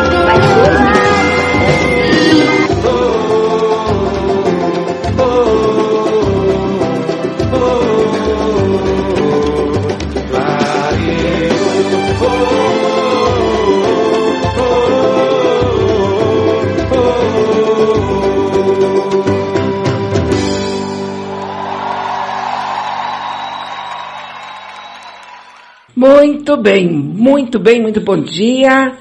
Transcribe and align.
Muito 26.50 26.62
bem, 26.64 26.90
muito 26.90 27.60
bem, 27.60 27.80
muito 27.80 28.00
bom 28.00 28.20
dia. 28.20 28.96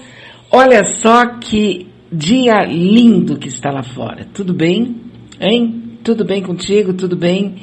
Olha 0.51 0.83
só 0.83 1.25
que 1.39 1.87
dia 2.11 2.63
lindo 2.63 3.39
que 3.39 3.47
está 3.47 3.71
lá 3.71 3.81
fora. 3.81 4.27
Tudo 4.31 4.53
bem? 4.53 4.97
Hein? 5.41 5.97
Tudo 6.03 6.23
bem 6.23 6.43
contigo? 6.43 6.93
Tudo 6.93 7.15
bem 7.15 7.55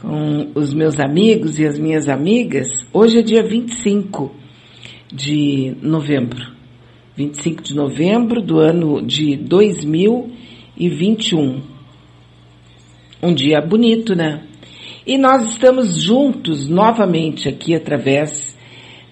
com 0.00 0.52
os 0.54 0.72
meus 0.72 0.98
amigos 0.98 1.58
e 1.58 1.66
as 1.66 1.78
minhas 1.78 2.08
amigas? 2.08 2.66
Hoje 2.94 3.18
é 3.18 3.22
dia 3.22 3.42
25 3.42 4.34
de 5.12 5.76
novembro. 5.82 6.42
25 7.14 7.62
de 7.62 7.76
novembro 7.76 8.40
do 8.40 8.58
ano 8.58 9.06
de 9.06 9.36
2021. 9.36 11.60
Um 13.22 13.34
dia 13.34 13.60
bonito, 13.60 14.14
né? 14.14 14.44
E 15.06 15.18
nós 15.18 15.50
estamos 15.50 16.02
juntos 16.02 16.66
novamente 16.66 17.50
aqui 17.50 17.74
através 17.74 18.53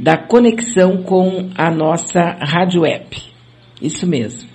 da 0.03 0.17
conexão 0.17 1.05
com 1.05 1.50
a 1.55 1.70
nossa 1.70 2.20
rádio 2.41 2.84
app. 2.84 3.22
Isso 3.81 4.05
mesmo. 4.05 4.50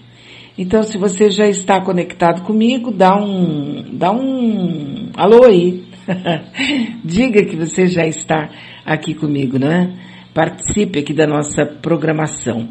Então, 0.57 0.83
se 0.83 0.97
você 0.97 1.29
já 1.29 1.47
está 1.47 1.79
conectado 1.79 2.41
comigo, 2.41 2.91
dá 2.91 3.15
um, 3.15 3.81
dá 3.93 4.11
um 4.11 5.09
alô 5.15 5.45
aí. 5.45 5.85
Diga 7.01 7.45
que 7.45 7.55
você 7.55 7.87
já 7.87 8.05
está 8.05 8.49
aqui 8.85 9.13
comigo, 9.13 9.57
né? 9.57 9.93
Participe 10.33 10.99
aqui 10.99 11.13
da 11.13 11.25
nossa 11.25 11.65
programação. 11.65 12.67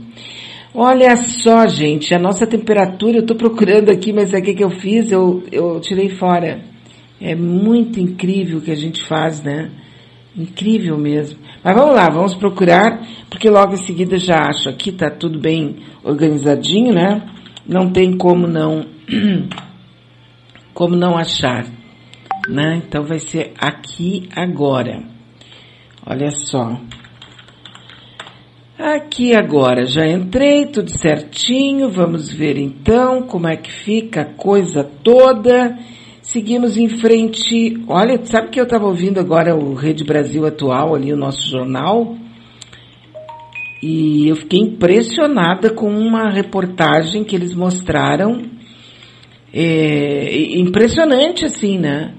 Olha 0.74 1.16
só, 1.16 1.66
gente, 1.66 2.14
a 2.14 2.18
nossa 2.18 2.46
temperatura, 2.46 3.16
eu 3.16 3.22
estou 3.22 3.38
procurando 3.38 3.90
aqui, 3.90 4.12
mas 4.12 4.34
é 4.34 4.38
o 4.38 4.42
que 4.42 4.62
eu 4.62 4.70
fiz? 4.70 5.10
Eu, 5.10 5.42
eu 5.50 5.80
tirei 5.80 6.10
fora. 6.10 6.60
É 7.18 7.34
muito 7.34 7.98
incrível 7.98 8.58
o 8.58 8.60
que 8.60 8.70
a 8.70 8.76
gente 8.76 9.02
faz, 9.02 9.42
né? 9.42 9.70
Incrível 10.36 10.98
mesmo. 10.98 11.38
Mas 11.64 11.74
vamos 11.74 11.94
lá, 11.94 12.10
vamos 12.10 12.34
procurar, 12.34 13.00
porque 13.30 13.48
logo 13.48 13.72
em 13.72 13.78
seguida 13.78 14.18
já 14.18 14.48
acho 14.48 14.68
aqui 14.68 14.92
tá 14.92 15.10
tudo 15.10 15.38
bem 15.40 15.76
organizadinho, 16.04 16.92
né? 16.92 17.22
Não 17.66 17.90
tem 17.90 18.16
como 18.18 18.46
não 18.46 18.84
como 20.74 20.94
não 20.94 21.16
achar, 21.16 21.64
né? 22.48 22.82
Então 22.86 23.02
vai 23.02 23.18
ser 23.18 23.54
aqui 23.58 24.28
agora. 24.36 25.02
Olha 26.04 26.30
só. 26.30 26.78
Aqui 28.78 29.34
agora, 29.34 29.86
já 29.86 30.06
entrei, 30.06 30.66
tudo 30.66 30.90
certinho. 30.90 31.90
Vamos 31.90 32.30
ver 32.30 32.58
então 32.58 33.22
como 33.22 33.48
é 33.48 33.56
que 33.56 33.72
fica 33.72 34.20
a 34.20 34.34
coisa 34.34 34.84
toda. 34.84 35.78
Seguimos 36.36 36.76
em 36.76 36.86
frente. 36.86 37.82
Olha, 37.88 38.22
sabe 38.26 38.50
que 38.50 38.60
eu 38.60 38.64
estava 38.64 38.84
ouvindo 38.84 39.18
agora 39.18 39.56
o 39.56 39.72
Rede 39.72 40.04
Brasil 40.04 40.44
Atual, 40.44 40.94
ali, 40.94 41.10
o 41.10 41.16
nosso 41.16 41.48
jornal? 41.48 42.14
E 43.82 44.28
eu 44.28 44.36
fiquei 44.36 44.60
impressionada 44.60 45.70
com 45.70 45.88
uma 45.88 46.30
reportagem 46.30 47.24
que 47.24 47.34
eles 47.34 47.54
mostraram. 47.54 48.42
É, 49.50 50.58
impressionante, 50.58 51.46
assim, 51.46 51.78
né? 51.78 52.12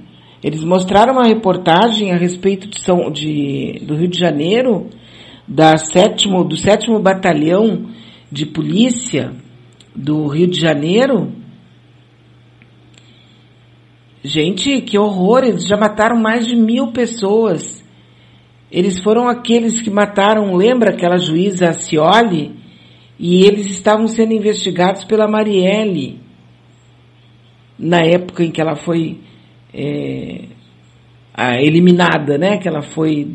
Eles 0.44 0.64
mostraram 0.64 1.14
uma 1.14 1.28
reportagem 1.28 2.12
a 2.12 2.18
respeito 2.18 2.68
de 2.68 2.82
São, 2.82 3.12
de, 3.12 3.84
do 3.84 3.96
Rio 3.96 4.08
de 4.08 4.18
Janeiro, 4.18 4.88
da 5.48 5.78
sétimo, 5.78 6.44
do 6.44 6.58
sétimo 6.58 7.00
batalhão 7.00 7.86
de 8.32 8.48
polícia 8.48 9.32
do 9.96 10.26
Rio 10.26 10.48
de 10.48 10.60
Janeiro, 10.60 11.32
Gente, 14.24 14.82
que 14.82 14.98
horror! 14.98 15.44
Eles 15.44 15.66
já 15.66 15.78
mataram 15.78 16.18
mais 16.20 16.46
de 16.48 16.56
mil 16.56 16.92
pessoas. 16.92 17.86
Eles 18.72 19.00
foram 19.00 19.30
aqueles 19.30 19.82
que 19.82 19.90
mataram, 19.90 20.56
lembra 20.56 20.92
aquela 20.92 21.18
juíza 21.18 21.72
Cioli? 21.74 22.56
E 23.20 23.46
eles 23.46 23.68
estavam 23.68 24.08
sendo 24.08 24.34
investigados 24.34 25.04
pela 25.04 25.28
Marielle. 25.28 26.20
Na 27.78 28.02
época 28.02 28.44
em 28.44 28.52
que 28.52 28.60
ela 28.60 28.76
foi 28.76 29.20
é, 29.74 30.46
eliminada, 31.62 32.38
né? 32.38 32.58
Que 32.58 32.68
ela 32.68 32.82
foi 32.82 33.28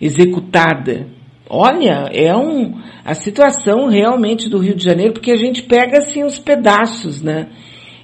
executada. 0.00 1.08
Olha, 1.48 2.08
é 2.12 2.34
um, 2.34 2.80
a 3.04 3.14
situação 3.14 3.88
realmente 3.88 4.48
do 4.48 4.58
Rio 4.58 4.74
de 4.74 4.84
Janeiro, 4.84 5.12
porque 5.12 5.30
a 5.30 5.36
gente 5.36 5.62
pega 5.62 5.98
assim 5.98 6.24
os 6.24 6.38
pedaços, 6.38 7.20
né? 7.20 7.48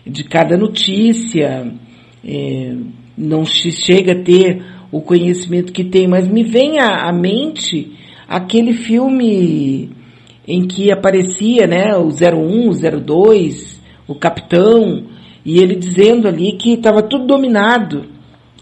De 0.06 0.24
cada 0.24 0.56
notícia, 0.56 1.72
é, 2.24 2.74
não 3.16 3.44
chega 3.44 4.12
a 4.12 4.22
ter 4.22 4.62
o 4.90 5.00
conhecimento 5.00 5.72
que 5.72 5.84
tem, 5.84 6.08
mas 6.08 6.26
me 6.26 6.42
vem 6.42 6.78
à, 6.78 7.08
à 7.08 7.12
mente 7.12 7.92
aquele 8.28 8.72
filme 8.72 9.90
em 10.46 10.66
que 10.66 10.90
aparecia, 10.90 11.66
né, 11.66 11.96
o 11.96 12.08
01, 12.08 12.68
o 12.68 13.00
02, 13.00 13.80
o 14.08 14.14
capitão, 14.14 15.04
e 15.44 15.58
ele 15.58 15.76
dizendo 15.76 16.26
ali 16.26 16.52
que 16.52 16.74
estava 16.74 17.02
tudo 17.02 17.26
dominado, 17.26 18.06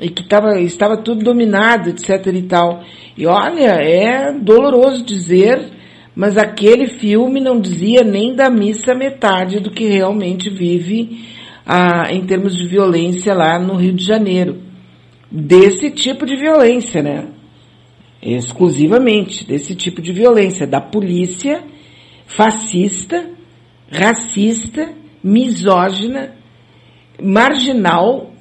e 0.00 0.08
que 0.08 0.22
tava, 0.22 0.60
estava 0.60 0.96
tudo 0.98 1.24
dominado, 1.24 1.90
etc 1.90 2.26
e 2.32 2.42
tal. 2.42 2.82
E 3.16 3.26
olha, 3.26 3.80
é 3.80 4.32
doloroso 4.32 5.04
dizer, 5.04 5.70
mas 6.18 6.36
aquele 6.36 6.88
filme 6.98 7.38
não 7.38 7.60
dizia 7.60 8.02
nem 8.02 8.34
da 8.34 8.50
missa 8.50 8.92
metade 8.92 9.60
do 9.60 9.70
que 9.70 9.86
realmente 9.86 10.50
vive 10.50 11.24
ah, 11.64 12.12
em 12.12 12.26
termos 12.26 12.56
de 12.56 12.66
violência 12.66 13.32
lá 13.32 13.56
no 13.56 13.76
Rio 13.76 13.92
de 13.92 14.04
Janeiro. 14.04 14.60
Desse 15.30 15.92
tipo 15.92 16.26
de 16.26 16.34
violência, 16.34 17.00
né? 17.04 17.28
Exclusivamente 18.20 19.46
desse 19.46 19.76
tipo 19.76 20.02
de 20.02 20.12
violência, 20.12 20.66
da 20.66 20.80
polícia 20.80 21.62
fascista, 22.26 23.30
racista, 23.88 24.90
misógina, 25.22 26.34
marginal, 27.22 28.32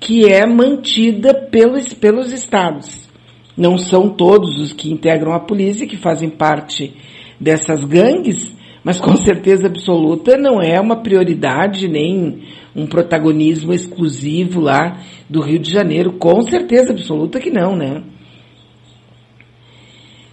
que 0.00 0.24
é 0.26 0.46
mantida 0.46 1.34
pelos, 1.34 1.92
pelos 1.92 2.32
estados. 2.32 3.06
Não 3.54 3.76
são 3.76 4.08
todos 4.08 4.58
os 4.58 4.72
que 4.72 4.90
integram 4.90 5.34
a 5.34 5.40
polícia 5.40 5.86
que 5.86 5.98
fazem 5.98 6.30
parte 6.30 6.94
dessas 7.40 7.84
gangues, 7.84 8.54
mas 8.82 9.00
com 9.00 9.16
certeza 9.16 9.66
absoluta 9.66 10.36
não 10.36 10.60
é 10.60 10.80
uma 10.80 11.02
prioridade 11.02 11.88
nem 11.88 12.42
um 12.74 12.86
protagonismo 12.86 13.72
exclusivo 13.72 14.60
lá 14.60 15.00
do 15.28 15.40
Rio 15.40 15.58
de 15.58 15.70
Janeiro. 15.70 16.12
Com 16.18 16.42
certeza 16.42 16.92
absoluta 16.92 17.40
que 17.40 17.50
não, 17.50 17.74
né? 17.74 18.02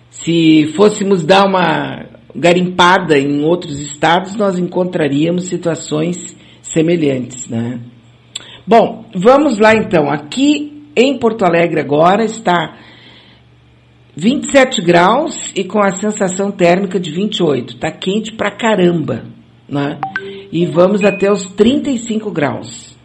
Se 0.09 0.67
fôssemos 0.75 1.25
dar 1.25 1.45
uma 1.45 2.05
garimpada 2.35 3.17
em 3.17 3.43
outros 3.43 3.79
estados, 3.79 4.35
nós 4.35 4.57
encontraríamos 4.59 5.45
situações 5.45 6.37
semelhantes, 6.61 7.47
né? 7.47 7.79
Bom, 8.65 9.05
vamos 9.15 9.59
lá 9.59 9.73
então. 9.73 10.09
Aqui 10.09 10.83
em 10.95 11.17
Porto 11.17 11.43
Alegre 11.43 11.79
agora 11.79 12.23
está 12.23 12.77
27 14.15 14.81
graus 14.81 15.51
e 15.55 15.63
com 15.63 15.79
a 15.81 15.91
sensação 15.91 16.51
térmica 16.51 16.99
de 16.99 17.11
28. 17.11 17.77
Tá 17.77 17.91
quente 17.91 18.33
pra 18.33 18.51
caramba, 18.51 19.25
né? 19.67 19.99
E 20.51 20.65
vamos 20.67 21.03
até 21.03 21.31
os 21.31 21.45
35 21.53 22.29
graus. 22.31 22.95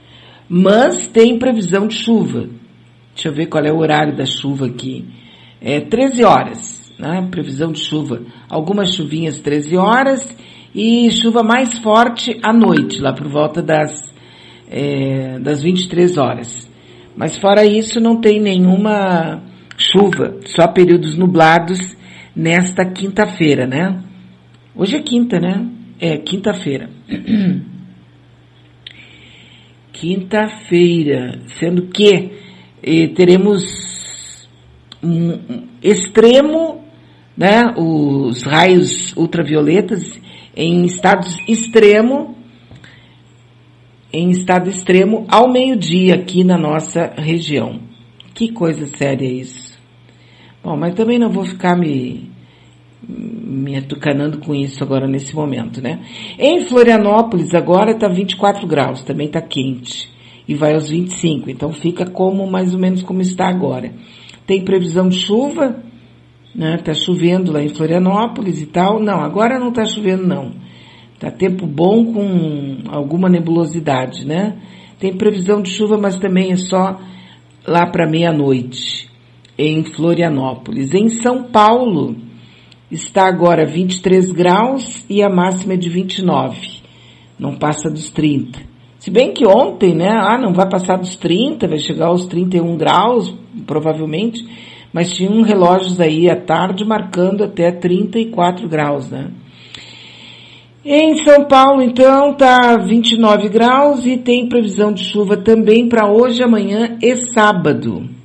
Mas 0.48 1.08
tem 1.08 1.38
previsão 1.38 1.86
de 1.86 1.94
chuva. 1.94 2.48
Deixa 3.14 3.28
eu 3.28 3.32
ver 3.32 3.46
qual 3.46 3.64
é 3.64 3.72
o 3.72 3.78
horário 3.78 4.14
da 4.14 4.26
chuva 4.26 4.66
aqui. 4.66 5.06
É 5.60 5.80
13 5.80 6.24
horas, 6.24 6.92
né? 6.98 7.26
Previsão 7.30 7.72
de 7.72 7.80
chuva. 7.80 8.22
Algumas 8.48 8.94
chuvinhas 8.94 9.40
13 9.40 9.76
horas 9.76 10.36
e 10.74 11.10
chuva 11.10 11.42
mais 11.42 11.78
forte 11.78 12.38
à 12.42 12.52
noite, 12.52 13.00
lá 13.00 13.14
por 13.14 13.28
volta 13.28 13.62
das, 13.62 14.14
é, 14.70 15.38
das 15.38 15.62
23 15.62 16.18
horas. 16.18 16.68
Mas 17.16 17.38
fora 17.38 17.64
isso, 17.64 17.98
não 17.98 18.20
tem 18.20 18.40
nenhuma 18.40 19.47
chuva, 19.78 20.40
só 20.44 20.66
períodos 20.68 21.16
nublados 21.16 21.96
nesta 22.34 22.84
quinta-feira, 22.84 23.66
né? 23.66 24.02
Hoje 24.74 24.96
é 24.96 25.02
quinta, 25.02 25.38
né? 25.38 25.66
É, 26.00 26.18
quinta-feira. 26.18 26.90
quinta-feira, 29.92 31.40
sendo 31.58 31.86
que 31.86 32.30
eh, 32.82 33.08
teremos 33.08 34.48
um, 35.02 35.66
extremo, 35.82 36.84
né? 37.36 37.62
Os 37.76 38.42
raios 38.42 39.16
ultravioletas 39.16 40.20
em 40.56 40.84
estados 40.84 41.36
extremo, 41.48 42.36
em 44.12 44.30
estado 44.30 44.68
extremo 44.68 45.26
ao 45.28 45.50
meio-dia 45.50 46.14
aqui 46.14 46.42
na 46.44 46.58
nossa 46.58 47.12
região. 47.16 47.80
Que 48.34 48.52
coisa 48.52 48.86
séria 48.86 49.26
isso. 49.26 49.67
Bom, 50.62 50.76
mas 50.76 50.94
também 50.94 51.18
não 51.18 51.30
vou 51.30 51.44
ficar 51.44 51.76
me, 51.76 52.30
me 53.06 53.76
atucanando 53.76 54.38
com 54.38 54.54
isso 54.54 54.82
agora 54.82 55.06
nesse 55.06 55.34
momento, 55.34 55.80
né? 55.80 56.00
Em 56.38 56.66
Florianópolis 56.66 57.54
agora 57.54 57.92
está 57.92 58.08
24 58.08 58.66
graus, 58.66 59.02
também 59.02 59.28
está 59.28 59.40
quente. 59.40 60.10
E 60.48 60.54
vai 60.54 60.74
aos 60.74 60.88
25, 60.88 61.50
então 61.50 61.72
fica 61.72 62.06
como 62.06 62.50
mais 62.50 62.72
ou 62.72 62.80
menos 62.80 63.02
como 63.02 63.20
está 63.20 63.48
agora. 63.48 63.92
Tem 64.46 64.64
previsão 64.64 65.08
de 65.08 65.18
chuva, 65.18 65.82
né? 66.54 66.78
Tá 66.78 66.92
chovendo 66.94 67.52
lá 67.52 67.62
em 67.62 67.68
Florianópolis 67.68 68.60
e 68.60 68.66
tal. 68.66 68.98
Não, 68.98 69.20
agora 69.20 69.58
não 69.58 69.68
está 69.68 69.84
chovendo 69.84 70.26
não. 70.26 70.52
Tá 71.20 71.30
tempo 71.30 71.66
bom 71.66 72.12
com 72.12 72.78
alguma 72.88 73.28
nebulosidade, 73.28 74.26
né? 74.26 74.56
Tem 74.98 75.16
previsão 75.16 75.62
de 75.62 75.70
chuva, 75.70 75.98
mas 75.98 76.16
também 76.18 76.50
é 76.50 76.56
só 76.56 76.98
lá 77.66 77.86
para 77.86 78.08
meia-noite 78.08 79.07
em 79.58 79.82
Florianópolis. 79.82 80.94
Em 80.94 81.08
São 81.08 81.42
Paulo, 81.42 82.16
está 82.90 83.26
agora 83.26 83.66
23 83.66 84.30
graus 84.30 85.04
e 85.10 85.22
a 85.22 85.28
máxima 85.28 85.74
é 85.74 85.76
de 85.76 85.88
29. 85.88 86.78
Não 87.38 87.56
passa 87.56 87.90
dos 87.90 88.10
30. 88.10 88.60
Se 88.98 89.10
bem 89.10 89.32
que 89.32 89.46
ontem, 89.46 89.94
né, 89.94 90.10
ah, 90.10 90.38
não 90.38 90.52
vai 90.52 90.68
passar 90.68 90.96
dos 90.96 91.16
30, 91.16 91.66
vai 91.66 91.78
chegar 91.78 92.06
aos 92.06 92.26
31 92.26 92.76
graus, 92.76 93.34
provavelmente, 93.66 94.44
mas 94.92 95.12
tinha 95.12 95.30
um 95.30 95.42
relógios 95.42 96.00
aí 96.00 96.28
à 96.28 96.36
tarde 96.36 96.84
marcando 96.84 97.44
até 97.44 97.70
34 97.70 98.68
graus, 98.68 99.10
né? 99.10 99.30
Em 100.84 101.16
São 101.22 101.44
Paulo, 101.44 101.82
então, 101.82 102.34
tá 102.34 102.76
29 102.76 103.48
graus 103.48 104.06
e 104.06 104.16
tem 104.16 104.48
previsão 104.48 104.92
de 104.92 105.04
chuva 105.04 105.36
também 105.36 105.88
para 105.88 106.10
hoje, 106.10 106.42
amanhã 106.42 106.96
e 107.02 107.14
sábado. 107.32 108.17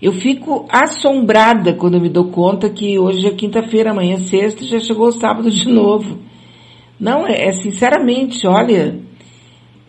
Eu 0.00 0.12
fico 0.12 0.66
assombrada 0.70 1.74
quando 1.74 2.00
me 2.00 2.08
dou 2.08 2.30
conta 2.30 2.70
que 2.70 2.98
hoje 2.98 3.26
é 3.26 3.32
quinta-feira, 3.32 3.90
amanhã 3.90 4.14
é 4.14 4.18
sexta, 4.18 4.64
já 4.64 4.80
chegou 4.80 5.08
o 5.08 5.12
sábado 5.12 5.50
de 5.50 5.68
novo. 5.68 6.18
Não, 6.98 7.26
é, 7.26 7.48
é 7.48 7.52
sinceramente, 7.52 8.46
olha, 8.46 8.98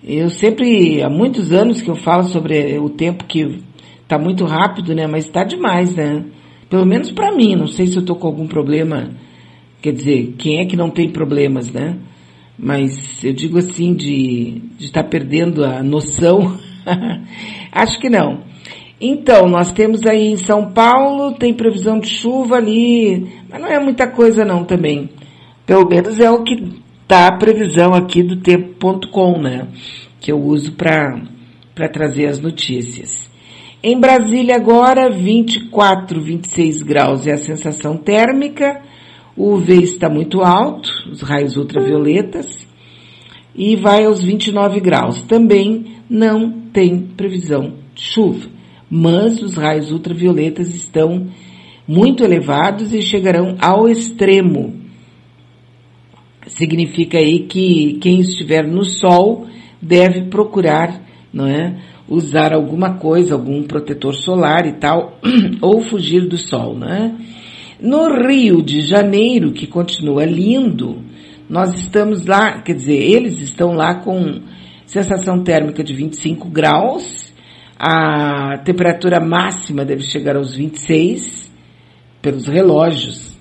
eu 0.03 0.29
sempre, 0.29 1.01
há 1.01 1.09
muitos 1.09 1.53
anos 1.53 1.81
que 1.81 1.89
eu 1.89 1.95
falo 1.95 2.23
sobre 2.23 2.77
o 2.77 2.89
tempo 2.89 3.23
que 3.23 3.61
tá 4.05 4.19
muito 4.19 4.43
rápido, 4.43 4.93
né? 4.93 5.07
Mas 5.07 5.29
tá 5.29 5.45
demais, 5.45 5.95
né? 5.95 6.25
Pelo 6.69 6.85
menos 6.85 7.09
para 7.11 7.33
mim, 7.33 7.55
não 7.55 7.67
sei 7.67 7.87
se 7.87 7.95
eu 7.95 8.03
tô 8.03 8.15
com 8.15 8.27
algum 8.27 8.47
problema. 8.47 9.11
Quer 9.81 9.93
dizer, 9.93 10.35
quem 10.37 10.59
é 10.59 10.65
que 10.65 10.75
não 10.75 10.89
tem 10.89 11.09
problemas, 11.09 11.71
né? 11.71 11.97
Mas 12.59 13.23
eu 13.23 13.31
digo 13.31 13.57
assim 13.57 13.93
de 13.93 14.61
estar 14.77 15.03
tá 15.03 15.09
perdendo 15.09 15.63
a 15.63 15.81
noção. 15.81 16.57
Acho 17.71 17.97
que 17.99 18.09
não. 18.09 18.50
Então, 19.03 19.49
nós 19.49 19.71
temos 19.71 20.05
aí 20.05 20.27
em 20.27 20.37
São 20.37 20.71
Paulo, 20.71 21.33
tem 21.33 21.55
previsão 21.55 21.99
de 21.99 22.07
chuva 22.07 22.57
ali, 22.57 23.33
mas 23.49 23.59
não 23.59 23.67
é 23.67 23.79
muita 23.79 24.05
coisa 24.07 24.45
não 24.45 24.63
também. 24.63 25.09
Pelo 25.65 25.89
menos 25.89 26.19
é 26.19 26.29
o 26.29 26.43
que 26.43 26.79
tá 27.07 27.25
a 27.25 27.35
previsão 27.35 27.95
aqui 27.95 28.21
do 28.21 28.35
tempo.com, 28.35 29.41
né? 29.41 29.69
Que 30.19 30.31
eu 30.31 30.39
uso 30.39 30.73
para 30.73 31.19
trazer 31.91 32.27
as 32.27 32.39
notícias. 32.39 33.27
Em 33.81 33.99
Brasília 33.99 34.55
agora, 34.55 35.09
24, 35.09 36.21
26 36.21 36.83
graus 36.83 37.25
é 37.25 37.31
a 37.31 37.37
sensação 37.37 37.97
térmica, 37.97 38.81
o 39.35 39.53
UV 39.53 39.81
está 39.81 40.07
muito 40.11 40.41
alto, 40.41 40.91
os 41.11 41.23
raios 41.23 41.57
ultravioletas, 41.57 42.67
e 43.55 43.75
vai 43.75 44.05
aos 44.05 44.21
29 44.21 44.79
graus. 44.79 45.23
Também 45.23 45.95
não 46.07 46.51
tem 46.71 46.99
previsão 46.99 47.73
de 47.95 48.03
chuva 48.03 48.60
mas 48.91 49.41
os 49.41 49.55
raios 49.55 49.89
ultravioletas 49.89 50.75
estão 50.75 51.27
muito 51.87 52.25
elevados 52.25 52.93
e 52.93 53.01
chegarão 53.01 53.55
ao 53.61 53.87
extremo. 53.87 54.81
Significa 56.45 57.17
aí 57.17 57.47
que 57.47 57.97
quem 58.01 58.19
estiver 58.19 58.67
no 58.67 58.83
sol 58.83 59.47
deve 59.81 60.23
procurar, 60.23 61.01
não 61.33 61.47
é, 61.47 61.79
usar 62.09 62.53
alguma 62.53 62.97
coisa, 62.97 63.33
algum 63.33 63.63
protetor 63.63 64.13
solar 64.13 64.67
e 64.67 64.73
tal, 64.73 65.17
ou 65.61 65.81
fugir 65.83 66.27
do 66.27 66.37
sol, 66.37 66.77
não 66.77 66.89
é? 66.89 67.15
No 67.79 68.27
Rio 68.27 68.61
de 68.61 68.81
Janeiro, 68.81 69.53
que 69.53 69.65
continua 69.65 70.25
lindo, 70.25 71.01
nós 71.49 71.73
estamos 71.73 72.25
lá, 72.25 72.61
quer 72.61 72.75
dizer, 72.75 72.97
eles 72.97 73.41
estão 73.41 73.73
lá 73.73 73.95
com 73.95 74.41
sensação 74.85 75.41
térmica 75.43 75.83
de 75.83 75.93
25 75.93 76.49
graus, 76.49 77.20
a 77.83 78.59
temperatura 78.59 79.19
máxima 79.19 79.83
deve 79.83 80.03
chegar 80.03 80.35
aos 80.35 80.53
26 80.53 81.51
pelos 82.21 82.45
relógios. 82.45 83.35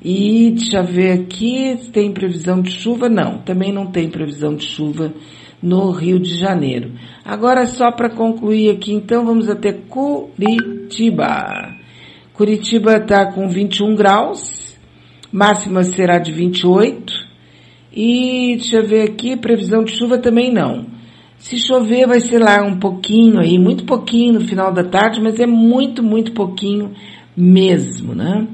E 0.00 0.52
deixa 0.52 0.78
eu 0.78 0.84
ver 0.84 1.20
aqui, 1.20 1.76
tem 1.92 2.12
previsão 2.12 2.62
de 2.62 2.70
chuva? 2.70 3.08
Não, 3.08 3.38
também 3.38 3.72
não 3.72 3.88
tem 3.88 4.08
previsão 4.08 4.54
de 4.54 4.64
chuva 4.64 5.12
no 5.60 5.90
Rio 5.90 6.20
de 6.20 6.36
Janeiro. 6.36 6.92
Agora, 7.24 7.66
só 7.66 7.90
para 7.90 8.08
concluir 8.08 8.70
aqui, 8.70 8.92
então, 8.92 9.26
vamos 9.26 9.50
até 9.50 9.72
Curitiba. 9.72 11.74
Curitiba 12.34 12.98
está 12.98 13.32
com 13.32 13.48
21 13.48 13.96
graus, 13.96 14.78
máxima 15.32 15.82
será 15.82 16.20
de 16.20 16.30
28. 16.30 17.12
E 17.92 18.58
deixa 18.58 18.76
eu 18.76 18.86
ver 18.86 19.10
aqui, 19.10 19.36
previsão 19.36 19.82
de 19.82 19.90
chuva 19.90 20.18
também 20.18 20.52
não. 20.52 20.94
Se 21.38 21.58
chover 21.58 22.06
vai 22.06 22.20
ser 22.20 22.38
lá 22.38 22.62
um 22.62 22.78
pouquinho 22.78 23.38
aí, 23.38 23.58
muito 23.58 23.84
pouquinho 23.84 24.34
no 24.34 24.40
final 24.40 24.72
da 24.72 24.84
tarde, 24.84 25.20
mas 25.20 25.38
é 25.38 25.46
muito, 25.46 26.02
muito 26.02 26.32
pouquinho 26.32 26.92
mesmo, 27.36 28.14
né? 28.14 28.46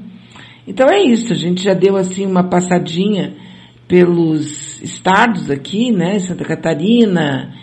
Então 0.67 0.87
é 0.89 1.01
isso, 1.01 1.31
a 1.33 1.35
gente 1.35 1.63
já 1.63 1.73
deu 1.73 1.95
assim 1.95 2.25
uma 2.25 2.43
passadinha 2.43 3.35
pelos 3.87 4.81
estados 4.81 5.49
aqui, 5.49 5.91
né? 5.91 6.19
Santa 6.19 6.43
Catarina, 6.43 7.53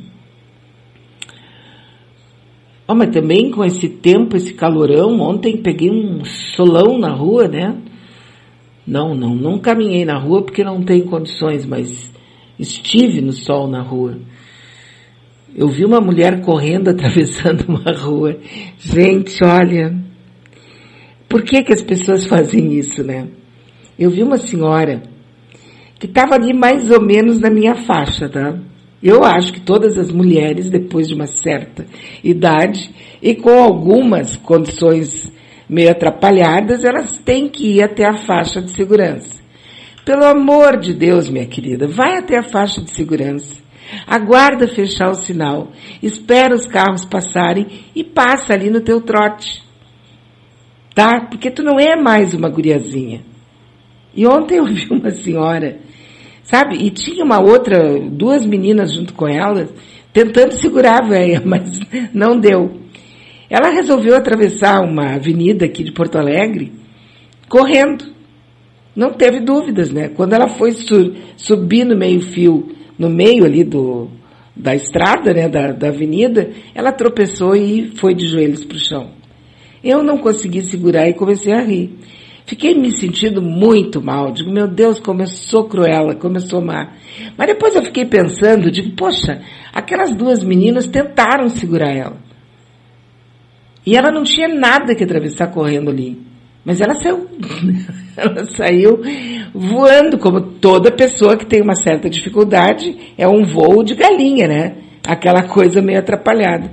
Oh, 2.86 2.94
mas 2.94 3.10
também 3.10 3.50
com 3.50 3.64
esse 3.64 3.88
tempo, 3.88 4.36
esse 4.36 4.54
calorão, 4.54 5.20
ontem 5.20 5.56
peguei 5.56 5.90
um 5.90 6.24
solão 6.24 6.98
na 6.98 7.12
rua, 7.12 7.46
né? 7.46 7.76
Não, 8.86 9.14
não, 9.14 9.34
não 9.34 9.58
caminhei 9.58 10.04
na 10.04 10.18
rua 10.18 10.42
porque 10.42 10.64
não 10.64 10.82
tenho 10.82 11.04
condições, 11.04 11.64
mas 11.64 12.12
estive 12.58 13.20
no 13.20 13.32
sol 13.32 13.68
na 13.68 13.80
rua. 13.80 14.18
Eu 15.54 15.68
vi 15.68 15.84
uma 15.84 16.00
mulher 16.00 16.40
correndo 16.40 16.88
atravessando 16.90 17.64
uma 17.68 17.92
rua. 17.92 18.36
Gente, 18.78 19.44
olha, 19.44 19.94
por 21.28 21.42
que 21.42 21.62
que 21.62 21.72
as 21.72 21.82
pessoas 21.82 22.26
fazem 22.26 22.72
isso, 22.74 23.04
né? 23.04 23.28
Eu 23.98 24.10
vi 24.10 24.22
uma 24.22 24.38
senhora 24.38 25.02
que 25.98 26.06
estava 26.06 26.34
ali 26.34 26.52
mais 26.52 26.90
ou 26.90 27.00
menos 27.00 27.38
na 27.38 27.48
minha 27.48 27.76
faixa, 27.76 28.28
tá? 28.28 28.58
Eu 29.02 29.24
acho 29.24 29.52
que 29.52 29.60
todas 29.60 29.98
as 29.98 30.12
mulheres, 30.12 30.70
depois 30.70 31.08
de 31.08 31.14
uma 31.14 31.26
certa 31.26 31.84
idade 32.22 32.94
e 33.20 33.34
com 33.34 33.50
algumas 33.50 34.36
condições 34.36 35.32
meio 35.68 35.90
atrapalhadas, 35.90 36.84
elas 36.84 37.16
têm 37.18 37.48
que 37.48 37.78
ir 37.78 37.82
até 37.82 38.04
a 38.04 38.16
faixa 38.16 38.60
de 38.60 38.70
segurança. 38.70 39.42
Pelo 40.04 40.24
amor 40.24 40.78
de 40.78 40.92
Deus, 40.92 41.28
minha 41.28 41.46
querida, 41.46 41.88
vai 41.88 42.18
até 42.18 42.38
a 42.38 42.42
faixa 42.42 42.80
de 42.80 42.90
segurança. 42.90 43.60
Aguarda 44.06 44.68
fechar 44.68 45.10
o 45.10 45.14
sinal, 45.14 45.72
espera 46.02 46.54
os 46.54 46.66
carros 46.66 47.04
passarem 47.04 47.66
e 47.94 48.04
passa 48.04 48.52
ali 48.52 48.70
no 48.70 48.80
teu 48.80 49.00
trote. 49.00 49.62
Tá? 50.94 51.26
Porque 51.28 51.50
tu 51.50 51.62
não 51.62 51.78
é 51.78 51.96
mais 51.96 52.34
uma 52.34 52.48
guriazinha. 52.48 53.22
E 54.14 54.26
ontem 54.26 54.58
eu 54.58 54.66
vi 54.66 54.86
uma 54.90 55.10
senhora 55.10 55.78
sabe? 56.42 56.76
E 56.76 56.90
tinha 56.90 57.24
uma 57.24 57.40
outra, 57.40 57.98
duas 58.00 58.44
meninas 58.44 58.94
junto 58.94 59.14
com 59.14 59.28
ela, 59.28 59.68
tentando 60.12 60.52
segurar 60.52 61.02
a 61.02 61.08
velha, 61.08 61.42
mas 61.46 61.78
não 62.12 62.38
deu. 62.38 62.82
Ela 63.48 63.70
resolveu 63.70 64.16
atravessar 64.16 64.80
uma 64.80 65.14
avenida 65.14 65.66
aqui 65.66 65.84
de 65.84 65.92
Porto 65.92 66.16
Alegre, 66.16 66.72
correndo. 67.48 68.12
Não 68.94 69.12
teve 69.12 69.40
dúvidas, 69.40 69.90
né? 69.90 70.08
Quando 70.08 70.34
ela 70.34 70.48
foi 70.48 70.72
su 70.72 71.14
subir 71.36 71.84
no 71.84 71.96
meio-fio, 71.96 72.74
no 72.98 73.08
meio 73.08 73.44
ali 73.44 73.64
do, 73.64 74.10
da 74.54 74.74
estrada, 74.74 75.32
né, 75.32 75.48
da, 75.48 75.72
da 75.72 75.88
avenida, 75.88 76.50
ela 76.74 76.92
tropeçou 76.92 77.56
e 77.56 77.92
foi 77.96 78.14
de 78.14 78.26
joelhos 78.26 78.64
para 78.64 78.76
o 78.76 78.80
chão. 78.80 79.10
Eu 79.82 80.02
não 80.02 80.18
consegui 80.18 80.62
segurar 80.62 81.08
e 81.08 81.14
comecei 81.14 81.52
a 81.52 81.62
rir. 81.62 81.98
Fiquei 82.46 82.74
me 82.74 82.90
sentindo 82.90 83.40
muito 83.40 84.02
mal. 84.02 84.32
Digo, 84.32 84.50
meu 84.50 84.66
Deus, 84.66 84.98
como 84.98 85.22
eu 85.22 85.26
sou 85.26 85.64
cruela, 85.68 86.16
sou 86.40 86.60
má. 86.60 86.92
Mas 87.36 87.46
depois 87.46 87.74
eu 87.74 87.82
fiquei 87.82 88.04
pensando, 88.04 88.70
digo, 88.70 88.94
poxa, 88.96 89.42
aquelas 89.72 90.14
duas 90.14 90.42
meninas 90.42 90.86
tentaram 90.86 91.48
segurar 91.48 91.92
ela. 91.94 92.16
E 93.84 93.96
ela 93.96 94.10
não 94.10 94.22
tinha 94.22 94.48
nada 94.48 94.94
que 94.94 95.04
atravessar 95.04 95.48
correndo 95.48 95.90
ali. 95.90 96.20
Mas 96.64 96.80
ela 96.80 96.94
saiu, 96.94 97.26
ela 98.16 98.44
saiu 98.56 99.00
voando, 99.52 100.18
como 100.18 100.40
toda 100.40 100.92
pessoa 100.92 101.36
que 101.36 101.46
tem 101.46 101.60
uma 101.60 101.74
certa 101.74 102.08
dificuldade, 102.08 103.14
é 103.18 103.26
um 103.26 103.44
voo 103.44 103.82
de 103.82 103.94
galinha, 103.94 104.46
né? 104.46 104.76
Aquela 105.04 105.42
coisa 105.48 105.82
meio 105.82 105.98
atrapalhada. 105.98 106.70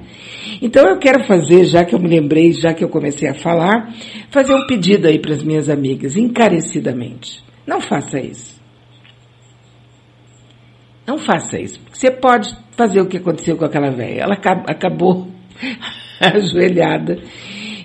Então 0.61 0.85
eu 0.87 0.97
quero 0.97 1.25
fazer, 1.25 1.65
já 1.65 1.85
que 1.85 1.95
eu 1.95 1.99
me 1.99 2.07
lembrei, 2.07 2.51
já 2.51 2.73
que 2.73 2.83
eu 2.83 2.89
comecei 2.89 3.29
a 3.29 3.33
falar, 3.33 3.93
fazer 4.29 4.53
um 4.53 4.65
pedido 4.67 5.07
aí 5.07 5.19
para 5.19 5.33
as 5.33 5.43
minhas 5.43 5.69
amigas, 5.69 6.17
encarecidamente. 6.17 7.43
Não 7.65 7.79
faça 7.79 8.19
isso. 8.19 8.59
Não 11.07 11.17
faça 11.17 11.59
isso. 11.59 11.79
Você 11.91 12.11
pode 12.11 12.55
fazer 12.71 13.01
o 13.01 13.07
que 13.07 13.17
aconteceu 13.17 13.57
com 13.57 13.65
aquela 13.65 13.89
velha. 13.89 14.21
Ela 14.21 14.35
acabou 14.67 15.27
ajoelhada. 16.19 17.19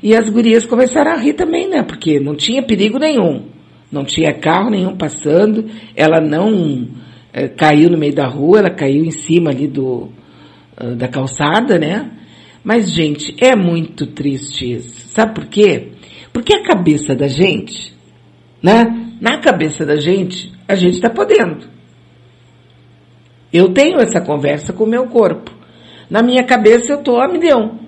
E 0.02 0.14
as 0.14 0.28
gurias 0.28 0.66
começaram 0.66 1.12
a 1.12 1.16
rir 1.16 1.33
também, 1.33 1.69
né? 1.69 1.83
Porque 1.83 2.21
não 2.21 2.35
tinha 2.35 2.62
perigo 2.62 2.99
nenhum. 2.99 3.47
Não 3.90 4.04
tinha 4.04 4.35
carro 4.35 4.69
nenhum 4.71 4.97
passando. 4.97 5.64
Ela 5.97 6.21
não 6.21 6.88
é, 7.33 7.49
caiu 7.49 7.88
no 7.88 7.97
meio 7.97 8.14
da 8.14 8.26
rua, 8.26 8.59
ela 8.59 8.71
caiu 8.71 9.04
em 9.04 9.11
cima 9.11 9.50
ali 9.50 9.66
do, 9.66 10.11
uh, 10.81 10.95
da 10.95 11.09
calçada, 11.09 11.78
né? 11.78 12.11
Mas, 12.64 12.90
gente, 12.90 13.37
é 13.38 13.54
muito 13.54 14.06
triste 14.06 14.73
isso. 14.73 15.09
Sabe 15.09 15.35
por 15.35 15.47
quê? 15.47 15.92
Porque 16.33 16.54
a 16.54 16.62
cabeça 16.62 17.14
da 17.14 17.28
gente, 17.28 17.94
né? 18.62 18.83
Na 19.21 19.38
cabeça 19.38 19.85
da 19.85 19.97
gente, 19.97 20.50
a 20.66 20.75
gente 20.75 20.94
está 20.94 21.11
podendo. 21.11 21.68
Eu 23.52 23.68
tenho 23.68 23.99
essa 24.00 24.21
conversa 24.21 24.73
com 24.73 24.85
o 24.85 24.88
meu 24.88 25.06
corpo. 25.06 25.52
Na 26.11 26.23
minha 26.23 26.42
cabeça 26.42 26.94
eu 26.94 27.02
tô 27.02 27.21
a 27.21 27.28
milhão. 27.28 27.78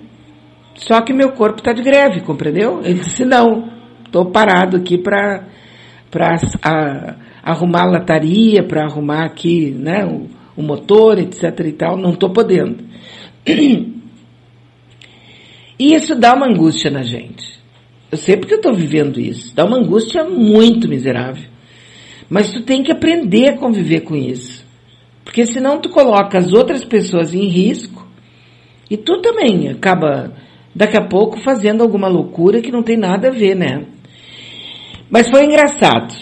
Só 0.75 1.01
que 1.01 1.11
meu 1.11 1.31
corpo 1.31 1.57
está 1.57 1.73
de 1.73 1.81
greve, 1.81 2.21
compreendeu? 2.21 2.81
Ele 2.83 2.99
disse, 2.99 3.25
não, 3.25 3.69
estou 4.05 4.31
parado 4.31 4.77
aqui 4.77 4.97
para 4.97 5.43
arrumar 7.43 7.81
a 7.81 7.91
lataria, 7.91 8.63
para 8.63 8.85
arrumar 8.85 9.25
aqui 9.25 9.71
né, 9.71 10.05
o, 10.05 10.27
o 10.55 10.63
motor, 10.63 11.17
etc 11.17 11.59
e 11.65 11.71
tal, 11.71 11.97
não 11.97 12.11
estou 12.11 12.31
podendo. 12.31 12.85
E 15.79 15.93
isso 15.93 16.15
dá 16.15 16.33
uma 16.33 16.47
angústia 16.47 16.89
na 16.89 17.03
gente. 17.03 17.57
Eu 18.11 18.17
sei 18.17 18.37
porque 18.37 18.53
eu 18.53 18.59
estou 18.59 18.73
vivendo 18.73 19.19
isso. 19.19 19.53
Dá 19.55 19.65
uma 19.65 19.77
angústia 19.77 20.23
muito 20.23 20.87
miserável. 20.87 21.43
Mas 22.29 22.51
tu 22.51 22.61
tem 22.63 22.83
que 22.83 22.91
aprender 22.91 23.49
a 23.49 23.57
conviver 23.57 24.01
com 24.01 24.15
isso. 24.15 24.65
Porque 25.23 25.45
senão 25.45 25.79
tu 25.79 25.89
coloca 25.89 26.37
as 26.37 26.53
outras 26.53 26.83
pessoas 26.83 27.33
em 27.33 27.47
risco 27.47 28.07
e 28.89 28.95
tu 28.95 29.21
também 29.21 29.67
acaba 29.69 30.33
daqui 30.73 30.97
a 30.97 31.05
pouco 31.05 31.39
fazendo 31.41 31.81
alguma 31.81 32.07
loucura 32.07 32.61
que 32.61 32.71
não 32.71 32.81
tem 32.81 32.97
nada 32.97 33.27
a 33.27 33.31
ver, 33.31 33.55
né? 33.55 33.85
Mas 35.09 35.29
foi 35.29 35.45
engraçado. 35.45 36.13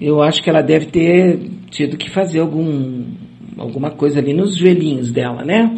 Eu 0.00 0.22
acho 0.22 0.42
que 0.42 0.50
ela 0.50 0.62
deve 0.62 0.86
ter 0.86 1.38
tido 1.70 1.96
que 1.96 2.10
fazer 2.10 2.40
algum, 2.40 3.04
alguma 3.56 3.90
coisa 3.90 4.18
ali 4.18 4.32
nos 4.32 4.56
joelhinhos 4.56 5.12
dela, 5.12 5.44
né? 5.44 5.70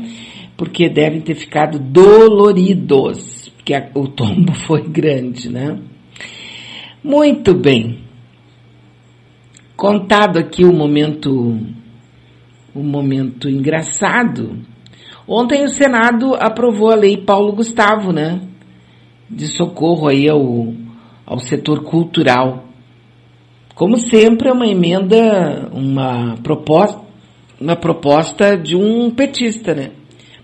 Porque 0.62 0.88
devem 0.88 1.20
ter 1.20 1.34
ficado 1.34 1.76
doloridos, 1.76 3.48
porque 3.56 3.74
a, 3.74 3.90
o 3.96 4.06
tombo 4.06 4.54
foi 4.64 4.80
grande, 4.82 5.50
né? 5.50 5.76
Muito 7.02 7.52
bem. 7.52 7.98
Contado 9.76 10.38
aqui 10.38 10.64
o 10.64 10.72
momento, 10.72 11.58
o 12.72 12.80
momento 12.80 13.50
engraçado. 13.50 14.56
Ontem 15.26 15.64
o 15.64 15.68
Senado 15.68 16.36
aprovou 16.36 16.92
a 16.92 16.94
lei 16.94 17.16
Paulo 17.16 17.54
Gustavo, 17.54 18.12
né? 18.12 18.40
De 19.28 19.48
socorro 19.48 20.06
aí 20.06 20.28
ao, 20.28 20.72
ao 21.26 21.40
setor 21.40 21.82
cultural. 21.82 22.66
Como 23.74 23.98
sempre, 23.98 24.48
é 24.48 24.52
uma 24.52 24.68
emenda, 24.68 25.68
uma 25.72 26.36
proposta, 26.40 27.00
uma 27.60 27.74
proposta 27.74 28.56
de 28.56 28.76
um 28.76 29.10
petista, 29.10 29.74
né? 29.74 29.90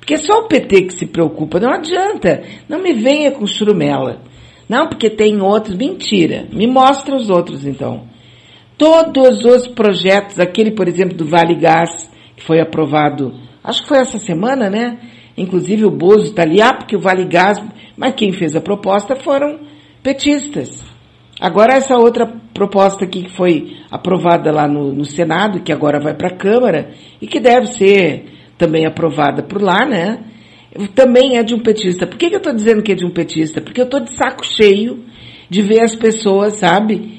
Porque 0.08 0.22
é 0.22 0.26
só 0.26 0.38
o 0.38 0.48
PT 0.48 0.82
que 0.84 0.94
se 0.94 1.04
preocupa, 1.04 1.60
não 1.60 1.70
adianta. 1.70 2.42
Não 2.66 2.82
me 2.82 2.94
venha 2.94 3.30
com 3.30 3.46
churumela. 3.46 4.22
Não, 4.66 4.88
porque 4.88 5.10
tem 5.10 5.38
outros. 5.42 5.76
Mentira. 5.76 6.46
Me 6.50 6.66
mostra 6.66 7.14
os 7.14 7.28
outros, 7.28 7.66
então. 7.66 8.04
Todos 8.78 9.44
os 9.44 9.68
projetos, 9.68 10.40
aquele, 10.40 10.70
por 10.70 10.88
exemplo, 10.88 11.14
do 11.14 11.26
Vale 11.26 11.56
Gás, 11.56 12.10
que 12.34 12.42
foi 12.42 12.58
aprovado, 12.58 13.34
acho 13.62 13.82
que 13.82 13.88
foi 13.88 13.98
essa 13.98 14.16
semana, 14.16 14.70
né? 14.70 14.98
Inclusive 15.36 15.84
o 15.84 15.90
Bozo 15.90 16.28
está 16.28 16.40
ali, 16.40 16.62
ah, 16.62 16.72
porque 16.72 16.96
o 16.96 17.00
Vale 17.00 17.26
Gás, 17.26 17.62
mas 17.94 18.14
quem 18.14 18.32
fez 18.32 18.56
a 18.56 18.62
proposta 18.62 19.14
foram 19.14 19.60
petistas. 20.02 20.82
Agora 21.38 21.74
essa 21.74 21.98
outra 21.98 22.26
proposta 22.54 23.04
aqui 23.04 23.24
que 23.24 23.36
foi 23.36 23.76
aprovada 23.90 24.50
lá 24.50 24.66
no, 24.66 24.90
no 24.90 25.04
Senado, 25.04 25.60
que 25.60 25.70
agora 25.70 26.00
vai 26.00 26.14
para 26.14 26.28
a 26.28 26.36
Câmara, 26.36 26.92
e 27.20 27.26
que 27.26 27.38
deve 27.38 27.66
ser 27.66 28.38
também 28.58 28.84
aprovada 28.84 29.42
por 29.42 29.62
lá, 29.62 29.86
né? 29.86 30.18
Também 30.94 31.38
é 31.38 31.42
de 31.42 31.54
um 31.54 31.60
petista. 31.60 32.06
Por 32.06 32.18
que, 32.18 32.28
que 32.28 32.34
eu 32.34 32.38
estou 32.38 32.52
dizendo 32.52 32.82
que 32.82 32.92
é 32.92 32.94
de 32.94 33.06
um 33.06 33.10
petista? 33.10 33.60
Porque 33.60 33.80
eu 33.80 33.84
estou 33.84 34.00
de 34.00 34.14
saco 34.14 34.44
cheio 34.44 35.04
de 35.48 35.62
ver 35.62 35.80
as 35.80 35.94
pessoas, 35.94 36.54
sabe, 36.54 37.18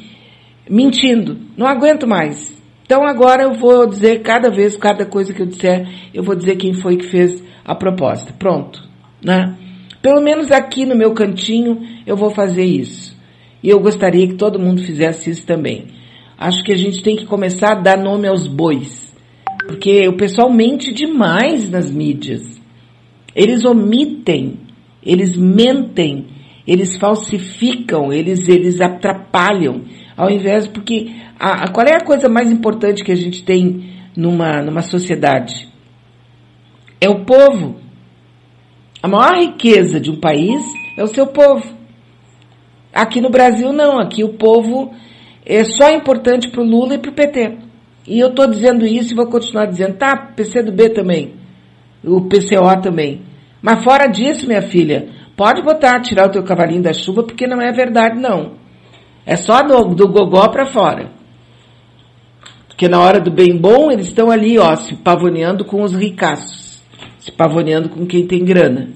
mentindo. 0.69 1.37
Não 1.57 1.65
aguento 1.65 2.05
mais. 2.05 2.55
Então 2.85 3.05
agora 3.05 3.43
eu 3.43 3.53
vou 3.53 3.87
dizer 3.87 4.21
cada 4.21 4.49
vez, 4.49 4.75
cada 4.75 5.05
coisa 5.05 5.33
que 5.33 5.41
eu 5.41 5.45
disser, 5.45 5.87
eu 6.13 6.23
vou 6.23 6.35
dizer 6.35 6.57
quem 6.57 6.73
foi 6.73 6.97
que 6.97 7.07
fez 7.07 7.43
a 7.65 7.73
proposta. 7.73 8.33
Pronto, 8.37 8.87
né? 9.23 9.55
Pelo 10.01 10.21
menos 10.21 10.51
aqui 10.51 10.85
no 10.85 10.95
meu 10.95 11.13
cantinho 11.13 11.81
eu 12.05 12.15
vou 12.15 12.31
fazer 12.31 12.65
isso. 12.65 13.17
E 13.61 13.69
eu 13.69 13.79
gostaria 13.79 14.27
que 14.27 14.35
todo 14.35 14.59
mundo 14.59 14.81
fizesse 14.81 15.29
isso 15.29 15.45
também. 15.45 15.87
Acho 16.37 16.63
que 16.63 16.71
a 16.71 16.77
gente 16.77 17.03
tem 17.03 17.15
que 17.15 17.25
começar 17.25 17.73
a 17.73 17.81
dar 17.81 17.97
nome 17.97 18.27
aos 18.27 18.47
bois. 18.47 19.08
Porque 19.69 20.07
o 20.07 20.17
pessoal 20.17 20.51
mente 20.51 20.91
demais 20.91 21.69
nas 21.69 21.91
mídias. 21.91 22.41
Eles 23.35 23.63
omitem, 23.63 24.61
eles 25.05 25.37
mentem, 25.37 26.25
eles 26.65 26.97
falsificam, 26.97 28.11
eles, 28.11 28.49
eles 28.49 28.81
atrapalham. 28.81 29.83
Ao 30.17 30.27
invés, 30.27 30.67
porque 30.67 31.11
a, 31.39 31.65
a, 31.65 31.71
qual 31.71 31.85
é 31.85 31.95
a 31.95 32.03
coisa 32.03 32.27
mais 32.27 32.51
importante 32.51 33.03
que 33.03 33.11
a 33.11 33.15
gente 33.15 33.43
tem 33.43 33.93
numa, 34.17 34.59
numa 34.63 34.81
sociedade? 34.81 35.69
É 36.99 37.07
o 37.07 37.23
povo. 37.23 37.75
A 39.03 39.07
maior 39.07 39.37
riqueza 39.37 39.99
de 39.99 40.09
um 40.09 40.19
país 40.19 40.63
é 40.97 41.03
o 41.03 41.07
seu 41.13 41.27
povo. 41.27 41.77
Aqui 42.91 43.21
no 43.21 43.29
Brasil 43.29 43.71
não, 43.71 43.99
aqui 43.99 44.23
o 44.23 44.33
povo 44.33 44.91
é 45.45 45.63
só 45.63 45.91
importante 45.91 46.49
para 46.49 46.61
o 46.61 46.65
Lula 46.65 46.95
e 46.95 46.97
para 46.97 47.11
o 47.11 47.13
PT. 47.13 47.68
E 48.09 48.19
eu 48.19 48.29
estou 48.29 48.47
dizendo 48.47 48.87
isso 48.87 49.13
e 49.13 49.15
vou 49.15 49.27
continuar 49.27 49.67
dizendo, 49.67 49.93
tá, 49.93 50.17
PCdoB 50.35 50.89
também, 50.89 51.35
o 52.03 52.21
PCO 52.21 52.81
também. 52.81 53.21
Mas 53.61 53.83
fora 53.83 54.07
disso, 54.07 54.47
minha 54.47 54.63
filha, 54.63 55.09
pode 55.37 55.61
botar, 55.61 56.01
tirar 56.01 56.25
o 56.25 56.31
teu 56.31 56.41
cavalinho 56.41 56.81
da 56.81 56.91
chuva, 56.91 57.21
porque 57.21 57.45
não 57.45 57.61
é 57.61 57.71
verdade, 57.71 58.19
não. 58.19 58.53
É 59.27 59.35
só 59.35 59.61
do, 59.61 59.93
do 59.93 60.07
gogó 60.07 60.47
para 60.47 60.65
fora. 60.65 61.11
Porque 62.67 62.87
na 62.87 62.99
hora 62.99 63.19
do 63.19 63.29
bem 63.29 63.55
bom, 63.55 63.91
eles 63.91 64.07
estão 64.07 64.31
ali, 64.31 64.57
ó, 64.57 64.75
se 64.75 64.95
pavoneando 64.95 65.63
com 65.63 65.83
os 65.83 65.93
ricaços. 65.93 66.81
Se 67.19 67.31
pavoneando 67.31 67.89
com 67.89 68.07
quem 68.07 68.25
tem 68.25 68.43
grana. 68.43 68.89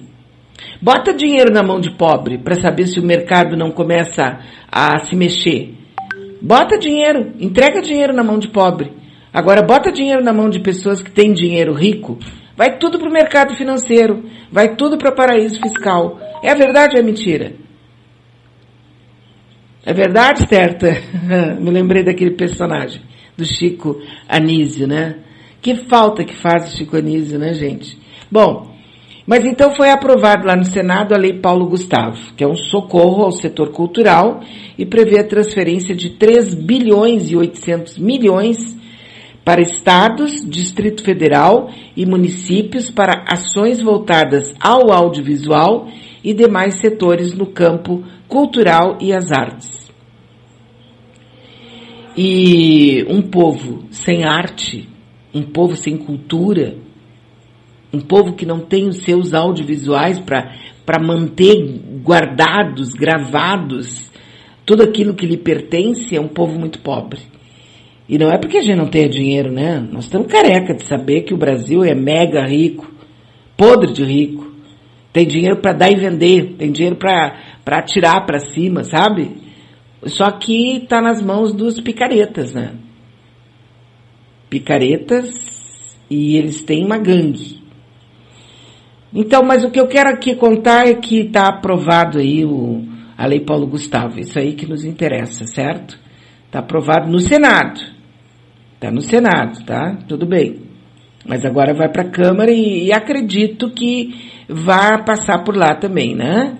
Bota 0.82 1.14
dinheiro 1.14 1.54
na 1.54 1.62
mão 1.62 1.80
de 1.80 1.92
pobre 1.92 2.40
para 2.40 2.56
saber 2.56 2.88
se 2.88 3.00
o 3.00 3.06
mercado 3.06 3.56
não 3.56 3.70
começa 3.70 4.40
a 4.72 4.98
se 4.98 5.16
mexer. 5.16 5.76
Bota 6.42 6.80
dinheiro, 6.80 7.34
entrega 7.40 7.80
dinheiro 7.80 8.12
na 8.12 8.24
mão 8.24 8.40
de 8.40 8.48
pobre. 8.48 9.03
Agora 9.34 9.64
bota 9.64 9.92
dinheiro 9.92 10.24
na 10.24 10.32
mão 10.32 10.48
de 10.48 10.60
pessoas 10.60 11.02
que 11.02 11.10
têm 11.10 11.34
dinheiro 11.34 11.74
rico. 11.74 12.20
Vai 12.56 12.78
tudo 12.78 13.00
para 13.00 13.10
o 13.10 13.12
mercado 13.12 13.56
financeiro, 13.56 14.24
vai 14.52 14.76
tudo 14.76 14.96
para 14.96 15.12
paraíso 15.12 15.60
fiscal. 15.60 16.20
É 16.44 16.54
verdade 16.54 16.96
ou 16.96 17.02
é 17.02 17.04
mentira? 17.04 17.54
É 19.84 19.92
verdade, 19.92 20.48
certa? 20.48 20.88
Me 21.60 21.72
lembrei 21.72 22.04
daquele 22.04 22.32
personagem 22.32 23.02
do 23.36 23.44
Chico 23.44 24.00
Anísio, 24.30 24.88
né? 24.88 25.16
Que 25.60 25.88
falta 25.88 26.24
que 26.24 26.36
faz 26.36 26.72
o 26.72 26.78
Chico 26.78 26.96
Anísio, 26.96 27.40
né, 27.40 27.54
gente? 27.54 27.98
Bom, 28.32 28.72
mas 29.26 29.44
então 29.46 29.74
foi 29.76 29.90
aprovado 29.90 30.46
lá 30.46 30.56
no 30.56 30.66
Senado 30.66 31.16
a 31.16 31.18
Lei 31.18 31.40
Paulo 31.40 31.68
Gustavo, 31.68 32.34
que 32.36 32.44
é 32.44 32.48
um 32.48 32.56
socorro 32.56 33.24
ao 33.24 33.32
setor 33.32 33.72
cultural 33.72 34.42
e 34.78 34.86
prevê 34.86 35.20
a 35.20 35.28
transferência 35.28 35.96
de 35.96 36.12
3 36.12 36.54
bilhões 36.54 37.32
e 37.32 37.36
800 37.36 37.98
milhões 37.98 38.83
para 39.44 39.62
estados, 39.62 40.44
Distrito 40.48 41.04
Federal 41.04 41.70
e 41.96 42.06
municípios 42.06 42.90
para 42.90 43.26
ações 43.28 43.82
voltadas 43.82 44.54
ao 44.60 44.92
audiovisual 44.92 45.90
e 46.24 46.34
demais 46.34 46.80
setores 46.80 47.34
no 47.34 47.48
campo 47.48 48.04
cultural 48.28 48.98
e 49.02 49.12
as 49.12 49.32
artes. 49.32 49.92
E 52.16 53.06
um 53.10 53.22
povo 53.22 53.86
sem 53.92 54.24
arte, 54.24 54.88
um 55.34 55.42
povo 55.42 55.76
sem 55.76 55.98
cultura, 55.98 56.78
um 57.92 58.00
povo 58.00 58.34
que 58.34 58.46
não 58.46 58.60
tem 58.60 58.88
os 58.88 58.98
seus 58.98 59.34
audiovisuais 59.34 60.20
para 60.20 61.04
manter 61.04 61.82
guardados, 62.02 62.94
gravados, 62.94 64.12
tudo 64.66 64.84
aquilo 64.84 65.16
que 65.16 65.26
lhe 65.26 65.38
pertence, 65.38 66.16
é 66.16 66.22
um 66.22 66.28
povo 66.28 66.58
muito 66.58 66.80
pobre. 66.80 67.33
E 68.14 68.18
não 68.20 68.30
é 68.30 68.38
porque 68.38 68.60
a 68.60 68.62
gente 68.62 68.78
não 68.78 68.86
tenha 68.86 69.10
dinheiro, 69.10 69.52
né? 69.52 69.80
Nós 69.92 70.04
estamos 70.04 70.28
careca 70.28 70.76
de 70.76 70.84
saber 70.84 71.22
que 71.22 71.34
o 71.34 71.38
Brasil 71.38 71.84
é 71.84 71.96
mega 71.96 72.46
rico, 72.46 72.88
podre 73.58 73.92
de 73.92 74.04
rico. 74.04 74.54
Tem 75.12 75.26
dinheiro 75.26 75.60
para 75.60 75.74
dar 75.74 75.92
e 75.92 75.96
vender, 75.96 76.54
tem 76.60 76.72
dinheiro 76.72 76.96
para 76.96 77.82
tirar 77.82 78.24
para 78.24 78.38
cima, 78.38 78.84
sabe? 78.84 79.32
Só 80.06 80.30
que 80.30 80.78
está 80.78 81.02
nas 81.02 81.24
mãos 81.24 81.56
dos 81.56 81.82
picaretas, 81.82 82.54
né? 82.54 82.74
Picaretas 84.48 85.98
e 86.08 86.38
eles 86.38 86.62
têm 86.62 86.86
uma 86.86 87.00
gangue. 87.00 87.64
Então, 89.12 89.42
mas 89.42 89.64
o 89.64 89.72
que 89.72 89.80
eu 89.80 89.88
quero 89.88 90.10
aqui 90.12 90.36
contar 90.36 90.86
é 90.88 90.94
que 90.94 91.22
está 91.22 91.48
aprovado 91.48 92.20
aí 92.20 92.46
o, 92.46 92.86
a 93.18 93.26
Lei 93.26 93.40
Paulo 93.40 93.66
Gustavo. 93.66 94.20
Isso 94.20 94.38
aí 94.38 94.54
que 94.54 94.68
nos 94.68 94.86
interessa, 94.86 95.48
certo? 95.48 95.98
Está 96.46 96.60
aprovado 96.60 97.10
no 97.10 97.20
Senado. 97.20 97.93
Está 98.84 98.92
no 98.92 99.02
Senado, 99.02 99.64
tá? 99.64 99.98
Tudo 100.10 100.26
bem. 100.26 100.60
Mas 101.26 101.46
agora 101.46 101.74
vai 101.74 101.88
para 101.88 102.02
a 102.02 102.12
Câmara 102.12 102.52
e, 102.52 102.88
e 102.88 102.92
acredito 102.92 103.70
que 103.70 104.14
vai 104.50 105.02
passar 105.06 105.42
por 105.42 105.56
lá 105.56 105.74
também, 105.74 106.14
né? 106.14 106.58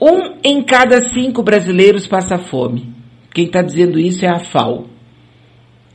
Um 0.00 0.36
em 0.44 0.62
cada 0.62 1.02
cinco 1.10 1.42
brasileiros 1.42 2.06
passa 2.06 2.38
fome. 2.38 2.94
Quem 3.34 3.46
está 3.46 3.60
dizendo 3.60 3.98
isso 3.98 4.24
é 4.24 4.28
a 4.28 4.38
FAO. 4.38 4.86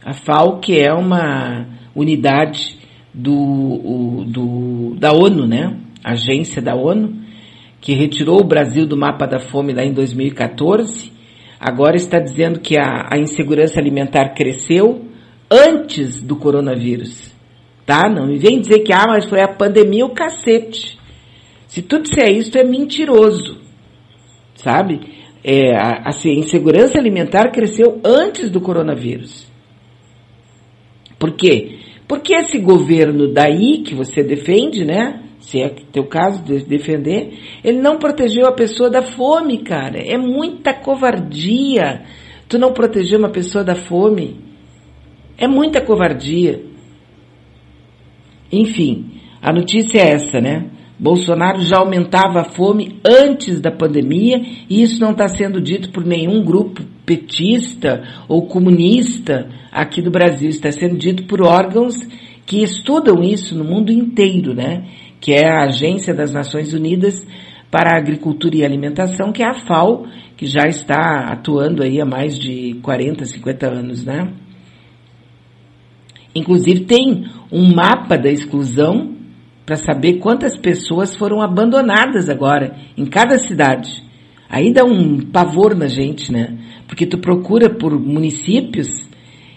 A 0.03 0.11
FAO, 0.11 0.59
que 0.59 0.77
é 0.77 0.91
uma 0.91 1.65
unidade 1.95 2.77
do, 3.13 4.25
do, 4.27 4.95
da 4.99 5.13
ONU, 5.13 5.47
né? 5.47 5.77
Agência 6.03 6.61
da 6.61 6.75
ONU, 6.75 7.21
que 7.79 7.93
retirou 7.93 8.41
o 8.41 8.47
Brasil 8.47 8.85
do 8.85 8.97
mapa 8.97 9.25
da 9.25 9.39
fome 9.39 9.71
lá 9.71 9.85
em 9.85 9.93
2014. 9.93 11.09
Agora 11.57 11.95
está 11.95 12.19
dizendo 12.19 12.59
que 12.59 12.77
a, 12.77 13.07
a 13.13 13.17
insegurança 13.17 13.79
alimentar 13.79 14.33
cresceu 14.33 15.06
antes 15.49 16.21
do 16.21 16.35
coronavírus. 16.35 17.35
Tá? 17.85 18.09
Não 18.09 18.27
me 18.27 18.37
vem 18.37 18.59
dizer 18.59 18.79
que, 18.79 18.93
ah, 18.93 19.05
mas 19.07 19.25
foi 19.25 19.41
a 19.41 19.47
pandemia 19.47 20.05
o 20.05 20.13
cacete. 20.13 20.97
Se 21.67 21.81
tu 21.81 22.01
disser 22.01 22.31
isso, 22.35 22.57
é 22.57 22.63
mentiroso 22.63 23.67
sabe? 24.57 24.99
É, 25.43 25.75
a, 25.75 26.09
a 26.09 26.29
insegurança 26.29 26.97
alimentar 26.97 27.51
cresceu 27.51 28.01
antes 28.03 28.49
do 28.49 28.59
coronavírus. 28.59 29.47
Por 31.17 31.33
quê? 31.33 31.79
Porque 32.07 32.35
esse 32.35 32.59
governo 32.59 33.31
daí 33.31 33.79
que 33.79 33.95
você 33.95 34.23
defende, 34.23 34.83
né? 34.83 35.23
Se 35.39 35.61
é 35.61 35.69
teu 35.91 36.05
caso 36.05 36.43
de 36.43 36.65
defender, 36.65 37.39
ele 37.63 37.79
não 37.79 37.97
protegeu 37.97 38.45
a 38.47 38.51
pessoa 38.51 38.89
da 38.89 39.01
fome, 39.01 39.59
cara. 39.59 39.99
É 39.99 40.17
muita 40.17 40.73
covardia. 40.73 42.03
Tu 42.49 42.57
não 42.57 42.73
proteger 42.73 43.17
uma 43.17 43.29
pessoa 43.29 43.63
da 43.63 43.75
fome. 43.75 44.46
É 45.37 45.47
muita 45.47 45.81
covardia. 45.81 46.63
Enfim, 48.51 49.19
a 49.41 49.53
notícia 49.53 49.99
é 49.99 50.13
essa, 50.13 50.41
né? 50.41 50.71
Bolsonaro 50.99 51.61
já 51.61 51.77
aumentava 51.77 52.41
a 52.41 52.43
fome 52.43 52.99
antes 53.05 53.59
da 53.59 53.71
pandemia 53.71 54.41
e 54.67 54.81
isso 54.81 54.99
não 54.99 55.11
está 55.11 55.27
sendo 55.27 55.61
dito 55.61 55.91
por 55.91 56.03
nenhum 56.03 56.43
grupo 56.43 56.81
petista 57.05 58.03
ou 58.27 58.47
comunista 58.47 59.47
aqui 59.71 60.01
do 60.01 60.09
Brasil. 60.09 60.49
Está 60.49 60.71
sendo 60.71 60.97
dito 60.97 61.25
por 61.25 61.43
órgãos 61.43 61.95
que 62.47 62.63
estudam 62.63 63.21
isso 63.21 63.55
no 63.55 63.63
mundo 63.63 63.91
inteiro, 63.91 64.55
né? 64.55 64.85
Que 65.21 65.33
é 65.33 65.47
a 65.47 65.65
Agência 65.65 66.15
das 66.15 66.31
Nações 66.31 66.73
Unidas 66.73 67.25
para 67.69 67.93
a 67.93 67.99
Agricultura 67.99 68.55
e 68.55 68.65
Alimentação, 68.65 69.31
que 69.31 69.43
é 69.43 69.47
a 69.47 69.53
FAO, 69.53 70.07
que 70.35 70.47
já 70.47 70.67
está 70.67 71.25
atuando 71.31 71.83
aí 71.83 72.01
há 72.01 72.05
mais 72.05 72.39
de 72.39 72.79
40, 72.81 73.25
50 73.25 73.67
anos, 73.67 74.03
né? 74.03 74.33
Inclusive 76.35 76.81
tem 76.81 77.25
um 77.51 77.73
mapa 77.73 78.17
da 78.17 78.29
exclusão 78.29 79.15
para 79.65 79.75
saber 79.75 80.19
quantas 80.19 80.57
pessoas 80.57 81.15
foram 81.15 81.41
abandonadas 81.41 82.29
agora 82.29 82.75
em 82.97 83.05
cada 83.05 83.37
cidade. 83.37 84.03
Aí 84.49 84.71
dá 84.71 84.85
um 84.85 85.19
pavor 85.19 85.75
na 85.75 85.87
gente, 85.87 86.31
né? 86.31 86.57
Porque 86.87 87.05
tu 87.05 87.17
procura 87.17 87.69
por 87.69 87.99
municípios 87.99 88.87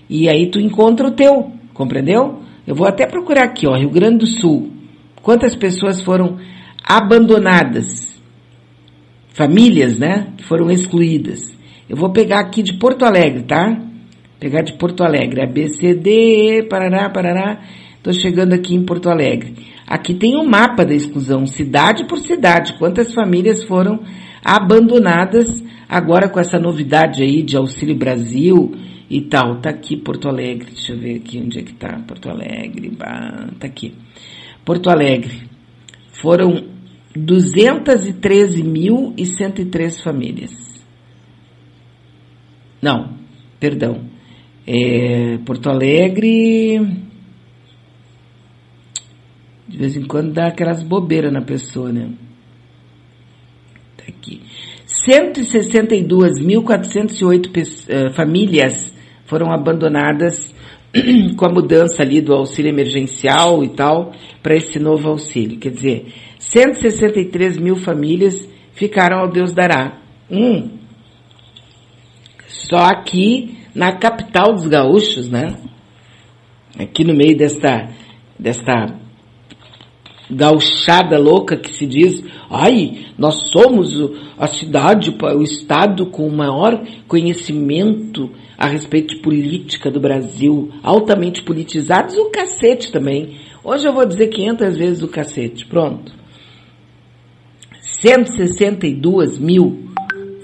e 0.09 0.29
aí 0.29 0.51
tu 0.51 0.59
encontra 0.59 1.07
o 1.07 1.13
teu, 1.13 1.53
compreendeu? 1.73 2.41
Eu 2.67 2.75
vou 2.75 2.89
até 2.89 3.07
procurar 3.07 3.45
aqui, 3.45 3.67
ó, 3.69 3.77
Rio 3.77 3.91
Grande 3.91 4.19
do 4.19 4.27
Sul. 4.27 4.71
Quantas 5.23 5.55
pessoas 5.55 6.01
foram 6.01 6.39
abandonadas? 6.83 8.21
Famílias, 9.29 9.97
né? 9.97 10.33
Foram 10.49 10.71
excluídas. 10.71 11.57
Eu 11.89 11.97
vou 11.97 12.11
pegar 12.11 12.41
aqui 12.41 12.63
de 12.63 12.75
Porto 12.79 13.05
Alegre, 13.05 13.45
tá? 13.45 13.90
Pegar 14.41 14.63
de 14.63 14.73
Porto 14.79 15.05
Alegre, 15.05 15.43
ABCD, 15.43 16.67
Parará, 16.69 17.11
Parará. 17.11 17.61
Estou 17.97 18.15
chegando 18.15 18.55
aqui 18.55 18.75
em 18.75 18.83
Porto 18.83 19.11
Alegre. 19.11 19.55
Aqui 19.87 20.15
tem 20.15 20.39
um 20.39 20.49
mapa 20.49 20.85
da 20.85 20.95
exclusão, 20.95 21.47
cidade 21.47 22.07
por 22.07 22.19
cidade, 22.19 22.79
quantas 22.79 23.13
famílias 23.13 23.63
foram 23.65 24.01
abandonadas 24.43 25.63
agora 25.87 26.27
com 26.29 26.41
essa 26.41 26.59
novidade 26.59 27.23
aí 27.23 27.43
de 27.43 27.57
Auxílio 27.57 27.95
Brasil 27.95 28.73
e 29.11 29.21
tal. 29.21 29.61
Tá 29.61 29.69
aqui 29.71 29.99
Porto 29.99 30.29
Alegre, 30.29 30.71
deixa 30.71 30.95
eu 30.95 30.99
ver 30.99 31.17
aqui 31.17 31.39
onde 31.39 31.59
é 31.59 31.63
que 31.63 31.75
tá 31.75 32.01
Porto 32.07 32.31
Alegre, 32.31 32.89
bah, 32.97 33.51
tá 33.59 33.67
aqui. 33.67 33.93
Porto 34.65 34.89
Alegre. 34.89 35.51
Foram 36.23 36.65
213.103 37.15 40.03
famílias. 40.03 40.71
Não, 42.81 43.19
perdão. 43.59 44.10
É, 44.73 45.37
Porto 45.39 45.69
Alegre 45.69 46.79
de 49.67 49.77
vez 49.77 49.97
em 49.97 50.07
quando 50.07 50.33
dá 50.33 50.47
aquelas 50.47 50.85
bobeiras 50.85 51.33
na 51.33 51.43
pessoa, 51.43 51.91
né? 51.91 52.13
Tá 53.97 54.05
aqui. 54.07 54.41
162.408 55.09 57.47
uh, 57.47 57.51
eh, 57.89 58.13
famílias 58.13 58.95
foram 59.27 59.53
abandonadas 59.53 60.55
com 61.37 61.47
a 61.47 61.53
mudança 61.53 62.03
ali 62.03 62.21
do 62.21 62.33
auxílio 62.33 62.71
emergencial 62.71 63.65
e 63.65 63.71
tal 63.71 64.13
para 64.41 64.55
esse 64.55 64.79
novo 64.79 65.09
auxílio. 65.09 65.59
Quer 65.59 65.71
dizer, 65.71 66.13
163 66.39 67.59
mil 67.59 67.75
famílias 67.75 68.49
ficaram 68.73 69.19
ao 69.19 69.29
Deus 69.29 69.53
dará. 69.53 69.99
Hum. 70.31 70.79
Só 72.47 72.85
aqui 72.85 73.59
na 73.75 73.93
capital 73.93 74.53
dos 74.53 74.67
gaúchos, 74.67 75.29
né? 75.29 75.57
aqui 76.79 77.05
no 77.05 77.15
meio 77.15 77.37
desta, 77.37 77.89
desta 78.39 78.99
gauchada 80.31 81.19
louca 81.19 81.57
que 81.57 81.75
se 81.75 81.87
diz, 81.87 82.23
ai, 82.49 83.07
nós 83.19 83.51
somos 83.51 83.91
a 84.39 84.47
cidade, 84.47 85.11
o 85.11 85.43
estado 85.43 86.07
com 86.07 86.27
o 86.27 86.37
maior 86.37 86.83
conhecimento 87.09 88.31
a 88.57 88.67
respeito 88.67 89.17
de 89.17 89.23
política 89.23 89.91
do 89.91 89.99
Brasil, 89.99 90.71
altamente 90.83 91.43
politizados, 91.43 92.17
o 92.17 92.31
cacete 92.31 92.93
também. 92.93 93.39
Hoje 93.65 93.89
eu 93.89 93.93
vou 93.93 94.07
dizer 94.07 94.29
500 94.29 94.77
vezes 94.77 95.03
o 95.03 95.09
cacete, 95.09 95.67
pronto. 95.67 96.13
162 97.81 99.39
mil 99.39 99.91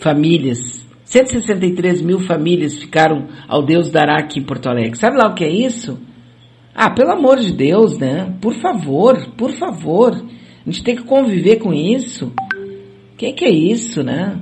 famílias, 0.00 0.75
163 1.06 2.02
mil 2.02 2.20
famílias 2.20 2.76
ficaram 2.76 3.28
ao 3.48 3.62
Deus 3.62 3.90
dará 3.90 4.18
aqui 4.18 4.40
em 4.40 4.44
Porto 4.44 4.68
Alegre. 4.68 4.98
Sabe 4.98 5.16
lá 5.16 5.28
o 5.28 5.34
que 5.34 5.44
é 5.44 5.50
isso? 5.50 5.98
Ah, 6.74 6.90
pelo 6.90 7.12
amor 7.12 7.38
de 7.38 7.52
Deus, 7.52 7.96
né? 7.96 8.34
Por 8.40 8.54
favor, 8.60 9.16
por 9.36 9.52
favor. 9.52 10.14
A 10.14 10.70
gente 10.70 10.82
tem 10.82 10.96
que 10.96 11.04
conviver 11.04 11.56
com 11.56 11.72
isso. 11.72 12.26
O 12.26 13.16
que, 13.16 13.32
que 13.32 13.44
é 13.44 13.50
isso, 13.50 14.02
né? 14.02 14.38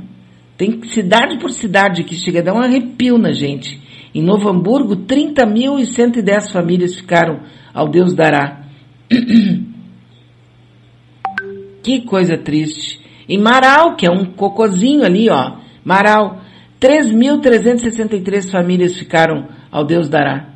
Tem 0.56 0.82
cidade 0.84 1.38
por 1.38 1.50
cidade 1.50 2.02
que 2.02 2.14
chega 2.14 2.40
a 2.40 2.42
dar 2.42 2.54
um 2.54 2.62
arrepio 2.62 3.18
na 3.18 3.32
gente. 3.32 3.80
Em 4.14 4.22
Novo 4.22 4.48
Hamburgo, 4.48 4.96
30.110 4.96 6.50
famílias 6.50 6.94
ficaram 6.94 7.40
ao 7.74 7.88
Deus 7.88 8.14
dará. 8.14 8.62
que 11.82 12.00
coisa 12.06 12.38
triste. 12.38 13.00
Em 13.28 13.38
Marau, 13.38 13.96
que 13.96 14.06
é 14.06 14.10
um 14.10 14.24
cocozinho 14.24 15.04
ali, 15.04 15.28
ó. 15.28 15.58
Marau, 15.84 16.40
3.363 16.80 18.50
famílias 18.50 18.96
ficaram 18.96 19.48
ao 19.70 19.84
Deus 19.84 20.08
dará. 20.08 20.54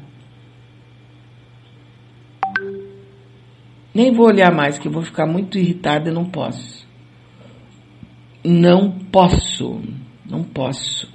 Nem 3.95 4.13
vou 4.13 4.27
olhar 4.27 4.55
mais, 4.55 4.79
que 4.79 4.87
eu 4.87 4.93
vou 4.93 5.03
ficar 5.03 5.27
muito 5.27 5.59
irritada 5.59 6.11
e 6.11 6.13
não 6.13 6.25
posso. 6.27 6.87
Não 8.45 8.91
posso. 8.91 9.81
Não 10.25 10.45
posso. 10.45 11.09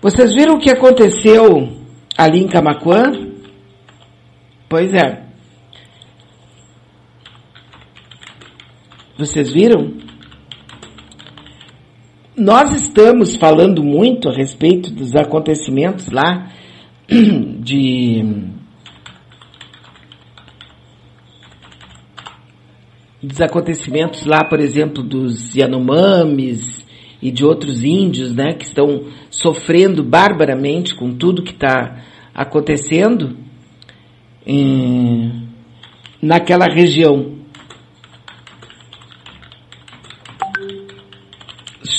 Vocês 0.00 0.34
viram 0.34 0.54
o 0.54 0.60
que 0.60 0.70
aconteceu 0.70 1.42
ali 2.16 2.40
em 2.40 2.48
Camacuã? 2.48 3.02
Pois 4.68 4.92
é. 4.92 5.26
Vocês 9.16 9.50
viram? 9.52 10.07
Nós 12.38 12.70
estamos 12.70 13.34
falando 13.34 13.82
muito 13.82 14.28
a 14.28 14.32
respeito 14.32 14.92
dos 14.92 15.16
acontecimentos 15.16 16.08
lá 16.08 16.52
de 17.10 18.24
dos 23.20 23.40
acontecimentos 23.40 24.24
lá, 24.24 24.44
por 24.44 24.60
exemplo, 24.60 25.02
dos 25.02 25.52
Yanomamis 25.52 26.86
e 27.20 27.32
de 27.32 27.44
outros 27.44 27.82
índios, 27.82 28.32
né, 28.32 28.52
que 28.52 28.66
estão 28.66 29.06
sofrendo 29.28 30.04
barbaramente 30.04 30.94
com 30.94 31.12
tudo 31.12 31.42
que 31.42 31.50
está 31.50 32.04
acontecendo 32.32 33.36
em, 34.46 35.48
naquela 36.22 36.66
região. 36.66 37.37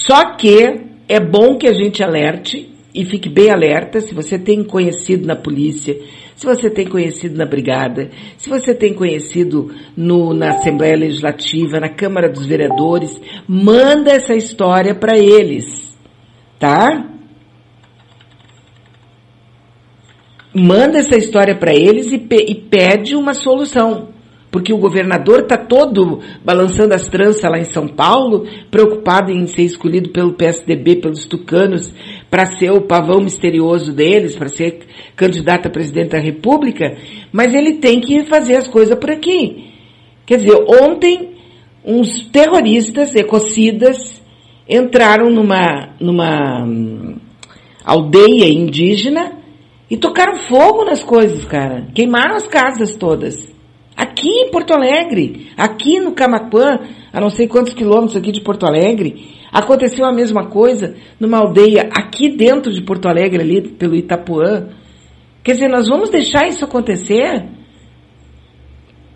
Só 0.09 0.35
que 0.35 0.87
é 1.07 1.19
bom 1.19 1.55
que 1.55 1.67
a 1.67 1.73
gente 1.73 2.03
alerte 2.03 2.67
e 2.95 3.05
fique 3.05 3.29
bem 3.29 3.51
alerta 3.51 4.01
se 4.01 4.11
você 4.11 4.39
tem 4.39 4.63
conhecido 4.63 5.27
na 5.27 5.35
polícia, 5.35 5.95
se 6.35 6.47
você 6.47 6.67
tem 6.67 6.87
conhecido 6.87 7.37
na 7.37 7.45
Brigada, 7.45 8.09
se 8.35 8.49
você 8.49 8.73
tem 8.73 8.91
conhecido 8.95 9.71
no, 9.95 10.33
na 10.33 10.49
Assembleia 10.49 10.95
Legislativa, 10.95 11.79
na 11.79 11.89
Câmara 11.89 12.27
dos 12.27 12.47
Vereadores, 12.47 13.21
manda 13.47 14.09
essa 14.09 14.33
história 14.33 14.95
para 14.95 15.15
eles, 15.15 15.95
tá? 16.57 17.05
Manda 20.51 20.97
essa 20.97 21.17
história 21.17 21.55
para 21.55 21.75
eles 21.75 22.11
e, 22.11 22.15
e 22.15 22.55
pede 22.55 23.15
uma 23.15 23.35
solução 23.35 24.09
porque 24.51 24.73
o 24.73 24.77
governador 24.77 25.41
está 25.41 25.57
todo 25.57 26.19
balançando 26.43 26.93
as 26.93 27.07
tranças 27.07 27.43
lá 27.43 27.59
em 27.59 27.65
São 27.65 27.87
Paulo, 27.87 28.47
preocupado 28.71 29.31
em 29.31 29.45
ser 29.45 29.63
escolhido 29.63 30.09
pelo 30.09 30.33
PSDB, 30.33 30.97
pelos 30.97 31.25
tucanos, 31.25 31.93
para 32.29 32.57
ser 32.57 32.71
o 32.71 32.81
pavão 32.81 33.19
misterioso 33.19 33.93
deles, 33.93 34.35
para 34.35 34.49
ser 34.49 34.79
candidato 35.15 35.67
a 35.67 35.71
presidente 35.71 36.09
da 36.09 36.19
República, 36.19 36.97
mas 37.31 37.53
ele 37.53 37.73
tem 37.73 37.99
que 37.99 38.25
fazer 38.25 38.55
as 38.55 38.67
coisas 38.67 38.97
por 38.97 39.11
aqui. 39.11 39.69
Quer 40.25 40.37
dizer, 40.37 40.57
ontem 40.67 41.35
uns 41.85 42.25
terroristas 42.31 43.15
ecocidas 43.15 44.21
entraram 44.67 45.29
numa, 45.29 45.95
numa 45.99 46.63
hum, 46.63 47.15
aldeia 47.83 48.47
indígena 48.47 49.39
e 49.89 49.97
tocaram 49.97 50.35
fogo 50.47 50.85
nas 50.85 51.03
coisas, 51.03 51.43
cara. 51.45 51.87
Queimaram 51.95 52.35
as 52.35 52.47
casas 52.47 52.95
todas. 52.95 53.58
Aqui 54.19 54.27
em 54.27 54.51
Porto 54.51 54.73
Alegre, 54.73 55.47
aqui 55.55 55.97
no 55.97 56.11
Camacuã, 56.11 56.77
a 57.13 57.21
não 57.21 57.29
sei 57.29 57.47
quantos 57.47 57.73
quilômetros 57.73 58.17
aqui 58.17 58.33
de 58.33 58.41
Porto 58.41 58.65
Alegre, 58.65 59.29
aconteceu 59.49 60.03
a 60.03 60.11
mesma 60.11 60.47
coisa 60.47 60.93
numa 61.17 61.37
aldeia 61.37 61.83
aqui 61.83 62.27
dentro 62.27 62.73
de 62.73 62.81
Porto 62.81 63.07
Alegre, 63.07 63.41
ali 63.41 63.69
pelo 63.69 63.95
Itapuã. 63.95 64.67
Quer 65.41 65.53
dizer, 65.53 65.69
nós 65.69 65.87
vamos 65.87 66.09
deixar 66.09 66.49
isso 66.49 66.65
acontecer? 66.65 67.47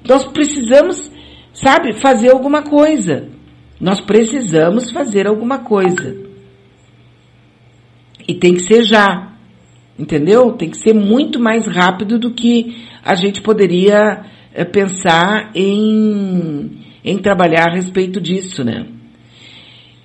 Nós 0.08 0.24
precisamos, 0.24 1.12
sabe, 1.52 2.00
fazer 2.00 2.32
alguma 2.32 2.64
coisa. 2.64 3.28
Nós 3.82 4.00
precisamos 4.00 4.90
fazer 4.90 5.28
alguma 5.28 5.66
coisa. 5.66 6.16
E 8.26 8.34
tem 8.34 8.54
que 8.54 8.62
ser 8.62 8.84
já. 8.86 9.34
Entendeu? 10.00 10.54
Tem 10.54 10.70
que 10.70 10.78
ser 10.78 10.94
muito 10.94 11.42
mais 11.42 11.68
rápido 11.68 12.18
do 12.18 12.32
que 12.32 12.88
a 13.04 13.16
gente 13.16 13.42
poderia 13.42 14.32
é 14.54 14.64
pensar 14.64 15.52
em, 15.56 16.84
em 17.04 17.18
trabalhar 17.18 17.70
a 17.70 17.74
respeito 17.74 18.22
disso, 18.22 18.64
né? 18.64 18.86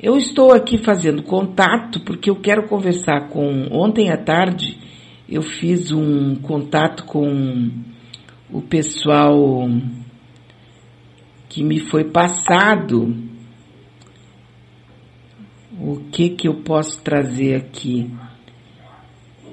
Eu 0.00 0.16
estou 0.16 0.52
aqui 0.52 0.78
fazendo 0.78 1.22
contato 1.22 2.00
porque 2.00 2.30
eu 2.30 2.36
quero 2.36 2.68
conversar 2.68 3.28
com. 3.28 3.66
Ontem 3.70 4.10
à 4.10 4.16
tarde 4.16 4.78
eu 5.28 5.42
fiz 5.42 5.90
um 5.90 6.36
contato 6.36 7.04
com 7.04 7.68
o 8.50 8.62
pessoal 8.62 9.68
que 11.48 11.62
me 11.62 11.80
foi 11.80 12.04
passado. 12.04 13.14
O 15.80 15.96
que 16.10 16.30
que 16.30 16.48
eu 16.48 16.62
posso 16.62 17.02
trazer 17.02 17.56
aqui? 17.56 18.10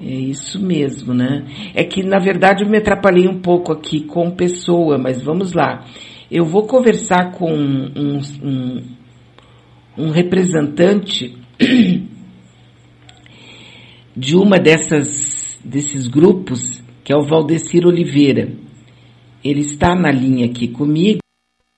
É 0.08 0.14
isso 0.14 0.64
mesmo, 0.64 1.16
né? 1.16 1.48
É 1.74 1.84
que, 1.84 2.04
na 2.04 2.20
verdade, 2.20 2.64
eu 2.64 2.70
me 2.70 2.78
atrapalhei 2.78 3.28
um 3.28 3.42
pouco 3.42 3.72
aqui 3.72 4.02
com 4.02 4.30
pessoa, 4.30 5.00
mas 5.00 5.24
vamos 5.24 5.52
lá. 5.52 5.84
Eu 6.30 6.46
vou 6.46 6.68
conversar 6.68 7.32
com 7.32 7.52
um, 7.52 8.20
um, 8.44 8.84
um 9.98 10.12
representante 10.12 11.36
de 14.16 14.36
uma 14.36 14.60
dessas, 14.60 15.60
desses 15.66 16.08
grupos, 16.08 16.84
que 17.04 17.12
é 17.12 17.18
o 17.18 17.26
Valdecir 17.26 17.88
Oliveira. 17.88 18.54
Ele 19.44 19.62
está 19.62 19.96
na 19.96 20.12
linha 20.12 20.46
aqui 20.46 20.68
comigo. 20.68 21.18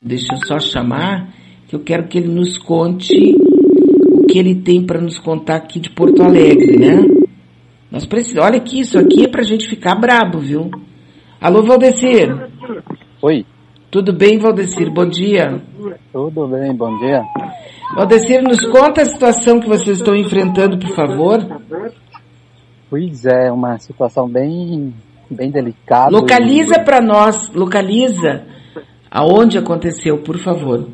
Deixa 0.04 0.34
eu 0.34 0.46
só 0.46 0.60
chamar, 0.60 1.34
que 1.70 1.76
eu 1.78 1.80
quero 1.80 2.10
que 2.10 2.18
ele 2.18 2.28
nos 2.28 2.58
conte 2.58 3.14
o 4.12 4.26
que 4.28 4.38
ele 4.38 4.56
tem 4.56 4.86
para 4.86 5.00
nos 5.00 5.18
contar 5.18 5.56
aqui 5.56 5.80
de 5.80 5.90
Porto 5.92 6.22
Alegre, 6.22 6.78
né? 6.78 7.17
Nós 7.98 8.06
precisamos. 8.06 8.46
Olha 8.46 8.60
que 8.60 8.80
isso 8.80 9.00
aqui 9.00 9.24
é 9.24 9.28
pra 9.28 9.42
gente 9.42 9.68
ficar 9.68 9.96
brabo, 9.96 10.38
viu? 10.38 10.70
Alô, 11.42 11.64
Valdecir. 11.64 12.30
Oi. 13.24 13.44
Tudo 13.90 14.14
bem, 14.14 14.38
Valdecir? 14.38 14.92
Bom 14.92 15.08
dia. 15.08 15.60
Tudo 16.14 16.48
bem, 16.48 16.76
bom 16.76 16.96
dia. 17.00 17.24
Valdecir, 17.96 18.44
nos 18.44 18.64
conta 18.68 19.02
a 19.02 19.06
situação 19.06 19.60
que 19.60 19.68
vocês 19.68 19.98
estão 19.98 20.16
enfrentando, 20.16 20.78
por 20.78 20.94
favor. 20.96 21.40
Pois 22.88 23.26
é, 23.26 23.52
uma 23.52 23.80
situação 23.80 24.30
bem, 24.30 24.94
bem 25.32 25.50
delicada. 25.50 26.12
Localiza 26.12 26.80
e... 26.80 26.86
para 26.86 27.02
nós, 27.02 27.52
localiza 27.52 28.46
aonde 29.10 29.58
aconteceu, 29.58 30.20
por 30.20 30.38
favor. 30.38 30.88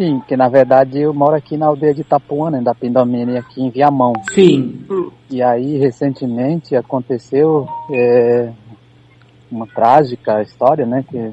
Sim, 0.00 0.18
que 0.26 0.34
na 0.34 0.48
verdade 0.48 0.98
eu 0.98 1.12
moro 1.12 1.36
aqui 1.36 1.58
na 1.58 1.66
aldeia 1.66 1.92
de 1.92 2.00
Itapuã, 2.00 2.50
né, 2.50 2.62
da 2.62 2.74
Pindomini, 2.74 3.36
aqui 3.36 3.60
em 3.60 3.68
Viamão. 3.68 4.14
Sim. 4.32 4.86
E 5.28 5.42
aí, 5.42 5.76
recentemente, 5.76 6.74
aconteceu 6.74 7.68
é, 7.92 8.50
uma 9.52 9.66
trágica 9.66 10.40
história, 10.40 10.86
né, 10.86 11.04
que, 11.06 11.32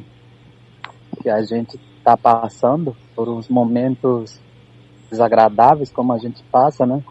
que 1.22 1.30
a 1.30 1.42
gente 1.44 1.80
está 1.98 2.18
passando 2.18 2.94
por 3.16 3.30
uns 3.30 3.48
momentos 3.48 4.38
desagradáveis, 5.10 5.90
como 5.90 6.12
a 6.12 6.18
gente 6.18 6.44
passa, 6.52 6.86
né. 6.86 7.02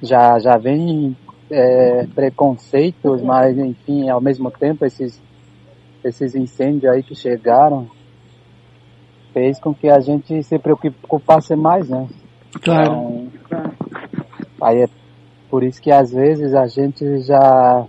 Já, 0.00 0.38
já 0.38 0.56
vem 0.56 1.14
é, 1.50 2.06
preconceitos, 2.14 3.20
mas 3.20 3.58
enfim, 3.58 4.08
ao 4.08 4.22
mesmo 4.22 4.50
tempo 4.50 4.86
esses 4.86 5.20
esses 6.02 6.34
incêndios 6.34 6.90
aí 6.90 7.02
que 7.02 7.14
chegaram 7.14 7.90
fez 9.36 9.60
com 9.60 9.74
que 9.74 9.86
a 9.86 10.00
gente 10.00 10.42
se 10.42 10.58
preocupasse 10.58 11.54
mais, 11.54 11.86
né? 11.90 12.08
Claro. 12.62 13.28
Então, 13.34 13.70
aí 14.62 14.80
é 14.80 14.88
por 15.50 15.62
isso 15.62 15.78
que 15.82 15.92
às 15.92 16.10
vezes 16.10 16.54
a 16.54 16.66
gente 16.66 17.20
já 17.20 17.84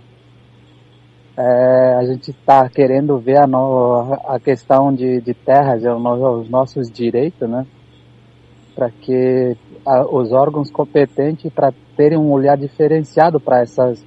é, 1.38 1.94
a 1.94 2.04
gente 2.04 2.32
está 2.32 2.68
querendo 2.68 3.18
ver 3.18 3.38
a, 3.38 3.46
no, 3.46 4.12
a 4.26 4.38
questão 4.38 4.92
de, 4.94 5.22
de 5.22 5.32
terras, 5.32 5.82
os 5.84 6.50
nossos 6.50 6.90
direitos, 6.90 7.48
né? 7.48 7.66
Para 8.74 8.90
que 8.90 9.56
a, 9.86 10.02
os 10.02 10.30
órgãos 10.32 10.70
competentes 10.70 11.50
para 11.50 11.72
terem 11.96 12.18
um 12.18 12.30
olhar 12.30 12.58
diferenciado 12.58 13.40
para 13.40 13.62
essas 13.62 14.06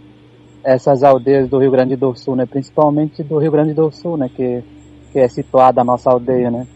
essas 0.63 1.03
aldeias 1.03 1.49
do 1.49 1.57
Rio 1.57 1.71
Grande 1.71 1.95
do 1.95 2.15
Sul, 2.15 2.35
né? 2.35 2.45
Principalmente 2.45 3.23
do 3.23 3.39
Rio 3.39 3.51
Grande 3.51 3.73
do 3.73 3.91
Sul, 3.91 4.15
né? 4.15 4.29
Que 4.29 4.63
que 5.11 5.17
é 5.19 5.27
situada 5.27 5.81
a 5.81 5.83
nossa 5.83 6.11
aldeia, 6.11 6.51
né? 6.51 6.67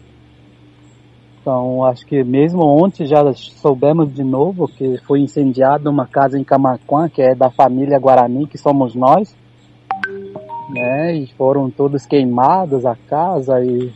Então, 1.46 1.84
acho 1.84 2.04
que 2.04 2.24
mesmo 2.24 2.60
ontem 2.64 3.06
já 3.06 3.22
soubemos 3.32 4.12
de 4.12 4.24
novo 4.24 4.66
que 4.66 4.98
foi 5.06 5.20
incendiada 5.20 5.88
uma 5.88 6.04
casa 6.04 6.36
em 6.36 6.42
Camaquã, 6.42 7.08
que 7.08 7.22
é 7.22 7.36
da 7.36 7.48
família 7.48 8.00
Guarani, 8.00 8.48
que 8.48 8.58
somos 8.58 8.96
nós, 8.96 9.32
né? 10.68 11.14
E 11.14 11.28
foram 11.38 11.70
todos 11.70 12.04
queimados 12.04 12.84
a 12.84 12.96
casa 12.96 13.64
e 13.64 13.92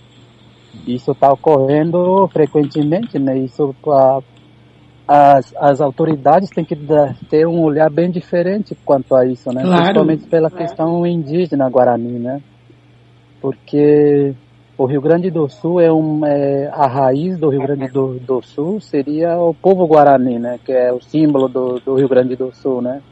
isso 0.86 1.10
está 1.10 1.32
ocorrendo 1.32 2.28
frequentemente, 2.28 3.18
né? 3.18 3.36
Isso 3.36 3.74
a, 3.88 4.20
as, 5.08 5.52
as 5.56 5.80
autoridades 5.80 6.50
têm 6.50 6.64
que 6.64 6.78
ter 7.28 7.48
um 7.48 7.62
olhar 7.64 7.90
bem 7.90 8.12
diferente 8.12 8.78
quanto 8.84 9.12
a 9.12 9.26
isso, 9.26 9.52
né? 9.52 9.62
Claro. 9.62 9.76
Principalmente 9.76 10.26
pela 10.28 10.50
questão 10.52 11.04
indígena 11.04 11.68
Guarani, 11.68 12.16
né? 12.16 12.40
Porque 13.40 14.36
o 14.80 14.86
Rio 14.86 15.02
Grande 15.02 15.30
do 15.30 15.46
Sul 15.46 15.78
é, 15.78 15.92
um, 15.92 16.24
é 16.24 16.66
a 16.72 16.86
raiz 16.86 17.36
do 17.36 17.50
Rio 17.50 17.60
Grande 17.60 17.88
do, 17.88 18.18
do, 18.18 18.40
Sul 18.40 18.80
seria 18.80 19.36
o 19.36 19.52
povo 19.52 19.86
Guarani, 19.86 20.38
né? 20.38 20.58
Que 20.64 20.72
é 20.72 20.90
o 20.90 21.02
símbolo 21.02 21.48
do, 21.48 21.78
do 21.80 21.96
Rio 21.96 22.08
Grande 22.08 22.34
do 22.34 22.50
Sul, 22.50 22.80
né? 22.80 23.02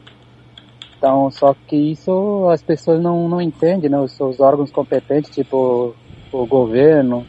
Então, 0.97 1.29
só 1.29 1.55
que 1.67 1.75
isso 1.75 2.49
as 2.49 2.63
pessoas 2.63 2.99
não, 2.99 3.29
não 3.29 3.39
entendem, 3.39 3.87
né? 3.87 3.99
Os, 3.99 4.19
os 4.19 4.39
órgãos 4.39 4.71
competentes, 4.71 5.29
tipo 5.29 5.93
o 6.31 6.45
governo, 6.47 7.23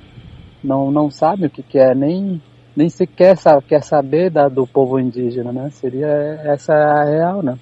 não, 0.65 0.91
não 0.91 1.11
sabem 1.11 1.45
o 1.45 1.51
que, 1.51 1.63
que 1.63 1.79
é, 1.79 1.95
nem, 1.95 2.41
nem 2.75 2.89
sequer 2.89 3.37
sabe, 3.37 3.67
quer 3.69 3.83
saber 3.83 4.31
da, 4.31 4.49
do 4.49 4.67
povo 4.67 4.99
indígena, 4.99 5.53
né? 5.53 5.69
Seria 5.69 6.09
essa 6.45 6.73
a 6.73 7.05
real, 7.05 7.43
né? 7.43 7.59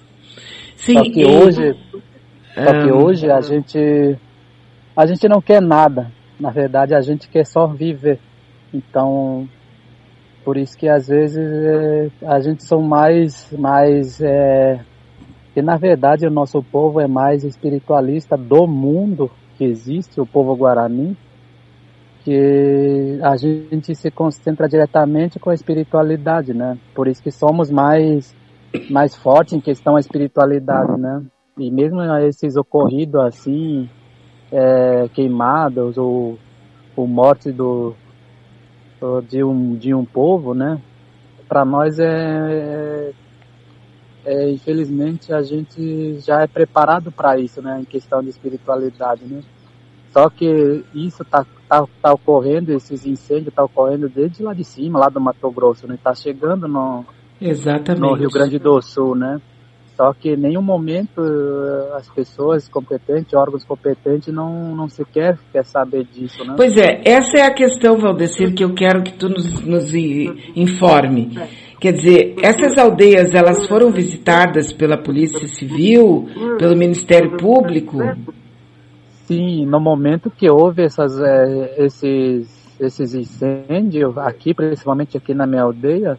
Sim, 0.77 0.93
só 0.93 1.03
que 1.03 1.25
hoje, 1.25 1.75
só 2.53 2.83
que 2.83 2.89
hoje 2.89 3.29
a 3.29 3.41
gente, 3.41 4.17
a 4.95 5.05
gente 5.05 5.27
não 5.27 5.41
quer 5.41 5.61
nada. 5.61 6.17
Na 6.39 6.51
verdade, 6.51 6.95
a 6.95 7.01
gente 7.01 7.27
quer 7.27 7.45
só 7.45 7.67
viver. 7.67 8.19
Então, 8.73 9.47
por 10.43 10.57
isso 10.57 10.77
que 10.77 10.87
às 10.87 11.07
vezes 11.07 11.37
é, 11.37 12.09
a 12.25 12.39
gente 12.39 12.63
são 12.63 12.81
mais, 12.81 13.51
mais 13.57 14.21
é, 14.21 14.79
que 15.53 15.61
na 15.61 15.77
verdade 15.77 16.25
o 16.25 16.31
nosso 16.31 16.63
povo 16.63 16.99
é 16.99 17.07
mais 17.07 17.43
espiritualista 17.43 18.37
do 18.37 18.65
mundo 18.65 19.29
que 19.57 19.65
existe, 19.65 20.21
o 20.21 20.25
povo 20.25 20.55
guarani, 20.55 21.17
que 22.23 23.19
a 23.21 23.35
gente 23.35 23.93
se 23.95 24.09
concentra 24.09 24.67
diretamente 24.67 25.39
com 25.39 25.49
a 25.49 25.53
espiritualidade, 25.53 26.53
né? 26.53 26.77
Por 26.95 27.07
isso 27.07 27.21
que 27.21 27.31
somos 27.31 27.69
mais 27.69 28.35
mais 28.89 29.15
fortes 29.15 29.53
em 29.53 29.59
questão 29.59 29.95
da 29.95 29.99
espiritualidade, 29.99 30.99
né? 30.99 31.23
E 31.57 31.71
mesmo 31.71 32.01
esses 32.19 32.55
ocorridos 32.55 33.19
assim, 33.21 33.89
é, 34.51 35.09
queimados 35.13 35.97
ou, 35.97 36.37
ou 36.95 37.07
morte 37.07 37.51
do, 37.51 37.95
de, 39.27 39.43
um, 39.43 39.75
de 39.75 39.93
um 39.93 40.05
povo, 40.05 40.53
né? 40.53 40.81
Para 41.47 41.65
nós 41.65 41.97
é, 41.99 43.11
é, 44.25 44.51
infelizmente 44.51 45.33
a 45.33 45.41
gente 45.41 46.19
já 46.19 46.41
é 46.41 46.47
preparado 46.47 47.11
para 47.11 47.39
isso, 47.39 47.61
né? 47.61 47.79
Em 47.81 47.85
questão 47.85 48.21
de 48.21 48.29
espiritualidade, 48.29 49.25
né? 49.25 49.41
Só 50.11 50.29
que 50.29 50.83
isso 50.93 51.23
tá, 51.23 51.45
tá, 51.67 51.85
tá 52.01 52.13
ocorrendo, 52.13 52.71
esses 52.71 53.05
incêndios 53.05 53.53
tá 53.53 53.63
ocorrendo 53.63 54.09
desde 54.09 54.41
lá 54.41 54.53
de 54.53 54.63
cima, 54.63 54.99
lá 54.99 55.07
do 55.07 55.21
Mato 55.21 55.49
Grosso, 55.51 55.87
né? 55.87 55.97
Tá 56.03 56.13
chegando 56.15 56.67
no, 56.67 57.05
Exatamente. 57.39 58.01
no 58.01 58.13
Rio 58.15 58.29
Grande 58.29 58.57
do 58.57 58.81
Sul, 58.81 59.15
né? 59.15 59.39
Só 59.99 60.13
que 60.13 60.29
em 60.29 60.37
nenhum 60.37 60.61
momento 60.61 61.21
eh, 61.21 61.97
as 61.97 62.09
pessoas 62.09 62.69
competentes, 62.69 63.33
órgãos 63.33 63.65
competentes, 63.65 64.33
não, 64.33 64.73
não 64.73 64.87
sequer 64.87 65.37
quer 65.51 65.65
saber 65.65 66.05
disso, 66.05 66.41
né? 66.45 66.53
Pois 66.55 66.77
é, 66.77 67.01
essa 67.03 67.39
é 67.39 67.41
a 67.41 67.53
questão, 67.53 67.97
Valdecir, 67.97 68.55
que 68.55 68.63
eu 68.63 68.73
quero 68.73 69.03
que 69.03 69.11
tu 69.11 69.27
nos, 69.27 69.61
nos 69.65 69.93
informe. 69.93 71.37
Quer 71.81 71.91
dizer, 71.91 72.35
essas 72.41 72.77
aldeias, 72.77 73.33
elas 73.33 73.67
foram 73.67 73.91
visitadas 73.91 74.71
pela 74.71 74.97
Polícia 74.97 75.45
Civil, 75.47 76.29
pelo 76.57 76.77
Ministério 76.77 77.35
Público? 77.35 77.97
Sim, 79.25 79.65
no 79.65 79.81
momento 79.81 80.31
que 80.31 80.49
houve 80.49 80.81
essas, 80.81 81.19
é, 81.19 81.83
esses, 81.83 82.77
esses 82.79 83.13
incêndios, 83.13 84.17
aqui, 84.17 84.53
principalmente 84.53 85.17
aqui 85.17 85.33
na 85.33 85.45
minha 85.45 85.63
aldeia, 85.63 86.17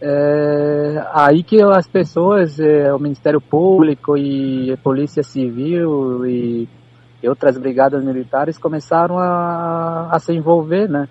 é, 0.00 1.04
aí 1.12 1.42
que 1.42 1.60
as 1.60 1.88
pessoas, 1.88 2.58
é, 2.60 2.92
o 2.94 2.98
Ministério 2.98 3.40
Público 3.40 4.16
e 4.16 4.72
a 4.72 4.76
Polícia 4.76 5.22
Civil 5.22 6.24
e, 6.26 6.68
e 7.22 7.28
outras 7.28 7.58
brigadas 7.58 8.04
militares 8.04 8.58
começaram 8.58 9.18
a, 9.18 10.08
a, 10.10 10.18
se 10.20 10.32
envolver, 10.32 10.88
né? 10.88 11.08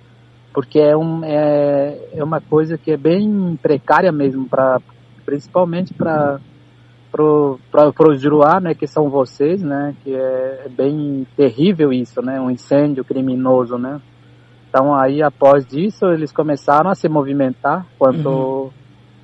Porque 0.54 0.80
é, 0.80 0.95
um, 0.95 1.23
é, 1.23 2.00
é 2.13 2.23
uma 2.23 2.39
coisa 2.39 2.78
que 2.78 2.91
é 2.91 2.97
bem 2.97 3.60
precária 3.62 4.12
mesmo, 4.12 4.47
pra, 4.47 4.80
principalmente 5.26 5.93
para 5.93 6.39
para 7.12 8.12
os 8.12 8.21
Juruá, 8.21 8.60
né, 8.60 8.76
que 8.76 8.86
são 8.86 9.10
vocês, 9.10 9.63
né, 9.63 9.95
que 10.04 10.13
é, 10.13 10.65
é 10.65 10.69
bem 10.69 11.26
terrível 11.36 11.91
isso, 11.91 12.21
né, 12.21 12.39
um 12.39 12.52
incêndio 12.52 13.04
criminoso, 13.04 13.78
né. 13.78 14.00
Então 14.69 14.93
aí 14.93 15.21
após 15.23 15.65
disso 15.65 16.06
eles 16.08 16.32
começaram 16.32 16.89
a 16.89 16.95
se 16.95 17.08
movimentar 17.08 17.86
quanto 17.97 18.30
uhum. 18.30 18.69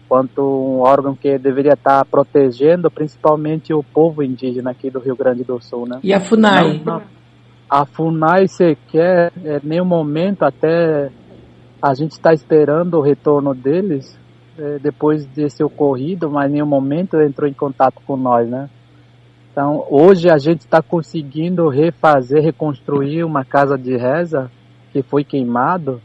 quanto 0.07 0.41
um 0.41 0.79
órgão 0.79 1.15
que 1.15 1.37
deveria 1.37 1.73
estar 1.73 2.03
protegendo 2.05 2.89
principalmente 2.89 3.73
o 3.73 3.83
povo 3.83 4.23
indígena 4.23 4.71
aqui 4.71 4.89
do 4.89 4.99
Rio 4.99 5.15
Grande 5.15 5.43
do 5.43 5.61
Sul, 5.61 5.87
né? 5.87 5.99
E 6.03 6.13
a 6.13 6.19
Funai? 6.19 6.81
Não, 6.83 6.99
não. 6.99 7.01
A 7.69 7.85
Funai 7.85 8.47
sequer, 8.47 9.31
é, 9.43 9.59
nenhum 9.63 9.85
momento 9.85 10.43
até 10.43 11.11
a 11.81 11.93
gente 11.93 12.11
está 12.11 12.33
esperando 12.33 12.97
o 12.97 13.01
retorno 13.01 13.53
deles 13.53 14.17
é, 14.57 14.79
depois 14.79 15.25
desse 15.25 15.63
ocorrido, 15.63 16.29
mas 16.29 16.49
em 16.49 16.53
nenhum 16.53 16.65
momento 16.65 17.19
entrou 17.19 17.49
em 17.49 17.53
contato 17.53 17.99
com 18.05 18.15
nós, 18.15 18.47
né? 18.47 18.69
Então 19.51 19.85
hoje 19.89 20.29
a 20.29 20.37
gente 20.37 20.61
está 20.61 20.81
conseguindo 20.81 21.67
refazer, 21.67 22.41
reconstruir 22.41 23.23
uma 23.23 23.43
casa 23.43 23.77
de 23.77 23.97
reza 23.97 24.49
que 24.93 25.01
foi 25.01 25.23
queimado 25.23 25.99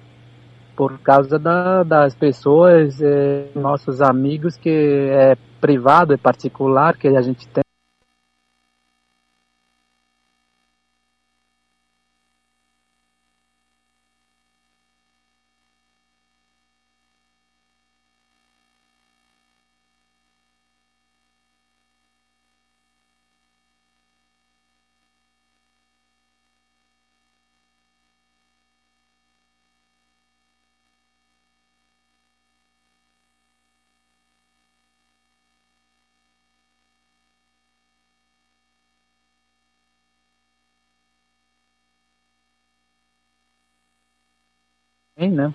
por 0.74 0.98
causa 1.00 1.38
da, 1.38 1.82
das 1.82 2.14
pessoas, 2.14 3.00
é, 3.02 3.48
nossos 3.54 4.00
amigos, 4.00 4.56
que 4.56 4.70
é 4.70 5.36
privado, 5.60 6.14
é 6.14 6.16
particular, 6.16 6.96
que 6.96 7.08
a 7.08 7.20
gente 7.20 7.46
tem. 7.48 7.67
Né? 45.26 45.52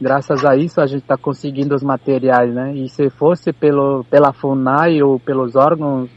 Graças 0.00 0.44
a 0.44 0.56
isso 0.56 0.80
a 0.80 0.86
gente 0.86 1.02
está 1.02 1.16
conseguindo 1.16 1.74
os 1.74 1.82
materiais, 1.82 2.52
né? 2.54 2.74
E 2.74 2.88
se 2.88 3.10
fosse 3.10 3.52
pelo, 3.52 4.04
pela 4.04 4.32
FUNAI 4.32 5.02
ou 5.02 5.18
pelos 5.20 5.54
órgãos 5.54 6.08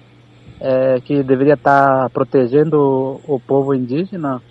é, 0.60 1.00
que 1.02 1.24
deveria 1.24 1.56
estar 1.56 2.04
tá 2.04 2.10
protegendo 2.10 2.78
o, 2.78 3.36
o, 3.36 3.40
povo 3.40 3.74
indígena, 3.74 4.42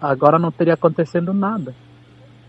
agora 0.00 0.38
não 0.38 0.50
teria 0.50 0.74
acontecendo 0.74 1.32
nada. 1.32 1.74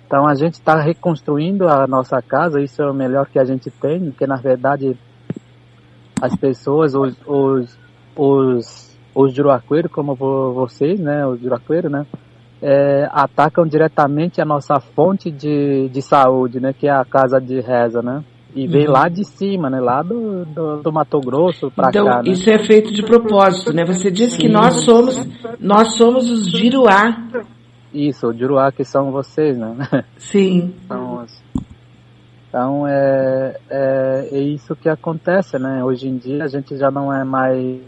Então 0.06 0.28
a 0.28 0.36
gente 0.36 0.54
está 0.54 0.80
reconstruindo 0.80 1.68
a 1.68 1.88
nossa 1.88 2.22
casa, 2.22 2.62
isso 2.62 2.82
é 2.82 2.90
o 2.90 2.94
melhor 2.94 3.28
que 3.28 3.40
a 3.40 3.46
gente 3.46 3.70
tem, 3.70 4.12
porque 4.12 4.28
na 4.28 4.36
verdade 4.36 4.98
as 6.22 6.36
pessoas, 6.36 6.96
os, 6.96 7.18
os, 7.26 7.78
os, 8.16 8.98
os 9.14 9.34
juruaqueiros, 9.34 9.92
como 9.92 10.16
vocês, 10.16 11.00
né, 11.00 11.26
os 11.26 11.42
juruaqueiros, 11.42 11.92
né, 11.92 12.06
é, 12.64 13.10
atacam 13.12 13.68
diretamente 13.68 14.42
a 14.42 14.46
nossa 14.46 14.80
fonte 14.80 15.30
de, 15.30 15.90
de 15.90 16.02
saúde, 16.02 16.62
né, 16.62 16.72
que 16.72 16.88
é 16.88 16.92
a 16.92 17.04
casa 17.04 17.40
de 17.40 17.60
reza, 17.60 18.02
né? 18.02 18.24
E 18.56 18.68
vem 18.68 18.86
uhum. 18.86 18.94
lá 18.94 19.10
de 19.10 19.26
cima, 19.26 19.68
né? 19.68 19.80
Lá 19.80 20.04
do, 20.04 20.46
do, 20.46 20.84
do 20.84 20.94
Mato 20.94 21.20
Grosso 21.20 21.72
para 21.72 21.90
então, 21.90 22.06
cá. 22.06 22.22
Né? 22.22 22.30
Isso 22.30 22.48
é 22.52 22.64
feito 22.64 22.94
de 22.94 23.02
propósito, 23.04 23.74
né? 23.74 23.84
Você 23.84 24.12
disse 24.12 24.38
que 24.38 24.48
nós 24.48 24.86
somos, 24.86 25.28
nós 25.60 25.98
somos 25.98 26.30
os 26.30 26.52
Jiruá. 26.52 27.18
Isso, 27.92 28.28
o 28.28 28.34
Jiruá 28.34 28.72
que 28.72 28.84
são 28.84 29.12
vocês, 29.12 29.58
né? 29.58 29.76
Sim. 30.18 30.72
Então, 30.86 31.26
então 32.48 32.88
é, 32.88 33.58
é, 33.72 34.30
é 34.32 34.40
isso 34.40 34.76
que 34.76 34.88
acontece, 34.88 35.58
né? 35.58 35.84
Hoje 35.84 36.08
em 36.08 36.18
dia 36.18 36.44
a 36.44 36.48
gente 36.48 36.78
já 36.78 36.92
não 36.92 37.12
é 37.12 37.24
mais 37.24 37.82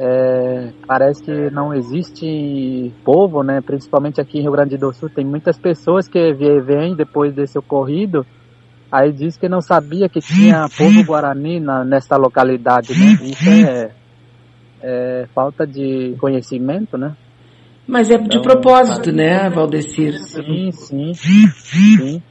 é, 0.00 0.72
parece 0.86 1.22
que 1.22 1.50
não 1.50 1.74
existe 1.74 2.94
povo, 3.04 3.42
né? 3.42 3.60
Principalmente 3.60 4.20
aqui 4.20 4.38
em 4.38 4.42
Rio 4.42 4.52
Grande 4.52 4.76
do 4.76 4.92
Sul, 4.92 5.10
tem 5.10 5.24
muitas 5.24 5.58
pessoas 5.58 6.08
que 6.08 6.32
vêm 6.32 6.94
depois 6.94 7.34
desse 7.34 7.58
ocorrido 7.58 8.24
Aí 8.90 9.12
diz 9.12 9.36
que 9.36 9.48
não 9.48 9.60
sabia 9.60 10.08
que 10.08 10.18
tinha 10.20 10.66
povo 10.76 11.04
guarani 11.04 11.60
na, 11.60 11.84
nessa 11.84 12.16
localidade, 12.16 12.98
né? 12.98 13.18
Isso 13.22 13.50
é, 13.50 13.90
é, 14.82 15.26
falta 15.34 15.66
de 15.66 16.16
conhecimento, 16.18 16.96
né? 16.96 17.14
Mas 17.86 18.10
é 18.10 18.16
de 18.16 18.24
então, 18.24 18.42
propósito, 18.42 19.12
né, 19.12 19.48
Valdecir? 19.50 20.14
Sim, 20.14 20.72
sim, 20.72 21.12
sim. 21.14 22.22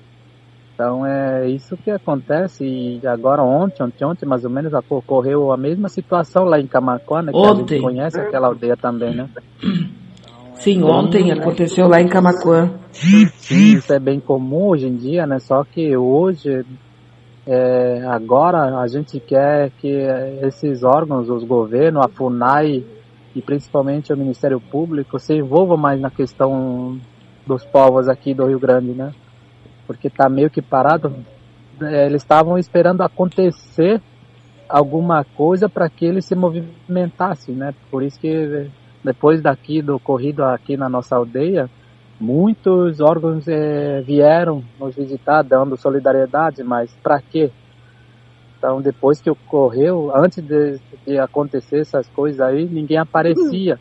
Então 0.77 1.03
é 1.03 1.49
isso 1.49 1.75
que 1.75 1.89
acontece 1.89 2.63
e 2.63 3.07
agora 3.07 3.41
ontem, 3.41 3.81
ontem, 3.81 4.05
ontem 4.05 4.27
mais 4.27 4.45
ou 4.45 4.51
menos 4.51 4.71
ocorreu 4.87 5.51
a 5.51 5.57
mesma 5.57 5.89
situação 5.89 6.43
lá 6.43 6.59
em 6.59 6.67
Camacuã, 6.67 7.23
né, 7.23 7.31
que 7.31 7.37
ontem. 7.39 7.49
a 7.49 7.55
gente 7.55 7.81
conhece 7.81 8.19
aquela 8.19 8.45
aldeia 8.45 8.77
também, 8.77 9.15
né? 9.15 9.27
Sim, 10.53 10.83
ontem 10.83 11.31
aconteceu 11.31 11.87
lá 11.87 11.99
em 11.99 12.07
Camacuã. 12.07 12.69
Sim, 12.91 13.77
isso 13.77 13.91
é 13.91 13.97
bem 13.99 14.19
comum 14.19 14.67
hoje 14.67 14.85
em 14.85 14.95
dia, 14.95 15.25
né? 15.25 15.39
Só 15.39 15.63
que 15.63 15.97
hoje, 15.97 16.63
é, 17.47 18.03
agora 18.07 18.79
a 18.79 18.87
gente 18.87 19.19
quer 19.19 19.71
que 19.79 19.87
esses 20.43 20.83
órgãos, 20.83 21.27
os 21.27 21.43
governos, 21.43 22.05
a 22.05 22.07
FUNAI 22.07 22.83
e 23.35 23.41
principalmente 23.41 24.13
o 24.13 24.17
Ministério 24.17 24.59
Público 24.59 25.17
se 25.17 25.33
envolvam 25.33 25.77
mais 25.77 25.99
na 25.99 26.11
questão 26.11 26.99
dos 27.47 27.65
povos 27.65 28.07
aqui 28.07 28.35
do 28.35 28.45
Rio 28.45 28.59
Grande, 28.59 28.91
né? 28.91 29.11
Porque 29.87 30.09
tá 30.09 30.29
meio 30.29 30.49
que 30.49 30.61
parado. 30.61 31.15
É, 31.81 32.05
eles 32.05 32.21
estavam 32.21 32.57
esperando 32.57 33.01
acontecer 33.01 34.01
alguma 34.67 35.23
coisa 35.23 35.69
para 35.69 35.89
que 35.89 36.05
eles 36.05 36.25
se 36.25 36.35
movimentassem, 36.35 37.55
né? 37.55 37.73
Por 37.89 38.03
isso 38.03 38.19
que 38.19 38.69
depois 39.03 39.41
daqui 39.41 39.81
do 39.81 39.95
ocorrido 39.95 40.43
aqui 40.43 40.75
na 40.75 40.89
nossa 40.89 41.15
aldeia, 41.15 41.69
muitos 42.19 42.99
órgãos 42.99 43.47
é, 43.47 44.01
vieram 44.01 44.63
nos 44.79 44.95
visitar 44.95 45.43
dando 45.43 45.77
solidariedade, 45.77 46.63
mas 46.63 46.93
para 47.01 47.21
quê? 47.21 47.51
Então, 48.57 48.81
depois 48.81 49.21
que 49.21 49.29
ocorreu, 49.29 50.11
antes 50.15 50.43
de, 50.43 50.79
de, 51.05 51.19
acontecer 51.19 51.79
essas 51.81 52.09
coisas 52.09 52.41
aí, 52.41 52.65
ninguém 52.65 52.97
aparecia 52.97 53.79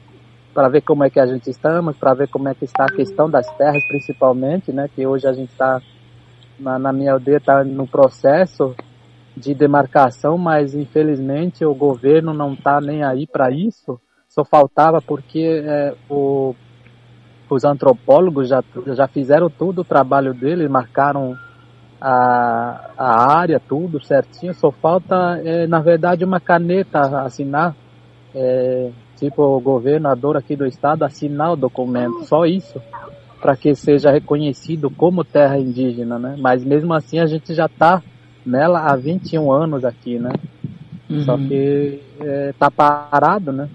para 0.53 0.69
ver 0.69 0.83
como 0.83 1.03
é 1.03 1.09
que 1.09 1.19
a 1.19 1.27
gente 1.27 1.49
estamos, 1.49 1.97
para 1.97 2.12
ver 2.14 2.29
como 2.29 2.49
é 2.49 2.55
que 2.55 2.66
está 2.66 2.85
a 2.85 2.95
questão 2.95 3.29
das 3.29 3.47
terras, 3.57 3.83
principalmente, 3.88 4.73
né? 4.73 4.88
Que 4.95 5.07
hoje 5.07 5.27
a 5.27 5.33
gente 5.33 5.51
está 5.51 5.81
na, 6.59 6.79
na, 6.79 6.92
minha 6.92 7.12
aldeia 7.12 7.37
está 7.37 7.64
no 7.64 7.87
processo 7.87 8.75
de 9.37 9.55
demarcação, 9.55 10.38
mas 10.38 10.75
infelizmente 10.75 11.64
o 11.64 11.75
governo 11.75 12.33
não 12.33 12.55
está 12.55 12.81
nem 12.81 13.05
aí 13.05 13.27
para 13.27 13.51
isso. 13.51 14.01
Só 14.29 14.45
faltava 14.45 15.01
porque 15.01 15.62
é, 15.64 15.95
o, 16.09 16.55
os 17.49 17.64
antropólogos 17.64 18.49
já, 18.49 18.62
já 18.88 19.07
fizeram 19.07 19.49
tudo 19.49 19.83
o 19.83 19.85
trabalho 19.85 20.35
deles, 20.35 20.71
marcaram 20.71 21.37
a, 22.01 22.90
a 22.97 23.37
área, 23.38 23.61
tudo 23.61 24.03
certinho, 24.05 24.55
só 24.55 24.71
falta, 24.71 25.40
é, 25.45 25.66
na 25.66 25.81
verdade, 25.81 26.25
uma 26.25 26.40
caneta 26.40 27.01
assinar, 27.23 27.75
é, 28.35 28.90
tipo 29.16 29.42
o 29.42 29.61
governador 29.61 30.37
aqui 30.37 30.55
do 30.55 30.66
estado 30.66 31.05
assinar 31.05 31.53
o 31.53 31.57
documento, 31.57 32.25
só 32.25 32.45
isso, 32.45 32.81
para 33.46 33.56
que 33.56 33.76
seja 33.76 34.11
reconhecido 34.11 34.90
como 34.90 35.22
terra 35.22 35.56
indígena, 35.56 36.18
né? 36.18 36.35
Mas 36.37 36.64
mesmo 36.64 36.92
assim 36.92 37.20
a 37.20 37.26
gente 37.26 37.54
já 37.54 37.66
está 37.66 38.02
nela 38.44 38.80
há 38.80 38.96
21 38.96 39.52
anos 39.52 39.85
aqui, 39.85 40.18
né? 40.18 40.32
Uhum. 41.09 41.20
Só 41.20 41.37
que 41.37 42.00
está 42.50 42.68
parado, 42.72 43.52
né? 43.52 43.68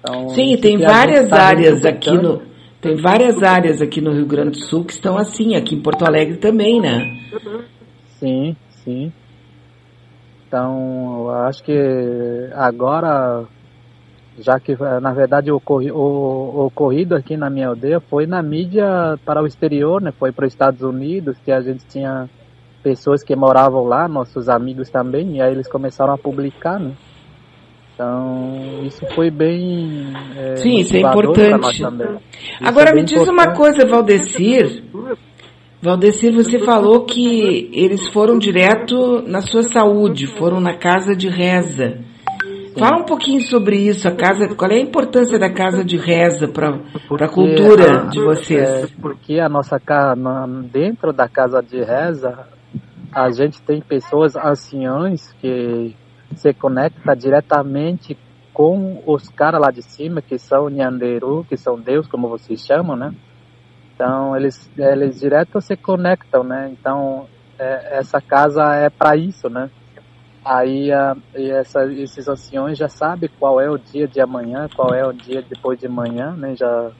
Então, 0.00 0.30
Sim, 0.30 0.56
tem 0.56 0.78
várias 0.78 1.28
tá 1.28 1.36
áreas 1.36 1.84
aqui 1.84 2.10
no 2.12 2.40
tem 2.80 2.96
várias 2.96 3.42
áreas 3.42 3.82
aqui 3.82 4.00
no 4.00 4.14
Rio 4.14 4.24
Grande 4.24 4.52
do 4.52 4.64
Sul 4.64 4.86
que 4.86 4.94
estão 4.94 5.18
assim, 5.18 5.54
aqui 5.54 5.74
em 5.74 5.82
Porto 5.82 6.06
Alegre 6.06 6.38
também, 6.38 6.80
né? 6.80 7.14
Sim, 8.18 8.56
sim. 8.70 9.12
Então, 10.46 11.24
eu 11.26 11.30
acho 11.30 11.62
que 11.62 12.48
agora, 12.54 13.44
já 14.40 14.58
que 14.58 14.76
na 15.00 15.12
verdade 15.12 15.50
o, 15.50 15.60
o, 15.66 16.66
ocorrido 16.66 17.14
aqui 17.14 17.36
na 17.36 17.50
minha 17.50 17.68
aldeia 17.68 18.00
foi 18.00 18.26
na 18.26 18.42
mídia 18.42 19.18
para 19.24 19.42
o 19.42 19.46
exterior, 19.46 20.00
né? 20.00 20.12
Foi 20.12 20.32
para 20.32 20.46
os 20.46 20.52
Estados 20.52 20.82
Unidos, 20.82 21.36
que 21.44 21.52
a 21.52 21.60
gente 21.60 21.86
tinha 21.86 22.28
pessoas 22.82 23.22
que 23.22 23.34
moravam 23.34 23.84
lá, 23.84 24.08
nossos 24.08 24.48
amigos 24.48 24.88
também, 24.88 25.36
e 25.36 25.42
aí 25.42 25.52
eles 25.52 25.68
começaram 25.68 26.14
a 26.14 26.18
publicar, 26.18 26.78
né? 26.78 26.92
Então, 27.94 28.84
isso 28.84 29.04
foi 29.12 29.28
bem. 29.28 30.12
É, 30.36 30.56
Sim, 30.56 30.78
isso 30.78 30.96
é 30.96 31.00
importante. 31.00 31.82
Agora, 32.62 32.90
é 32.90 32.94
me 32.94 33.02
diz 33.02 33.14
importante. 33.14 33.48
uma 33.48 33.56
coisa, 33.56 33.84
Valdecir. 33.88 34.84
Valdecir, 35.82 36.32
você 36.32 36.60
falou 36.60 37.04
que 37.04 37.70
eles 37.72 38.08
foram 38.12 38.38
direto 38.38 39.22
na 39.26 39.40
sua 39.40 39.62
saúde, 39.64 40.28
foram 40.38 40.60
na 40.60 40.74
casa 40.74 41.16
de 41.16 41.28
reza. 41.28 41.98
Fala 42.76 42.98
um 42.98 43.04
pouquinho 43.04 43.40
sobre 43.40 43.76
isso, 43.76 44.08
a 44.08 44.14
casa, 44.14 44.54
qual 44.54 44.70
é 44.70 44.74
a 44.74 44.80
importância 44.80 45.38
da 45.38 45.52
casa 45.52 45.84
de 45.84 45.96
reza 45.96 46.48
para 46.48 46.80
a 47.24 47.28
cultura 47.28 48.06
de 48.08 48.20
vocês? 48.20 48.68
É, 48.68 48.86
porque 49.00 49.38
a 49.38 49.48
nossa 49.48 49.78
casa, 49.78 50.16
dentro 50.70 51.12
da 51.12 51.28
casa 51.28 51.62
de 51.62 51.82
reza, 51.82 52.46
a 53.12 53.30
gente 53.30 53.62
tem 53.62 53.80
pessoas 53.80 54.36
anciãs 54.36 55.32
que 55.40 55.94
se 56.34 56.52
conecta 56.52 57.14
diretamente 57.14 58.16
com 58.52 59.02
os 59.06 59.28
caras 59.28 59.60
lá 59.60 59.70
de 59.70 59.82
cima, 59.82 60.20
que 60.20 60.38
são 60.38 60.68
Nyanderu, 60.68 61.44
que 61.48 61.56
são 61.56 61.78
Deus, 61.78 62.08
como 62.08 62.28
vocês 62.28 62.60
chamam, 62.60 62.96
né? 62.96 63.14
Então, 63.94 64.36
eles, 64.36 64.70
eles 64.76 65.20
direto 65.20 65.60
se 65.60 65.76
conectam, 65.76 66.42
né? 66.44 66.68
Então, 66.72 67.26
é, 67.58 67.98
essa 67.98 68.20
casa 68.20 68.62
é 68.74 68.90
para 68.90 69.16
isso, 69.16 69.48
né? 69.48 69.70
Aí, 70.50 70.90
a, 70.90 71.14
essa, 71.34 71.84
esses 71.92 72.26
anciões 72.26 72.78
já 72.78 72.88
sabem 72.88 73.28
qual 73.38 73.60
é 73.60 73.68
o 73.70 73.76
dia 73.76 74.08
de 74.08 74.18
amanhã, 74.18 74.66
qual 74.74 74.94
é 74.94 75.06
o 75.06 75.12
dia 75.12 75.42
depois 75.42 75.78
de 75.78 75.86
amanhã, 75.86 76.30
né? 76.30 76.56
Já, 76.56 76.90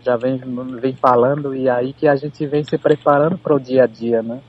já 0.00 0.16
vem, 0.16 0.38
vem 0.80 0.94
falando 0.94 1.56
e 1.56 1.68
aí 1.68 1.92
que 1.92 2.06
a 2.06 2.14
gente 2.14 2.46
vem 2.46 2.62
se 2.62 2.78
preparando 2.78 3.36
para 3.36 3.52
o 3.52 3.58
dia 3.58 3.82
a 3.82 3.86
dia, 3.88 4.22
né? 4.22 4.40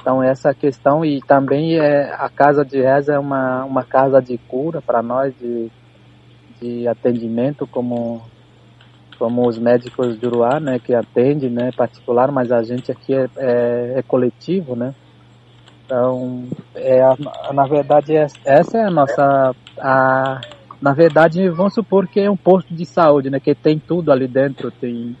Então 0.00 0.20
essa 0.20 0.52
questão 0.52 1.04
e 1.04 1.20
também 1.20 1.78
é 1.78 2.12
a 2.12 2.28
casa 2.28 2.64
de 2.64 2.82
reza 2.82 3.14
é 3.14 3.18
uma, 3.20 3.64
uma 3.64 3.84
casa 3.84 4.20
de 4.20 4.36
cura 4.36 4.82
para 4.82 5.00
nós 5.00 5.32
de, 5.38 5.70
de 6.60 6.88
atendimento 6.88 7.68
como 7.68 8.20
como 9.16 9.48
os 9.48 9.58
médicos 9.58 10.18
de 10.18 10.26
Uruá, 10.26 10.60
né, 10.60 10.78
que 10.78 10.94
atende, 10.94 11.48
né, 11.48 11.70
particular, 11.74 12.30
mas 12.30 12.52
a 12.52 12.62
gente 12.62 12.92
aqui 12.92 13.14
é, 13.14 13.26
é, 13.38 13.98
é 14.00 14.02
coletivo, 14.02 14.76
né. 14.76 14.94
Então, 15.86 16.48
é 16.74 17.00
a, 17.00 17.16
na 17.52 17.64
verdade 17.64 18.16
é, 18.16 18.26
essa 18.44 18.76
é 18.76 18.84
a 18.84 18.90
nossa 18.90 19.54
a, 19.78 20.40
na 20.82 20.92
verdade 20.92 21.48
vamos 21.48 21.74
supor 21.74 22.08
que 22.08 22.18
é 22.18 22.28
um 22.28 22.36
posto 22.36 22.74
de 22.74 22.84
saúde, 22.84 23.30
né, 23.30 23.38
que 23.38 23.54
tem 23.54 23.78
tudo 23.78 24.10
ali 24.10 24.26
dentro, 24.26 24.72
tem 24.72 25.16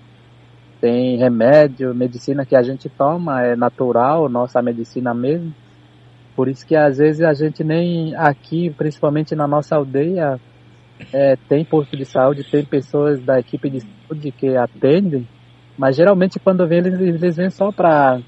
tem 0.80 1.16
remédio, 1.16 1.94
medicina 1.94 2.44
que 2.44 2.56
a 2.56 2.62
gente 2.62 2.88
toma, 2.88 3.42
é 3.42 3.54
natural, 3.54 4.28
nossa 4.28 4.60
medicina 4.60 5.14
mesmo. 5.14 5.54
Por 6.34 6.48
isso 6.48 6.66
que 6.66 6.76
às 6.76 6.98
vezes 6.98 7.22
a 7.22 7.32
gente 7.32 7.64
nem 7.64 8.14
aqui, 8.16 8.68
principalmente 8.70 9.34
na 9.34 9.46
nossa 9.46 9.76
aldeia, 9.76 10.38
é, 11.12 11.36
tem 11.48 11.64
posto 11.64 11.96
de 11.96 12.04
saúde, 12.04 12.44
tem 12.50 12.64
pessoas 12.64 13.20
da 13.22 13.38
equipe 13.38 13.70
de 13.70 13.80
saúde 13.80 14.32
que 14.32 14.56
atendem, 14.56 15.26
mas 15.78 15.96
geralmente 15.96 16.40
quando 16.40 16.66
vem 16.66 16.78
eles, 16.78 17.00
eles 17.00 17.36
vêm 17.36 17.50
só 17.50 17.70
para 17.70 18.20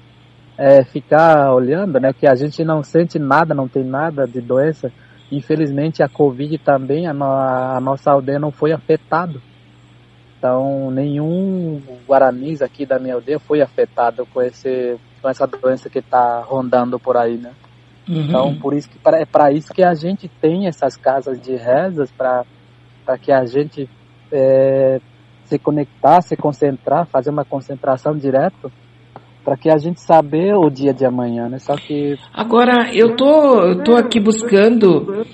é, 0.59 0.83
ficar 0.83 1.53
olhando, 1.53 1.97
né? 2.01 2.11
Que 2.11 2.27
a 2.27 2.35
gente 2.35 2.65
não 2.65 2.83
sente 2.83 3.17
nada, 3.17 3.55
não 3.55 3.69
tem 3.69 3.81
nada 3.81 4.27
de 4.27 4.41
doença. 4.41 4.91
Infelizmente 5.31 6.03
a 6.03 6.09
Covid 6.09 6.57
também, 6.57 7.07
a, 7.07 7.13
no, 7.13 7.23
a 7.23 7.79
nossa 7.79 8.11
aldeia 8.11 8.37
não 8.37 8.51
foi 8.51 8.73
afetada. 8.73 9.39
Então, 10.37 10.91
nenhum 10.91 11.81
guaranis 12.05 12.61
aqui 12.61 12.85
da 12.85 12.99
minha 12.99 13.15
aldeia 13.15 13.39
foi 13.39 13.61
afetado 13.61 14.25
com, 14.25 14.41
esse, 14.41 14.97
com 15.21 15.29
essa 15.29 15.47
doença 15.47 15.89
que 15.89 15.99
está 15.99 16.41
rondando 16.41 16.99
por 16.99 17.15
aí, 17.15 17.37
né? 17.37 17.51
Uhum. 18.07 18.21
Então, 18.21 18.55
por 18.55 18.73
isso 18.73 18.89
que 18.89 18.97
é 19.15 19.25
para 19.25 19.51
isso 19.51 19.73
que 19.73 19.83
a 19.83 19.93
gente 19.93 20.27
tem 20.41 20.67
essas 20.67 20.97
casas 20.97 21.39
de 21.39 21.55
rezas 21.55 22.11
para 22.11 22.45
que 23.21 23.31
a 23.31 23.45
gente 23.45 23.89
é, 24.31 24.99
se 25.45 25.57
conectar, 25.57 26.21
se 26.21 26.35
concentrar, 26.35 27.05
fazer 27.05 27.29
uma 27.29 27.45
concentração 27.45 28.17
direto 28.17 28.71
para 29.43 29.57
que 29.57 29.69
a 29.69 29.77
gente 29.77 30.01
saber 30.01 30.55
o 30.55 30.69
dia 30.69 30.93
de 30.93 31.05
amanhã, 31.05 31.49
né? 31.49 31.59
Só 31.59 31.75
que 31.75 32.17
agora 32.33 32.89
eu 32.93 33.15
tô 33.15 33.61
eu 33.61 33.83
tô 33.83 33.95
aqui 33.95 34.19
buscando 34.19 35.25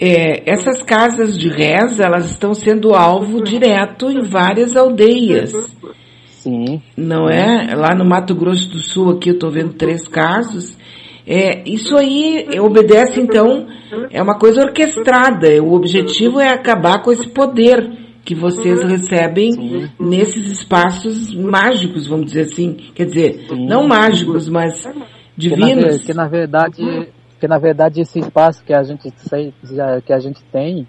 é, 0.00 0.50
essas 0.50 0.82
casas 0.82 1.36
de 1.38 1.48
reza, 1.48 2.04
elas 2.04 2.30
estão 2.30 2.52
sendo 2.54 2.94
alvo 2.94 3.42
direto 3.42 4.10
em 4.10 4.22
várias 4.22 4.76
aldeias. 4.76 5.52
Sim. 6.26 6.80
Não 6.96 7.28
é? 7.28 7.74
Lá 7.74 7.94
no 7.94 8.04
Mato 8.04 8.34
Grosso 8.34 8.68
do 8.70 8.78
Sul, 8.78 9.10
aqui 9.12 9.30
eu 9.30 9.34
estou 9.34 9.50
vendo 9.50 9.72
três 9.72 10.06
casos. 10.06 10.76
É, 11.26 11.68
isso 11.68 11.96
aí 11.96 12.46
obedece, 12.60 13.20
então, 13.20 13.66
é 14.12 14.22
uma 14.22 14.38
coisa 14.38 14.60
orquestrada. 14.60 15.60
O 15.60 15.72
objetivo 15.72 16.38
é 16.38 16.50
acabar 16.50 17.02
com 17.02 17.10
esse 17.10 17.28
poder 17.28 18.05
que 18.26 18.34
vocês 18.34 18.82
recebem 18.82 19.52
Sim. 19.52 19.88
nesses 20.00 20.50
espaços 20.50 21.32
mágicos, 21.32 22.08
vamos 22.08 22.26
dizer 22.26 22.42
assim. 22.42 22.74
Quer 22.92 23.06
dizer, 23.06 23.46
Sim. 23.48 23.66
não 23.66 23.86
mágicos, 23.86 24.48
mas 24.48 24.84
divinos. 25.36 26.02
Que 26.02 26.12
na, 26.12 26.12
que 26.12 26.14
na 26.14 26.28
verdade, 26.28 27.12
que 27.38 27.48
na 27.48 27.58
verdade 27.58 28.00
esse 28.00 28.18
espaço 28.18 28.64
que 28.64 28.74
a 28.74 28.82
gente 28.82 29.12
que 30.04 30.12
a 30.12 30.18
gente 30.18 30.42
tem, 30.50 30.88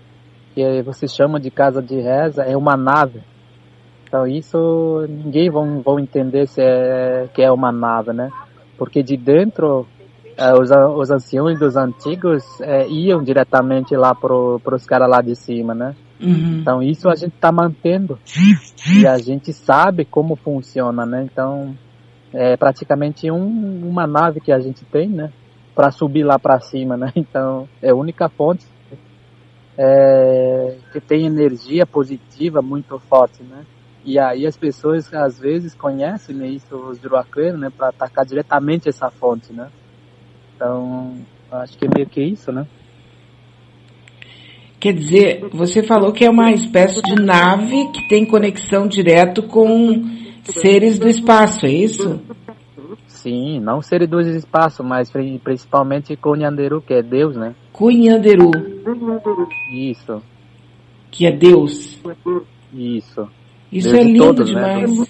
que 0.56 0.82
você 0.82 1.08
chama 1.08 1.40
de 1.40 1.52
casa 1.52 1.80
de 1.80 2.02
reza, 2.02 2.42
é 2.42 2.58
uma 2.58 2.76
nave. 2.76 3.22
Então 4.08 4.26
isso 4.26 5.06
ninguém 5.08 5.52
vão, 5.52 5.82
vão 5.84 6.00
entender 6.00 6.48
se 6.48 6.60
é 6.60 7.30
que 7.36 7.44
é 7.44 7.52
uma 7.52 7.72
nave, 7.72 8.14
né? 8.14 8.32
Porque 8.80 9.04
de 9.04 9.16
dentro 9.16 9.86
é, 10.36 10.54
os, 10.54 10.72
os 10.72 11.12
anciões 11.12 11.60
dos 11.60 11.76
antigos 11.78 12.44
é, 12.62 12.88
iam 12.88 13.22
diretamente 13.22 13.96
lá 13.96 14.16
pro, 14.16 14.60
os 14.66 14.86
caras 14.88 15.08
lá 15.08 15.22
de 15.22 15.36
cima, 15.36 15.76
né? 15.76 15.96
Uhum. 16.20 16.59
Então 16.61 16.82
isso 16.82 17.07
a 17.09 17.15
gente 17.15 17.36
está 17.36 17.51
mantendo 17.51 18.18
e 18.91 19.05
a 19.05 19.18
gente 19.18 19.53
sabe 19.53 20.03
como 20.03 20.36
funciona, 20.36 21.05
né? 21.05 21.24
Então 21.24 21.76
é 22.34 22.57
praticamente 22.57 23.30
um, 23.30 23.88
uma 23.88 24.07
nave 24.07 24.41
que 24.41 24.51
a 24.51 24.59
gente 24.59 24.84
tem, 24.86 25.07
né? 25.07 25.32
Para 25.76 25.91
subir 25.91 26.24
lá 26.24 26.39
para 26.39 26.59
cima, 26.59 26.97
né? 26.97 27.11
Então 27.15 27.68
é 27.82 27.91
a 27.91 27.95
única 27.95 28.28
fonte 28.30 28.65
é, 29.78 30.78
que 30.91 30.99
tem 30.99 31.26
energia 31.26 31.86
positiva 31.86 32.61
muito 32.61 32.97
forte, 32.99 33.43
né? 33.43 33.63
E 34.03 34.18
aí 34.18 34.47
as 34.47 34.57
pessoas 34.57 35.13
às 35.13 35.38
vezes 35.38 35.76
conhecem 35.76 36.36
né, 36.36 36.47
isso, 36.47 36.76
os 36.76 36.99
Juruaqueiros, 36.99 37.59
né, 37.59 37.70
para 37.70 37.89
atacar 37.89 38.26
diretamente 38.26 38.88
essa 38.88 39.11
fonte, 39.11 39.51
né? 39.51 39.70
Então, 40.55 41.13
acho 41.51 41.78
que 41.78 41.86
é 41.86 41.89
meio 41.93 42.07
que 42.07 42.22
isso, 42.22 42.51
né? 42.51 42.65
Quer 44.80 44.94
dizer, 44.94 45.50
você 45.52 45.82
falou 45.82 46.12
que 46.12 46.24
é 46.24 46.30
uma 46.30 46.52
espécie 46.52 47.02
de 47.02 47.16
nave 47.16 47.90
que 47.92 48.08
tem 48.08 48.26
conexão 48.26 48.88
direto 48.88 49.42
com 49.44 50.06
seres 50.44 51.00
do 51.00 51.08
espaço, 51.08 51.66
é 51.66 51.72
isso? 51.72 52.22
Sim, 53.08 53.60
não 53.60 53.82
seres 53.82 54.08
do 54.08 54.22
espaço, 54.22 54.84
mas 54.84 55.12
principalmente 55.44 56.16
Cunhanderu, 56.16 56.82
que 56.82 56.94
é 56.94 57.02
Deus, 57.02 57.36
né? 57.36 57.56
Cunhanderu. 57.74 58.52
Isso. 59.74 60.22
Que 61.10 61.26
é 61.26 61.32
Deus. 61.32 62.00
Isso. 62.72 63.28
Isso 63.72 63.90
Deus 63.90 64.00
é 64.00 64.04
lindo 64.04 64.26
todos, 64.26 64.54
né? 64.54 64.76
demais. 64.76 65.00
Né? 65.00 65.06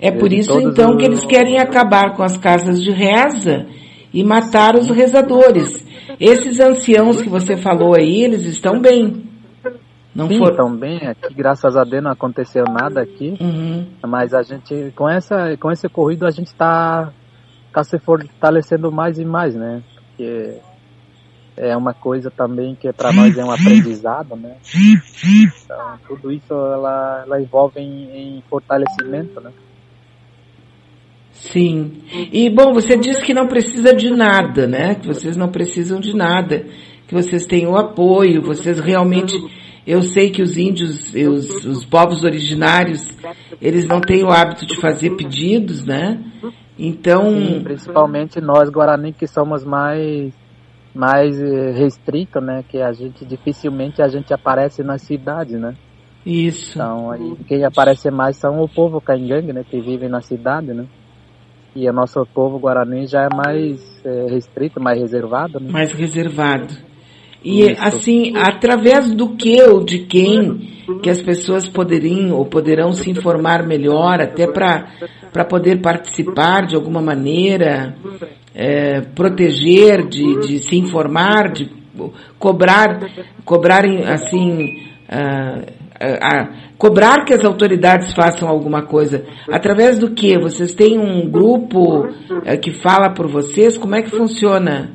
É 0.00 0.10
Deus 0.10 0.20
por 0.20 0.32
isso 0.32 0.60
então 0.60 0.96
que 0.96 1.04
eles 1.04 1.24
querem 1.24 1.58
acabar 1.62 2.16
com 2.16 2.24
as 2.24 2.36
casas 2.36 2.82
de 2.82 2.90
reza 2.90 3.68
e 4.12 4.22
matar 4.24 4.76
os 4.76 4.88
rezadores. 4.90 5.86
Esses 6.20 6.60
anciãos 6.60 7.20
que 7.20 7.28
você 7.28 7.56
falou 7.56 7.94
aí, 7.96 8.22
eles 8.22 8.44
estão 8.44 8.80
bem. 8.80 9.30
Não 10.14 10.28
Sim, 10.28 10.38
for... 10.38 10.50
estão 10.50 10.76
bem. 10.76 10.98
Aqui, 11.06 11.34
graças 11.34 11.76
a 11.76 11.84
Deus, 11.84 12.02
não 12.02 12.10
aconteceu 12.10 12.64
nada 12.64 13.00
aqui. 13.00 13.34
Uhum. 13.40 13.86
Mas 14.06 14.34
a 14.34 14.42
gente, 14.42 14.92
com, 14.94 15.08
essa, 15.08 15.56
com 15.56 15.70
esse 15.70 15.86
ocorrido, 15.86 16.26
a 16.26 16.30
gente 16.30 16.48
está 16.48 17.12
tá 17.72 17.82
se 17.82 17.98
fortalecendo 17.98 18.92
mais 18.92 19.18
e 19.18 19.24
mais, 19.24 19.54
né? 19.54 19.82
Porque 19.94 20.58
é 21.56 21.76
uma 21.76 21.94
coisa 21.94 22.30
também 22.30 22.74
que 22.74 22.92
para 22.92 23.12
nós 23.12 23.36
é 23.36 23.44
um 23.44 23.50
aprendizado, 23.50 24.36
né? 24.36 24.56
Então, 25.64 25.98
tudo 26.06 26.30
isso 26.30 26.52
ela, 26.52 27.22
ela 27.24 27.40
envolve 27.40 27.80
em, 27.80 28.36
em 28.38 28.42
fortalecimento, 28.50 29.40
né? 29.40 29.50
Sim. 31.50 32.02
E 32.32 32.48
bom, 32.48 32.72
você 32.72 32.96
disse 32.96 33.20
que 33.22 33.34
não 33.34 33.48
precisa 33.48 33.94
de 33.94 34.10
nada, 34.10 34.66
né? 34.66 34.94
Que 34.94 35.08
vocês 35.08 35.36
não 35.36 35.48
precisam 35.48 35.98
de 35.98 36.14
nada, 36.14 36.66
que 37.08 37.14
vocês 37.14 37.44
têm 37.46 37.66
o 37.66 37.76
apoio, 37.76 38.42
vocês 38.42 38.78
realmente 38.78 39.36
eu 39.84 40.02
sei 40.02 40.30
que 40.30 40.40
os 40.40 40.56
índios, 40.56 41.12
os, 41.12 41.64
os 41.64 41.84
povos 41.84 42.22
originários, 42.22 43.08
eles 43.60 43.86
não 43.86 44.00
têm 44.00 44.22
o 44.22 44.30
hábito 44.30 44.64
de 44.64 44.80
fazer 44.80 45.16
pedidos, 45.16 45.84
né? 45.84 46.22
Então. 46.78 47.32
Sim, 47.32 47.60
principalmente 47.64 48.40
nós, 48.40 48.70
Guarani, 48.70 49.12
que 49.12 49.26
somos 49.26 49.64
mais 49.64 50.32
mais 50.94 51.40
eh, 51.40 51.72
restrito, 51.72 52.40
né? 52.40 52.62
Que 52.68 52.80
a 52.80 52.92
gente 52.92 53.24
dificilmente 53.24 54.00
a 54.00 54.08
gente 54.08 54.32
aparece 54.32 54.82
na 54.84 54.98
cidade, 54.98 55.56
né? 55.56 55.74
Isso. 56.24 56.78
Então 56.78 57.10
aí 57.10 57.34
quem 57.48 57.64
aparece 57.64 58.10
mais 58.10 58.36
são 58.36 58.62
o 58.62 58.68
povo 58.68 59.00
caingangue, 59.00 59.52
né? 59.52 59.64
Que 59.68 59.80
vive 59.80 60.06
na 60.06 60.20
cidade, 60.20 60.72
né? 60.72 60.86
E 61.74 61.88
o 61.88 61.92
nosso 61.92 62.26
povo 62.34 62.58
guarani 62.58 63.06
já 63.06 63.22
é 63.22 63.34
mais 63.34 63.80
é, 64.04 64.26
restrito, 64.30 64.80
mais 64.80 64.98
reservado, 65.00 65.58
né? 65.58 65.70
Mais 65.70 65.92
reservado. 65.92 66.74
E 67.44 67.62
Isso. 67.62 67.82
assim, 67.82 68.32
através 68.36 69.12
do 69.14 69.30
que 69.36 69.60
ou 69.62 69.84
de 69.84 70.00
quem 70.00 70.70
que 71.02 71.10
as 71.10 71.20
pessoas 71.22 71.68
poderiam 71.68 72.36
ou 72.36 72.44
poderão 72.44 72.92
se 72.92 73.10
informar 73.10 73.66
melhor, 73.66 74.20
até 74.20 74.46
para 74.46 75.44
poder 75.44 75.80
participar 75.80 76.66
de 76.66 76.76
alguma 76.76 77.00
maneira, 77.00 77.96
é, 78.54 79.00
proteger, 79.00 80.06
de, 80.06 80.40
de 80.40 80.58
se 80.58 80.76
informar, 80.76 81.52
de 81.52 81.70
cobrar, 82.38 83.00
cobrar 83.44 83.84
assim, 84.08 84.82
cobrar 86.78 87.24
que 87.24 87.34
as 87.34 87.44
autoridades 87.44 88.12
façam 88.12 88.48
alguma 88.48 88.86
coisa. 88.86 89.24
Através 89.50 89.98
do 89.98 90.12
que? 90.12 90.38
Vocês 90.38 90.74
têm 90.74 90.98
um 90.98 91.30
grupo 91.30 92.06
é, 92.44 92.56
que 92.56 92.72
fala 92.72 93.12
por 93.14 93.28
vocês? 93.28 93.78
Como 93.78 93.94
é 93.94 94.02
que 94.02 94.10
funciona? 94.10 94.90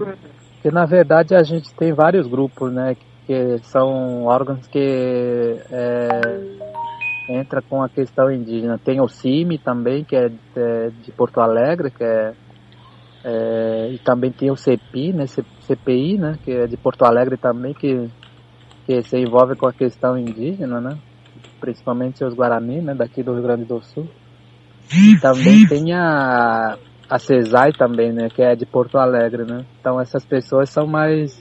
Que 0.62 0.72
na 0.72 0.86
verdade 0.86 1.36
a 1.36 1.44
gente 1.44 1.74
tem 1.76 1.94
vários 1.94 2.28
grupos, 2.28 2.72
né? 2.72 2.96
Que 3.26 3.58
são 3.64 4.26
órgãos 4.26 4.68
que 4.68 5.60
é, 5.72 6.10
entra 7.30 7.62
com 7.62 7.84
a 7.84 7.90
questão 7.90 8.32
indígena. 8.32 8.80
Tem 8.84 9.02
o 9.02 9.08
CIMI 9.08 9.58
também, 9.58 10.04
que 10.04 10.16
é 10.16 10.30
de, 10.30 10.40
é 10.56 10.90
de 11.04 11.12
Porto 11.12 11.40
Alegre, 11.40 11.92
que 11.92 12.04
é 12.04 12.34
é, 13.24 13.90
e 13.92 13.98
também 14.00 14.32
tem 14.32 14.50
o 14.50 14.56
CPI, 14.56 15.12
né, 15.12 15.26
CPI, 15.28 16.18
né, 16.18 16.38
que 16.46 16.52
é 16.52 16.66
de 16.66 16.78
Porto 16.78 17.04
Alegre 17.04 17.36
também, 17.36 17.74
que, 17.74 18.10
que 18.88 19.04
se 19.04 19.18
envolve 19.18 19.58
com 19.58 19.68
a 19.68 19.74
questão 19.74 20.18
indígena, 20.18 20.80
né, 20.80 20.98
principalmente 21.60 22.24
os 22.24 22.34
Guarani, 22.34 22.82
né, 22.82 22.96
daqui 22.96 23.22
do 23.22 23.34
Rio 23.34 23.44
Grande 23.44 23.66
do 23.66 23.82
Sul. 23.82 24.08
E 24.90 25.20
também 25.20 25.68
tem 25.68 25.94
a, 25.94 26.78
a 27.10 27.20
CESAI 27.20 27.74
também, 27.74 28.14
né, 28.14 28.30
que 28.30 28.42
é 28.42 28.56
de 28.56 28.66
Porto 28.66 28.98
Alegre, 28.98 29.44
né. 29.44 29.66
Então 29.82 30.00
essas 30.00 30.26
pessoas 30.26 30.70
são 30.70 30.88
mais, 30.88 31.38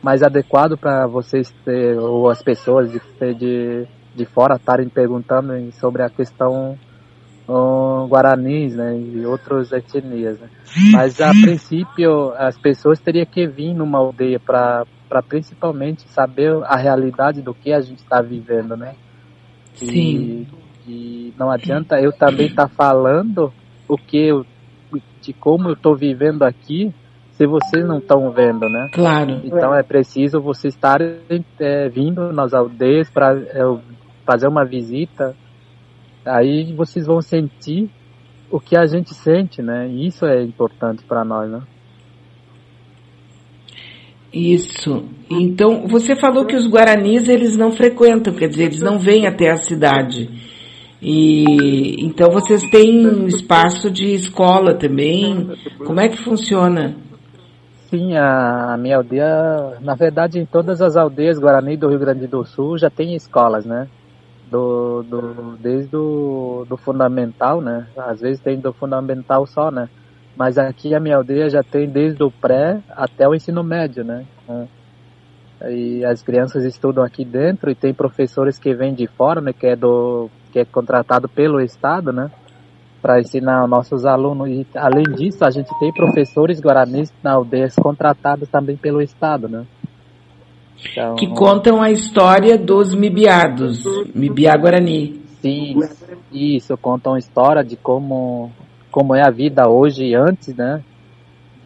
mais 0.00 0.22
adequadas 0.22 0.78
para 0.78 1.08
vocês 1.08 1.52
ter, 1.64 1.98
ou 1.98 2.30
as 2.30 2.40
pessoas 2.40 2.92
de, 2.92 3.00
de, 3.34 3.84
de 4.14 4.24
fora 4.26 4.54
estarem 4.54 4.88
perguntando 4.88 5.52
sobre 5.72 6.04
a 6.04 6.08
questão 6.08 6.78
um, 7.48 8.06
guaranis, 8.06 8.76
né, 8.76 8.96
e 8.96 9.26
outras 9.26 9.72
etnias, 9.72 10.38
né? 10.38 10.48
Mas 10.92 11.20
a 11.20 11.30
princípio 11.30 12.32
as 12.36 12.56
pessoas 12.56 13.00
teriam 13.00 13.26
que 13.26 13.44
vir 13.48 13.74
numa 13.74 13.98
aldeia 13.98 14.38
para 14.38 14.84
para 15.08 15.22
principalmente 15.22 16.08
saber 16.08 16.52
a 16.64 16.76
realidade 16.76 17.42
do 17.42 17.54
que 17.54 17.72
a 17.72 17.80
gente 17.80 17.98
está 17.98 18.20
vivendo, 18.20 18.76
né? 18.76 18.94
Sim. 19.74 20.46
E, 20.86 20.90
e, 20.90 21.34
não 21.38 21.50
adianta 21.50 22.00
eu 22.00 22.12
também 22.12 22.46
estar 22.46 22.68
tá 22.68 22.74
falando 22.74 23.52
o 23.88 23.96
que 23.96 24.28
eu, 24.28 24.44
de 25.20 25.32
como 25.32 25.68
eu 25.68 25.74
estou 25.74 25.94
vivendo 25.94 26.42
aqui 26.42 26.92
se 27.32 27.46
vocês 27.46 27.86
não 27.86 27.98
estão 27.98 28.30
vendo, 28.30 28.68
né? 28.68 28.88
Claro. 28.92 29.42
Então 29.44 29.74
é 29.74 29.82
preciso 29.82 30.40
vocês 30.40 30.74
estarem 30.74 31.18
é, 31.58 31.88
vindo 31.88 32.32
nas 32.32 32.54
aldeias 32.54 33.10
para 33.10 33.36
é, 33.36 33.60
fazer 34.24 34.48
uma 34.48 34.64
visita 34.64 35.36
aí 36.26 36.72
vocês 36.74 37.06
vão 37.06 37.22
sentir 37.22 37.88
o 38.50 38.60
que 38.60 38.76
a 38.76 38.86
gente 38.86 39.14
sente, 39.14 39.62
né? 39.62 39.88
E 39.88 40.06
isso 40.06 40.26
é 40.26 40.42
importante 40.42 41.04
para 41.04 41.24
nós, 41.24 41.50
né? 41.50 41.62
Isso. 44.36 45.02
Então, 45.30 45.86
você 45.88 46.14
falou 46.14 46.44
que 46.44 46.54
os 46.54 46.68
guaranis 46.68 47.26
eles 47.26 47.56
não 47.56 47.72
frequentam, 47.72 48.34
quer 48.34 48.48
dizer, 48.48 48.64
eles 48.64 48.82
não 48.82 48.98
vêm 48.98 49.26
até 49.26 49.50
a 49.50 49.56
cidade. 49.56 50.28
E 51.00 52.04
então 52.04 52.30
vocês 52.30 52.62
têm 52.68 53.24
espaço 53.26 53.90
de 53.90 54.12
escola 54.12 54.74
também. 54.74 55.50
Como 55.86 56.00
é 56.00 56.08
que 56.08 56.22
funciona? 56.22 56.96
Sim, 57.88 58.14
a 58.14 58.76
minha 58.78 58.98
aldeia, 58.98 59.78
na 59.80 59.94
verdade, 59.94 60.38
em 60.38 60.44
todas 60.44 60.82
as 60.82 60.96
aldeias 60.96 61.38
Guarani 61.38 61.76
do 61.76 61.88
Rio 61.88 61.98
Grande 61.98 62.26
do 62.26 62.44
Sul 62.44 62.76
já 62.76 62.90
tem 62.90 63.14
escolas, 63.14 63.64
né? 63.64 63.88
Do, 64.50 65.02
do, 65.02 65.56
desde 65.58 65.96
o 65.96 66.66
do 66.68 66.76
fundamental, 66.76 67.62
né? 67.62 67.86
Às 67.96 68.20
vezes 68.20 68.40
tem 68.40 68.60
do 68.60 68.72
fundamental 68.74 69.46
só, 69.46 69.70
né? 69.70 69.88
Mas 70.36 70.58
aqui 70.58 70.94
a 70.94 71.00
minha 71.00 71.16
aldeia 71.16 71.48
já 71.48 71.62
tem 71.62 71.88
desde 71.88 72.22
o 72.22 72.30
pré 72.30 72.80
até 72.90 73.26
o 73.26 73.34
ensino 73.34 73.64
médio, 73.64 74.04
né? 74.04 74.24
E 75.68 76.04
as 76.04 76.22
crianças 76.22 76.64
estudam 76.64 77.02
aqui 77.02 77.24
dentro 77.24 77.70
e 77.70 77.74
tem 77.74 77.94
professores 77.94 78.58
que 78.58 78.74
vêm 78.74 78.94
de 78.94 79.06
fora, 79.06 79.40
né? 79.40 79.52
Que 79.52 79.68
é 79.68 79.76
do 79.76 80.28
que 80.52 80.58
é 80.58 80.64
contratado 80.64 81.28
pelo 81.28 81.60
estado, 81.60 82.12
né? 82.12 82.30
Para 83.00 83.20
ensinar 83.20 83.66
nossos 83.66 84.04
alunos. 84.04 84.48
E 84.48 84.66
além 84.74 85.04
disso, 85.16 85.44
a 85.44 85.50
gente 85.50 85.70
tem 85.78 85.92
professores 85.92 86.60
guaranis 86.60 87.12
na 87.22 87.32
aldeia 87.32 87.68
contratados 87.80 88.48
também 88.48 88.76
pelo 88.76 89.00
estado, 89.00 89.48
né? 89.48 89.64
Então, 90.90 91.16
que 91.16 91.26
contam 91.28 91.80
a 91.80 91.90
história 91.90 92.58
dos 92.58 92.94
mibiados, 92.94 93.82
Mibiá 94.14 94.56
Guarani. 94.56 95.22
Sim, 95.40 95.76
isso, 96.30 96.76
contam 96.76 97.14
a 97.14 97.18
história 97.18 97.64
de 97.64 97.76
como, 97.76 98.50
como 98.96 99.14
é 99.14 99.20
a 99.20 99.28
vida 99.28 99.68
hoje 99.68 100.14
antes, 100.14 100.56
né? 100.56 100.82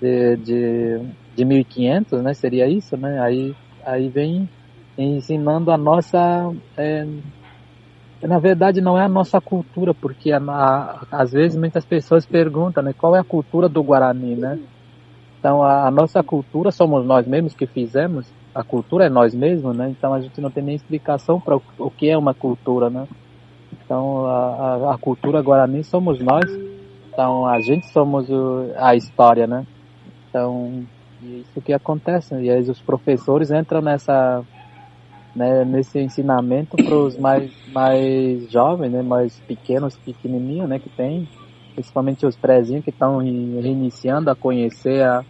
De, 0.01 0.37
de, 0.39 1.01
de 1.37 1.45
1500, 1.45 2.21
né? 2.25 2.35
Seria 2.35 2.67
isso, 2.67 2.97
né? 2.97 3.21
Aí, 3.21 3.55
aí 3.87 4.09
vem 4.09 4.51
ensinando 4.99 5.71
a 5.71 5.79
nossa... 5.79 6.53
É, 6.77 7.07
na 8.21 8.41
verdade 8.41 8.81
não 8.81 8.99
é 8.99 9.05
a 9.05 9.09
nossa 9.09 9.41
cultura, 9.41 9.95
porque 9.95 10.33
a, 10.33 10.39
a, 10.39 11.07
às 11.13 11.31
vezes 11.31 11.57
muitas 11.57 11.85
pessoas 11.85 12.27
perguntam, 12.27 12.83
né? 12.83 12.93
Qual 12.93 13.15
é 13.15 13.21
a 13.21 13.25
cultura 13.25 13.69
do 13.69 13.81
Guarani, 13.81 14.35
né? 14.35 14.59
Então 15.39 15.63
a, 15.63 15.87
a 15.87 15.91
nossa 15.93 16.25
cultura 16.25 16.73
somos 16.73 17.07
nós 17.07 17.29
mesmos 17.29 17.55
que 17.55 17.65
fizemos, 17.65 18.27
a 18.53 18.65
cultura 18.65 19.07
é 19.07 19.09
nós 19.09 19.33
mesmos, 19.37 19.77
né? 19.77 19.89
Então 19.89 20.13
a 20.13 20.21
gente 20.21 20.41
não 20.41 20.51
tem 20.51 20.65
nem 20.65 20.75
explicação 20.75 21.41
para 21.41 21.57
o, 21.57 21.63
o, 21.79 21.93
que 21.93 22.11
é 22.11 22.19
uma 22.19 22.35
cultura, 22.35 22.91
né? 22.91 23.07
Então 23.85 24.27
a, 24.27 24.31
a, 24.33 24.95
a, 24.95 24.99
cultura 24.99 25.41
guarani 25.41 25.85
somos 25.85 26.19
nós, 26.19 26.70
então 27.21 27.47
a 27.47 27.61
gente 27.61 27.87
somos 27.89 28.31
o, 28.31 28.73
a 28.79 28.97
história, 28.97 29.47
né? 29.47 29.67
Então 30.29 30.87
isso 31.23 31.61
que 31.61 31.71
acontece 31.71 32.35
e 32.35 32.49
aí 32.49 32.63
os 32.63 32.81
professores 32.81 33.51
entram 33.51 33.83
nessa 33.83 34.43
né, 35.37 35.67
nesse 35.67 36.01
ensinamento 36.01 36.79
para 36.79 36.95
os 36.95 37.19
mais 37.19 37.53
mais 37.71 38.51
jovens, 38.51 38.91
né, 38.91 39.03
mais 39.03 39.39
pequenos, 39.41 39.95
pequenininhos, 39.99 40.67
né, 40.67 40.79
que 40.79 40.89
tem, 40.89 41.29
principalmente 41.75 42.25
os 42.25 42.37
prézinhos 42.37 42.83
que 42.83 42.91
estão 42.91 43.19
reiniciando 43.19 44.31
a 44.31 44.35
conhecer 44.35 45.03
a 45.03 45.23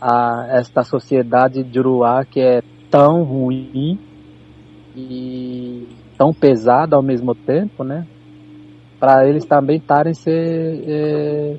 a 0.00 0.46
esta 0.50 0.82
sociedade 0.82 1.62
de 1.62 1.78
Uruá 1.78 2.24
que 2.24 2.40
é 2.40 2.60
tão 2.90 3.22
ruim 3.22 4.00
e 4.96 5.86
tão 6.18 6.34
pesada 6.34 6.96
ao 6.96 7.02
mesmo 7.02 7.36
tempo, 7.36 7.84
né? 7.84 8.04
Para 9.00 9.26
eles 9.26 9.44
também 9.46 9.78
estarem 9.78 10.14
se 10.14 10.30
é, 10.30 11.56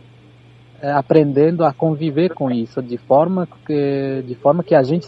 é, 0.81 0.91
aprendendo 0.91 1.65
a 1.65 1.73
conviver 1.73 2.33
com 2.33 2.51
isso 2.51 2.81
de 2.81 2.97
forma 2.97 3.47
que 3.65 4.23
de 4.27 4.35
forma 4.35 4.63
que 4.63 4.75
a 4.75 4.83
gente 4.83 5.07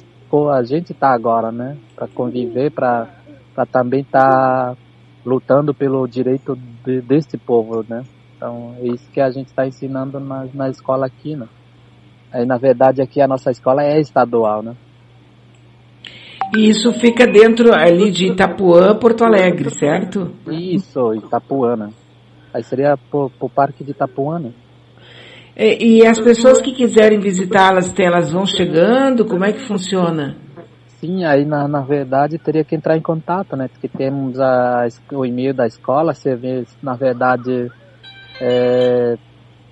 a 0.52 0.64
gente 0.64 0.94
está 0.94 1.14
agora, 1.14 1.52
né? 1.52 1.78
Para 1.96 2.08
conviver, 2.08 2.72
para 2.72 3.08
para 3.54 3.68
também 3.68 4.02
estar 4.02 4.74
tá 4.74 4.78
lutando 5.24 5.76
pelo 5.76 6.08
direito 6.08 6.58
de, 6.84 7.02
desse 7.02 7.38
povo, 7.38 7.86
né? 7.88 8.02
Então 8.36 8.76
é 8.80 8.88
isso 8.88 9.10
que 9.12 9.22
a 9.22 9.30
gente 9.30 9.48
está 9.48 9.68
ensinando 9.68 10.20
na, 10.20 10.48
na 10.54 10.70
escola 10.70 11.06
aqui, 11.06 11.36
né? 11.36 11.48
Aí, 12.32 12.48
na 12.48 12.58
verdade, 12.58 13.00
aqui 13.00 13.22
a 13.22 13.28
nossa 13.28 13.52
escola 13.52 13.84
é 13.84 14.00
estadual, 14.00 14.64
né? 14.64 14.76
E 16.56 16.68
isso 16.68 16.92
fica 16.94 17.26
dentro 17.26 17.74
ali 17.74 18.12
de 18.12 18.28
Itapuã, 18.28 18.96
Porto 18.96 19.24
Alegre, 19.24 19.70
certo? 19.70 20.32
Isso, 20.48 21.14
Itapuã, 21.14 21.76
né? 21.76 21.90
Aí 22.54 22.64
seria 22.64 22.98
pro, 23.10 23.30
pro 23.32 23.50
Parque 23.50 23.84
de 23.84 23.92
Itapuã, 23.92 24.40
né? 24.40 24.52
E, 25.56 26.00
e 26.00 26.08
as 26.08 26.20
pessoas 26.20 26.62
que 26.62 26.72
quiserem 26.72 27.20
visitá-las, 27.20 27.94
elas 27.98 28.32
vão 28.32 28.46
chegando? 28.46 29.26
Como 29.26 29.46
é 29.46 29.52
que 29.52 29.60
funciona? 29.60 30.36
Sim, 31.00 31.26
aí 31.26 31.46
na, 31.46 31.68
na 31.68 31.82
verdade 31.82 32.38
teria 32.38 32.64
que 32.64 32.76
entrar 32.76 32.98
em 32.98 33.02
contato, 33.02 33.56
né? 33.56 33.68
Porque 33.68 33.88
temos 33.88 34.40
a, 34.40 34.88
o 35.12 35.26
e-mail 35.26 35.54
da 35.54 35.68
escola, 35.68 36.14
vê, 36.38 36.64
na 36.82 36.94
verdade, 36.94 37.70
é, 38.40 39.18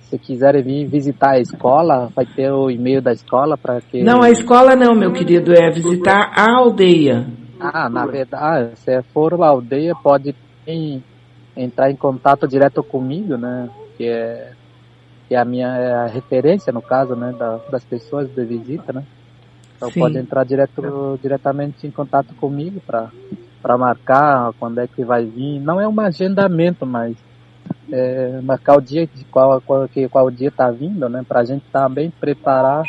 se 0.02 0.18
quiserem 0.18 0.62
vir 0.62 0.86
visitar 0.86 1.30
a 1.30 1.40
escola, 1.40 2.10
vai 2.14 2.26
ter 2.26 2.52
o 2.52 2.70
e-mail 2.70 3.00
da 3.00 3.12
escola 3.12 3.56
para 3.56 3.80
que. 3.80 4.02
Não, 4.02 4.22
a 4.22 4.30
escola 4.30 4.76
não, 4.76 4.94
meu 4.94 5.10
querido, 5.10 5.54
é 5.54 5.70
visitar 5.70 6.32
a 6.36 6.58
aldeia. 6.58 7.26
Ah, 7.58 7.88
na 7.88 8.04
verdade, 8.04 8.72
se 8.76 9.02
for 9.14 9.32
a 9.42 9.48
aldeia, 9.48 9.94
pode 9.94 10.34
entrar 11.56 11.90
em 11.90 11.96
contato 11.96 12.48
direto 12.48 12.82
comigo, 12.82 13.36
né? 13.36 13.68
Que 13.96 14.06
é, 14.08 14.52
que 15.28 15.34
é 15.34 15.38
a 15.38 15.44
minha 15.44 15.68
é 15.68 15.92
a 15.94 16.06
referência, 16.06 16.72
no 16.72 16.82
caso, 16.82 17.14
né? 17.14 17.32
Da, 17.38 17.58
das 17.70 17.84
pessoas 17.84 18.28
de 18.30 18.44
visita, 18.44 18.92
né? 18.92 19.04
Então 19.76 19.90
Sim. 19.90 20.00
pode 20.00 20.18
entrar 20.18 20.44
direto, 20.44 21.18
diretamente 21.20 21.86
em 21.86 21.90
contato 21.90 22.34
comigo 22.36 22.80
para 22.80 23.78
marcar 23.78 24.52
quando 24.58 24.78
é 24.78 24.86
que 24.86 25.04
vai 25.04 25.24
vir. 25.24 25.58
Não 25.60 25.80
é 25.80 25.88
um 25.88 26.00
agendamento, 26.00 26.86
mas 26.86 27.16
é, 27.90 28.40
marcar 28.42 28.76
o 28.76 28.80
dia 28.80 29.06
de 29.06 29.24
qual, 29.24 29.60
qual, 29.60 29.88
que, 29.88 30.08
qual 30.08 30.30
dia 30.30 30.48
está 30.48 30.70
vindo, 30.70 31.08
né? 31.08 31.24
Para 31.26 31.40
a 31.40 31.44
gente 31.44 31.64
também 31.72 32.10
preparar. 32.10 32.84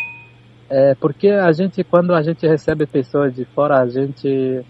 É, 0.69 0.95
porque 0.95 1.29
a 1.29 1.51
gente, 1.51 1.83
quando 1.83 2.13
a 2.13 2.21
gente 2.21 2.47
recebe 2.47 2.85
pessoas 2.85 3.33
de 3.33 3.45
fora, 3.45 3.79
a 3.79 3.87
gente 3.87 4.63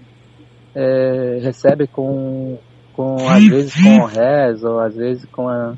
é, 0.73 1.39
recebe 1.41 1.87
com, 1.87 2.57
com, 2.93 3.17
às 3.27 3.45
vezes 3.47 3.73
com 3.73 4.05
rezo, 4.05 4.79
às 4.79 4.95
vezes 4.95 5.25
com, 5.25 5.49
a, 5.49 5.73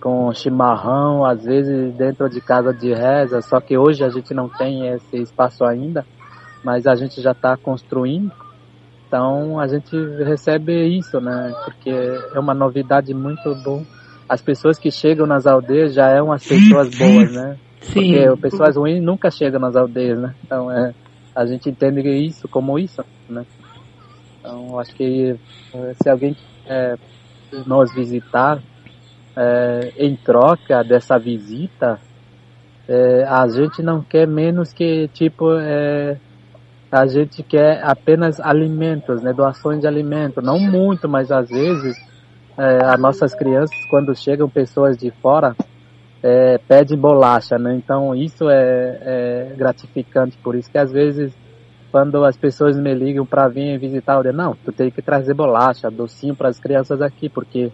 com 0.00 0.32
chimarrão, 0.32 1.24
às 1.24 1.44
vezes 1.44 1.94
dentro 1.94 2.28
de 2.28 2.40
casa 2.40 2.72
de 2.72 2.92
reza, 2.92 3.40
só 3.42 3.60
que 3.60 3.76
hoje 3.76 4.02
a 4.04 4.08
gente 4.08 4.34
não 4.34 4.48
tem 4.48 4.88
esse 4.88 5.18
espaço 5.18 5.64
ainda, 5.64 6.04
mas 6.64 6.86
a 6.86 6.94
gente 6.94 7.20
já 7.20 7.32
está 7.32 7.56
construindo. 7.56 8.32
Então 9.06 9.58
a 9.58 9.66
gente 9.66 9.96
recebe 10.24 10.86
isso, 10.96 11.20
né? 11.20 11.52
Porque 11.64 11.90
é 11.90 12.38
uma 12.38 12.54
novidade 12.54 13.12
muito 13.12 13.54
bom. 13.64 13.84
As 14.28 14.40
pessoas 14.40 14.78
que 14.78 14.90
chegam 14.90 15.26
nas 15.26 15.46
aldeias 15.46 15.92
já 15.92 16.08
é 16.08 16.22
umas 16.22 16.46
pessoas 16.46 16.88
boas, 16.96 17.32
né? 17.32 17.56
Sim. 17.80 18.14
Porque 18.14 18.40
pessoas 18.42 18.76
ruins 18.76 19.02
nunca 19.02 19.30
chegam 19.30 19.60
nas 19.60 19.74
aldeias, 19.74 20.18
né? 20.18 20.34
Então 20.44 20.70
é, 20.70 20.94
a 21.34 21.44
gente 21.44 21.68
entende 21.68 22.08
isso 22.08 22.46
como 22.46 22.78
isso, 22.78 23.04
né? 23.28 23.44
Então 24.40 24.78
acho 24.78 24.94
que 24.94 25.36
é, 25.74 25.94
se 26.02 26.08
alguém 26.08 26.34
é, 26.66 26.96
nos 27.66 27.94
visitar 27.94 28.60
é, 29.36 29.92
em 29.98 30.16
troca 30.16 30.82
dessa 30.82 31.18
visita, 31.18 32.00
é, 32.88 33.24
a 33.24 33.46
gente 33.48 33.82
não 33.82 34.02
quer 34.02 34.26
menos 34.26 34.72
que 34.72 35.08
tipo 35.08 35.52
é, 35.54 36.16
a 36.90 37.06
gente 37.06 37.42
quer 37.42 37.84
apenas 37.84 38.40
alimentos, 38.40 39.22
né, 39.22 39.32
doações 39.32 39.80
de 39.80 39.86
alimento, 39.86 40.42
não 40.42 40.58
muito, 40.58 41.08
mas 41.08 41.30
às 41.30 41.48
vezes 41.48 41.94
as 42.84 43.00
nossas 43.00 43.34
crianças, 43.34 43.74
quando 43.88 44.14
chegam 44.14 44.46
pessoas 44.46 44.94
de 44.94 45.10
fora, 45.22 45.56
pedem 46.68 46.98
bolacha, 46.98 47.56
né? 47.58 47.74
Então 47.74 48.14
isso 48.14 48.50
é, 48.50 48.98
é, 49.00 49.54
gratificante, 49.56 50.36
por 50.38 50.54
isso 50.54 50.70
que 50.70 50.76
às 50.76 50.92
vezes 50.92 51.32
quando 51.90 52.24
as 52.24 52.36
pessoas 52.36 52.78
me 52.78 52.94
ligam 52.94 53.26
para 53.26 53.48
vir 53.48 53.78
visitar, 53.78 54.16
eu 54.16 54.22
digo, 54.22 54.36
não, 54.36 54.54
tu 54.64 54.72
tem 54.72 54.90
que 54.90 55.02
trazer 55.02 55.34
bolacha, 55.34 55.90
docinho 55.90 56.36
para 56.36 56.48
as 56.48 56.58
crianças 56.58 57.02
aqui, 57.02 57.28
porque 57.28 57.70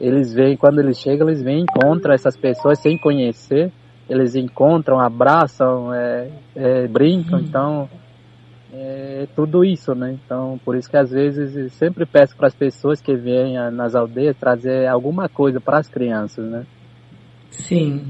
eles 0.00 0.32
vêm, 0.32 0.56
quando 0.56 0.80
eles 0.80 0.98
chegam, 0.98 1.28
eles 1.28 1.42
vêm, 1.42 1.62
encontram 1.62 2.14
essas 2.14 2.36
pessoas 2.36 2.78
sem 2.78 2.98
conhecer, 2.98 3.72
eles 4.08 4.34
encontram, 4.34 5.00
abraçam, 5.00 5.92
é, 5.92 6.30
é, 6.54 6.86
brincam, 6.86 7.40
então 7.40 7.88
é 8.72 9.26
tudo 9.34 9.64
isso, 9.64 9.94
né? 9.94 10.18
Então, 10.24 10.60
por 10.64 10.76
isso 10.76 10.90
que 10.90 10.96
às 10.96 11.10
vezes 11.10 11.72
sempre 11.72 12.04
peço 12.04 12.36
para 12.36 12.46
as 12.46 12.54
pessoas 12.54 13.00
que 13.00 13.14
vêm 13.14 13.54
nas 13.72 13.94
aldeias 13.94 14.36
trazer 14.36 14.86
alguma 14.86 15.28
coisa 15.28 15.60
para 15.60 15.78
as 15.78 15.88
crianças, 15.88 16.44
né? 16.48 16.66
Sim. 17.50 18.06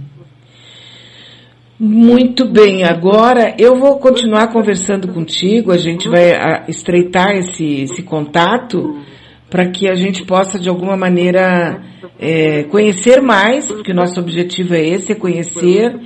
Muito 1.80 2.44
bem, 2.44 2.82
agora 2.82 3.54
eu 3.56 3.76
vou 3.76 4.00
continuar 4.00 4.48
conversando 4.48 5.06
contigo, 5.12 5.70
a 5.70 5.76
gente 5.76 6.08
vai 6.08 6.32
ah, 6.32 6.64
estreitar 6.66 7.36
esse, 7.36 7.82
esse 7.82 8.02
contato 8.02 8.98
para 9.48 9.70
que 9.70 9.88
a 9.88 9.94
gente 9.94 10.24
possa 10.24 10.58
de 10.58 10.68
alguma 10.68 10.96
maneira 10.96 11.80
é, 12.18 12.64
conhecer 12.64 13.22
mais, 13.22 13.66
porque 13.66 13.92
nosso 13.92 14.18
objetivo 14.18 14.74
é 14.74 14.84
esse, 14.84 15.12
é 15.12 15.14
conhecer 15.14 15.96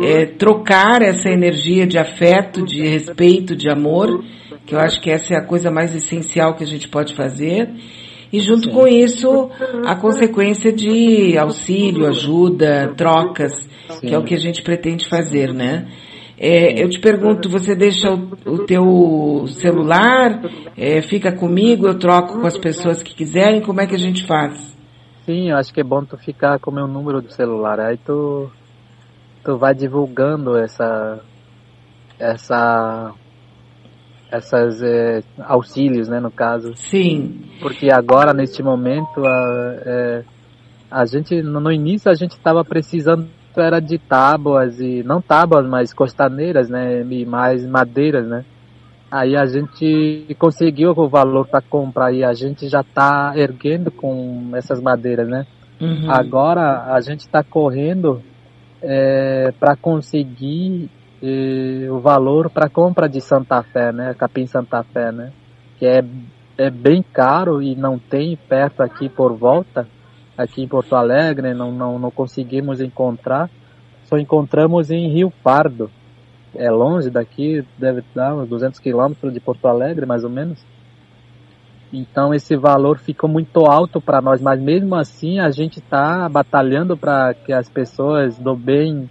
é, 0.00 0.24
trocar 0.24 1.02
essa 1.02 1.28
energia 1.28 1.86
de 1.86 1.98
afeto, 1.98 2.64
de 2.64 2.86
respeito, 2.86 3.54
de 3.54 3.68
amor, 3.68 4.24
que 4.64 4.74
eu 4.74 4.78
acho 4.78 4.98
que 4.98 5.10
essa 5.10 5.34
é 5.34 5.36
a 5.36 5.44
coisa 5.44 5.70
mais 5.70 5.94
essencial 5.94 6.54
que 6.54 6.64
a 6.64 6.66
gente 6.66 6.88
pode 6.88 7.14
fazer. 7.14 7.68
E 8.32 8.40
junto 8.40 8.68
Sim. 8.68 8.74
com 8.74 8.86
isso, 8.86 9.50
a 9.86 9.96
consequência 9.96 10.72
de 10.72 11.36
auxílio, 11.38 12.06
ajuda, 12.06 12.92
trocas, 12.96 13.52
Sim. 13.88 14.08
que 14.08 14.14
é 14.14 14.18
o 14.18 14.24
que 14.24 14.34
a 14.34 14.38
gente 14.38 14.62
pretende 14.62 15.08
fazer, 15.08 15.52
né? 15.52 15.88
É, 16.40 16.80
eu 16.82 16.88
te 16.88 17.00
pergunto, 17.00 17.48
você 17.48 17.74
deixa 17.74 18.08
o, 18.12 18.30
o 18.46 18.64
teu 18.64 19.46
celular, 19.48 20.40
é, 20.76 21.02
fica 21.02 21.32
comigo, 21.32 21.88
eu 21.88 21.98
troco 21.98 22.40
com 22.40 22.46
as 22.46 22.56
pessoas 22.56 23.02
que 23.02 23.12
quiserem, 23.12 23.60
como 23.60 23.80
é 23.80 23.86
que 23.86 23.94
a 23.96 23.98
gente 23.98 24.24
faz? 24.24 24.76
Sim, 25.26 25.50
eu 25.50 25.56
acho 25.56 25.74
que 25.74 25.80
é 25.80 25.84
bom 25.84 26.04
tu 26.04 26.16
ficar 26.16 26.60
com 26.60 26.70
o 26.70 26.74
meu 26.74 26.86
número 26.86 27.20
do 27.20 27.32
celular, 27.32 27.80
aí 27.80 27.98
tu, 27.98 28.48
tu 29.42 29.58
vai 29.58 29.74
divulgando 29.74 30.56
essa, 30.56 31.20
essa 32.20 33.12
essas 34.30 34.82
é, 34.82 35.22
auxílios, 35.40 36.08
né, 36.08 36.20
no 36.20 36.30
caso. 36.30 36.72
Sim. 36.76 37.40
Porque 37.60 37.90
agora, 37.90 38.32
neste 38.32 38.62
momento, 38.62 39.24
a, 39.24 39.76
é, 39.84 40.24
a 40.90 41.06
gente, 41.06 41.42
no 41.42 41.72
início, 41.72 42.10
a 42.10 42.14
gente 42.14 42.32
estava 42.32 42.64
precisando 42.64 43.28
era 43.56 43.80
de 43.80 43.98
tábuas 43.98 44.78
e 44.78 45.02
não 45.02 45.20
tábuas, 45.20 45.66
mas 45.66 45.92
costaneiras, 45.92 46.68
né, 46.68 47.02
e 47.02 47.26
mais 47.26 47.66
madeiras, 47.66 48.26
né. 48.26 48.44
Aí 49.10 49.34
a 49.36 49.46
gente 49.46 50.36
conseguiu 50.38 50.90
o 50.90 51.08
valor 51.08 51.46
para 51.48 51.62
comprar 51.62 52.12
e 52.12 52.22
a 52.22 52.34
gente 52.34 52.68
já 52.68 52.82
está 52.82 53.32
erguendo 53.34 53.90
com 53.90 54.50
essas 54.54 54.80
madeiras, 54.80 55.26
né. 55.28 55.46
Uhum. 55.80 56.10
Agora 56.10 56.92
a 56.94 57.00
gente 57.00 57.20
está 57.20 57.42
correndo 57.42 58.22
é, 58.82 59.52
para 59.58 59.74
conseguir 59.76 60.90
o 61.90 61.98
valor 61.98 62.48
para 62.50 62.68
compra 62.68 63.08
de 63.08 63.20
Santa 63.20 63.62
Fé, 63.62 63.92
né? 63.92 64.14
Capim 64.14 64.46
Santa 64.46 64.82
Fé, 64.84 65.10
né? 65.10 65.32
Que 65.78 65.86
é, 65.86 66.04
é 66.56 66.70
bem 66.70 67.02
caro 67.02 67.60
e 67.62 67.74
não 67.74 67.98
tem 67.98 68.36
perto 68.36 68.82
aqui 68.82 69.08
por 69.08 69.34
volta, 69.34 69.88
aqui 70.36 70.62
em 70.62 70.68
Porto 70.68 70.94
Alegre, 70.94 71.54
não, 71.54 71.72
não, 71.72 71.98
não 71.98 72.10
conseguimos 72.10 72.80
encontrar. 72.80 73.50
Só 74.04 74.16
encontramos 74.16 74.90
em 74.90 75.08
Rio 75.08 75.32
Pardo. 75.42 75.90
É 76.54 76.70
longe 76.70 77.10
daqui, 77.10 77.64
deve 77.76 78.02
dar 78.14 78.34
uns 78.34 78.48
200 78.48 78.80
quilômetros 78.80 79.32
de 79.32 79.40
Porto 79.40 79.66
Alegre, 79.66 80.06
mais 80.06 80.24
ou 80.24 80.30
menos. 80.30 80.64
Então 81.92 82.32
esse 82.34 82.56
valor 82.56 82.98
ficou 82.98 83.28
muito 83.28 83.60
alto 83.66 84.00
para 84.00 84.20
nós, 84.20 84.40
mas 84.40 84.60
mesmo 84.60 84.94
assim 84.94 85.40
a 85.40 85.50
gente 85.50 85.78
está 85.78 86.28
batalhando 86.28 86.96
para 86.96 87.34
que 87.34 87.52
as 87.52 87.68
pessoas 87.68 88.38
do 88.38 88.54
bem 88.54 89.08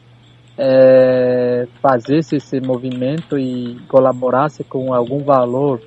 é, 0.57 1.67
fazesse 1.81 2.37
esse 2.37 2.59
movimento 2.59 3.37
e 3.37 3.77
colaborasse 3.87 4.63
com 4.63 4.93
algum 4.93 5.19
valor 5.19 5.79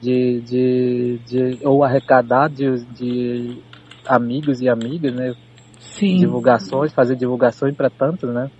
de, 0.00 0.40
de, 0.42 1.18
de 1.26 1.66
ou 1.66 1.82
arrecadar 1.82 2.48
de, 2.48 2.84
de 2.92 3.62
amigos 4.06 4.60
e 4.60 4.68
amigas, 4.68 5.14
né? 5.14 5.34
Sim. 5.78 6.18
Divulgações, 6.18 6.92
fazer 6.92 7.16
divulgações 7.16 7.74
para 7.74 7.88
tantos, 7.88 8.32
né? 8.32 8.50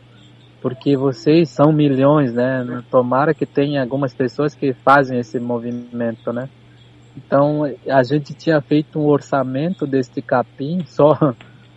Porque 0.62 0.96
vocês 0.96 1.50
são 1.50 1.70
milhões, 1.70 2.32
né? 2.32 2.82
Tomara 2.90 3.34
que 3.34 3.44
tenha 3.44 3.82
algumas 3.82 4.14
pessoas 4.14 4.54
que 4.54 4.72
fazem 4.72 5.18
esse 5.18 5.38
movimento, 5.38 6.32
né? 6.32 6.48
Então, 7.16 7.62
a 7.88 8.02
gente 8.02 8.34
tinha 8.34 8.60
feito 8.60 8.98
um 8.98 9.06
orçamento 9.06 9.86
deste 9.86 10.20
capim 10.20 10.84
só 10.86 11.12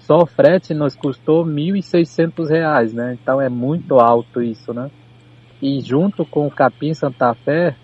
só 0.10 0.24
o 0.24 0.26
frete 0.26 0.74
nos 0.74 0.96
custou 0.96 1.44
R$ 1.44 1.52
1.600, 1.52 2.94
né? 2.94 3.16
Então 3.22 3.40
é 3.40 3.48
muito 3.48 4.00
alto 4.00 4.42
isso, 4.42 4.74
né? 4.74 4.90
E 5.62 5.80
junto 5.82 6.26
com 6.26 6.48
o 6.48 6.50
Capim 6.50 6.96
Santa 6.96 7.32
Fé, 7.36 7.76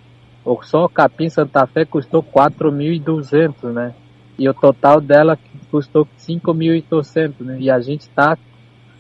ou 0.43 0.63
só 0.63 0.85
o 0.85 0.89
Capim 0.89 1.29
Santa 1.29 1.67
Fé 1.67 1.85
custou 1.85 2.23
4.200, 2.23 3.71
né? 3.71 3.93
E 4.39 4.49
o 4.49 4.55
total 4.55 4.99
dela 4.99 5.37
custou 5.69 6.07
5.800, 6.17 7.41
né? 7.41 7.57
E 7.59 7.69
a 7.69 7.79
gente 7.79 8.01
está 8.01 8.35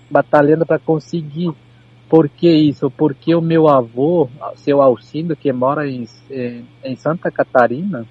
batalhando 0.07 0.63
para 0.63 0.77
conseguir. 0.77 1.51
Por 2.07 2.29
que 2.29 2.47
isso? 2.47 2.91
Porque 2.91 3.33
o 3.33 3.41
meu 3.41 3.67
avô, 3.67 4.29
seu 4.53 4.83
Alcindo, 4.83 5.35
que 5.35 5.51
mora 5.51 5.89
em, 5.89 6.05
em 6.83 6.95
Santa 6.95 7.31
Catarina, 7.31 8.05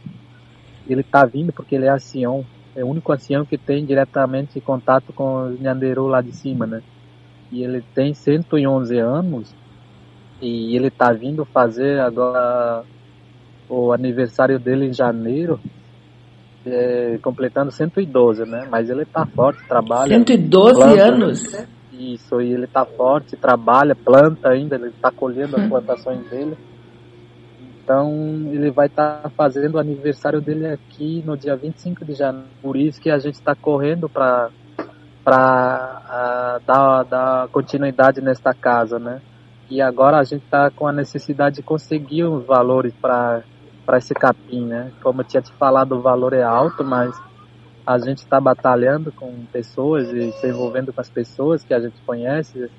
ele 0.88 1.02
está 1.02 1.24
vindo 1.24 1.52
porque 1.52 1.76
ele 1.76 1.86
é 1.86 1.90
ancião 1.92 2.44
é 2.76 2.84
o 2.84 2.88
único 2.88 3.12
ancião 3.12 3.44
que 3.44 3.56
tem 3.56 3.84
diretamente 3.84 4.60
contato 4.60 5.12
com 5.12 5.48
os 5.48 5.60
Nhanderu 5.60 6.06
lá 6.06 6.20
de 6.20 6.32
cima, 6.32 6.66
né? 6.66 6.82
E 7.52 7.62
ele 7.62 7.82
tem 7.94 8.12
111 8.12 8.98
anos 8.98 9.54
e 10.40 10.76
ele 10.76 10.90
tá 10.90 11.12
vindo 11.12 11.44
fazer 11.44 12.00
agora 12.00 12.84
o 13.68 13.92
aniversário 13.92 14.58
dele 14.58 14.86
em 14.86 14.92
janeiro, 14.92 15.60
é, 16.66 17.18
completando 17.22 17.70
112, 17.70 18.44
né? 18.44 18.66
Mas 18.70 18.90
ele 18.90 19.04
tá 19.04 19.24
forte, 19.24 19.66
trabalha. 19.68 20.08
112 20.08 20.80
planta, 20.80 21.02
anos? 21.02 21.66
Isso, 21.92 22.40
e 22.40 22.52
ele 22.52 22.66
tá 22.66 22.84
forte, 22.84 23.36
trabalha, 23.36 23.94
planta 23.94 24.48
ainda, 24.48 24.76
ele 24.76 24.92
tá 25.00 25.10
colhendo 25.10 25.56
as 25.56 25.68
plantações 25.68 26.28
dele. 26.28 26.56
Então 27.84 28.10
ele 28.50 28.70
vai 28.70 28.86
estar 28.86 29.20
tá 29.20 29.28
fazendo 29.28 29.74
o 29.74 29.78
aniversário 29.78 30.40
dele 30.40 30.66
aqui 30.66 31.22
no 31.26 31.36
dia 31.36 31.54
25 31.54 32.02
de 32.02 32.14
janeiro. 32.14 32.48
Por 32.62 32.76
isso 32.78 32.98
que 32.98 33.10
a 33.10 33.18
gente 33.18 33.34
está 33.34 33.54
correndo 33.54 34.08
para 34.08 34.50
para 35.22 36.60
uh, 36.60 36.66
dar, 36.66 37.02
dar 37.04 37.48
continuidade 37.48 38.20
nesta 38.20 38.52
casa, 38.52 38.98
né? 38.98 39.22
E 39.70 39.80
agora 39.80 40.18
a 40.18 40.24
gente 40.24 40.44
está 40.44 40.70
com 40.70 40.86
a 40.86 40.92
necessidade 40.92 41.56
de 41.56 41.62
conseguir 41.62 42.24
os 42.24 42.44
valores 42.44 42.92
para 43.00 43.42
para 43.84 43.98
esse 43.98 44.14
capim, 44.14 44.64
né? 44.64 44.90
Como 45.02 45.20
eu 45.20 45.24
tinha 45.26 45.42
te 45.42 45.52
falado, 45.52 45.92
o 45.92 46.00
valor 46.00 46.32
é 46.32 46.42
alto, 46.42 46.82
mas 46.82 47.14
a 47.86 47.98
gente 47.98 48.18
está 48.18 48.40
batalhando 48.40 49.12
com 49.12 49.44
pessoas 49.52 50.10
e 50.10 50.32
se 50.32 50.48
envolvendo 50.48 50.90
com 50.90 51.02
as 51.02 51.10
pessoas 51.10 51.62
que 51.62 51.74
a 51.74 51.80
gente 51.80 52.00
conhece, 52.06 52.70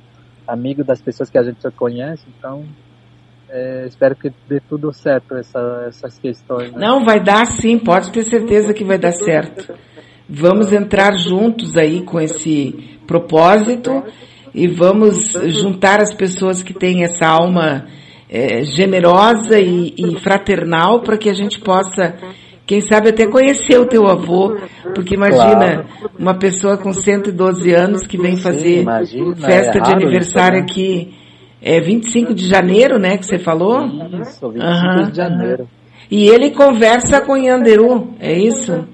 amigo 0.47 0.83
das 0.83 0.99
pessoas 0.99 1.29
que 1.29 1.37
a 1.37 1.43
gente 1.43 1.69
conhece, 1.71 2.25
então 2.39 2.65
é, 3.55 3.85
espero 3.87 4.17
que 4.17 4.29
dê 4.49 4.59
tudo 4.59 4.91
certo 4.91 5.33
essa, 5.35 5.85
essas 5.87 6.19
questões. 6.19 6.73
Né? 6.73 6.77
Não, 6.77 7.05
vai 7.05 7.21
dar 7.21 7.45
sim, 7.45 7.79
pode 7.79 8.11
ter 8.11 8.23
certeza 8.23 8.73
que 8.73 8.83
vai 8.83 8.97
dar 8.97 9.13
certo. 9.13 9.73
Vamos 10.29 10.73
entrar 10.73 11.13
juntos 11.13 11.77
aí 11.77 12.01
com 12.01 12.19
esse 12.19 12.97
propósito 13.07 14.03
e 14.53 14.67
vamos 14.67 15.31
juntar 15.45 16.01
as 16.01 16.13
pessoas 16.13 16.61
que 16.61 16.73
têm 16.73 17.03
essa 17.03 17.25
alma 17.27 17.85
é, 18.29 18.63
generosa 18.63 19.57
e, 19.57 19.93
e 19.97 20.19
fraternal 20.19 21.01
para 21.01 21.17
que 21.17 21.29
a 21.29 21.33
gente 21.33 21.61
possa, 21.61 22.15
quem 22.65 22.81
sabe, 22.81 23.09
até 23.09 23.25
conhecer 23.25 23.79
o 23.79 23.85
teu 23.85 24.05
avô, 24.07 24.57
porque 24.93 25.15
imagina 25.15 25.83
claro. 25.83 26.11
uma 26.19 26.33
pessoa 26.33 26.77
com 26.77 26.91
112 26.91 27.71
anos 27.71 28.05
que 28.05 28.17
vem 28.17 28.35
fazer 28.35 28.77
Sim, 28.77 28.81
imagina, 28.81 29.35
festa 29.37 29.77
é 29.77 29.81
de 29.81 29.93
aniversário 29.93 30.57
isso, 30.57 30.65
né? 30.65 30.71
aqui 30.71 31.24
é 31.65 31.81
25 31.81 32.35
de 32.35 32.47
janeiro, 32.47 32.99
né, 32.99 33.17
que 33.17 33.25
você 33.25 33.39
falou? 33.39 33.83
Isso, 34.21 34.51
25 34.51 34.61
uhum. 34.61 35.09
de 35.09 35.17
janeiro. 35.17 35.67
E 36.11 36.27
ele 36.27 36.51
conversa 36.51 37.19
com 37.21 37.35
Yanderu, 37.35 38.13
é 38.19 38.31
isso? 38.31 38.87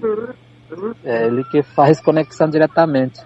É 1.04 1.28
ele 1.28 1.44
que 1.52 1.62
faz 1.62 2.02
conexão 2.02 2.50
diretamente. 2.50 3.20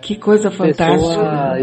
Que 0.00 0.14
coisa 0.14 0.52
fantástica. 0.52 1.56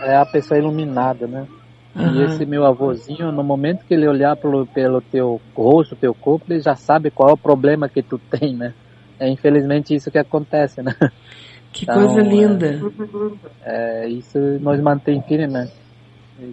é 0.00 0.16
a 0.16 0.26
pessoa 0.26 0.58
iluminada, 0.58 1.28
né? 1.28 1.46
Uhum. 1.94 2.14
E 2.14 2.24
esse 2.24 2.44
meu 2.44 2.64
avôzinho, 2.66 3.30
no 3.30 3.44
momento 3.44 3.84
que 3.86 3.94
ele 3.94 4.08
olhar 4.08 4.36
pelo, 4.36 4.66
pelo 4.66 5.00
teu 5.00 5.40
rosto, 5.54 5.94
teu 5.94 6.12
corpo, 6.12 6.46
ele 6.50 6.60
já 6.60 6.74
sabe 6.74 7.12
qual 7.12 7.30
é 7.30 7.32
o 7.34 7.38
problema 7.38 7.88
que 7.88 8.02
tu 8.02 8.18
tem, 8.18 8.56
né? 8.56 8.74
É 9.20 9.28
infelizmente 9.28 9.94
isso 9.94 10.10
que 10.10 10.18
acontece, 10.18 10.82
né? 10.82 10.96
Que 11.72 11.84
então, 11.84 11.94
coisa 11.94 12.22
linda. 12.22 12.80
É, 13.62 14.04
é, 14.04 14.08
isso 14.08 14.38
nos 14.38 14.80
mantém 14.80 15.22
firme, 15.22 15.46
né? 15.46 15.68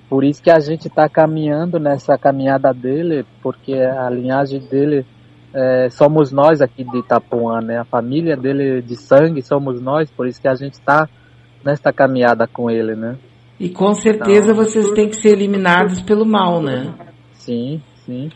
Por 0.09 0.23
isso 0.23 0.41
que 0.41 0.49
a 0.49 0.59
gente 0.59 0.87
está 0.87 1.07
caminhando 1.07 1.79
nessa 1.79 2.17
caminhada 2.17 2.73
dele, 2.73 3.25
porque 3.41 3.73
a 3.73 4.09
linhagem 4.09 4.59
dele 4.59 5.05
é, 5.53 5.89
somos 5.89 6.31
nós 6.31 6.61
aqui 6.61 6.83
de 6.83 6.97
Itapuã, 6.97 7.61
né? 7.61 7.77
A 7.77 7.85
família 7.85 8.35
dele 8.35 8.81
de 8.81 8.95
sangue 8.95 9.41
somos 9.41 9.79
nós, 9.81 10.09
por 10.11 10.27
isso 10.27 10.41
que 10.41 10.47
a 10.47 10.55
gente 10.55 10.73
está 10.73 11.07
nesta 11.63 11.93
caminhada 11.93 12.47
com 12.47 12.69
ele, 12.69 12.95
né? 12.95 13.15
E 13.59 13.69
com 13.69 13.93
certeza 13.93 14.51
então, 14.51 14.55
vocês 14.55 14.91
têm 14.91 15.07
que 15.07 15.15
ser 15.15 15.29
eliminados 15.29 16.01
pelo 16.01 16.25
mal, 16.25 16.61
né? 16.61 16.93
Sim, 17.33 17.81
sim. 18.05 18.29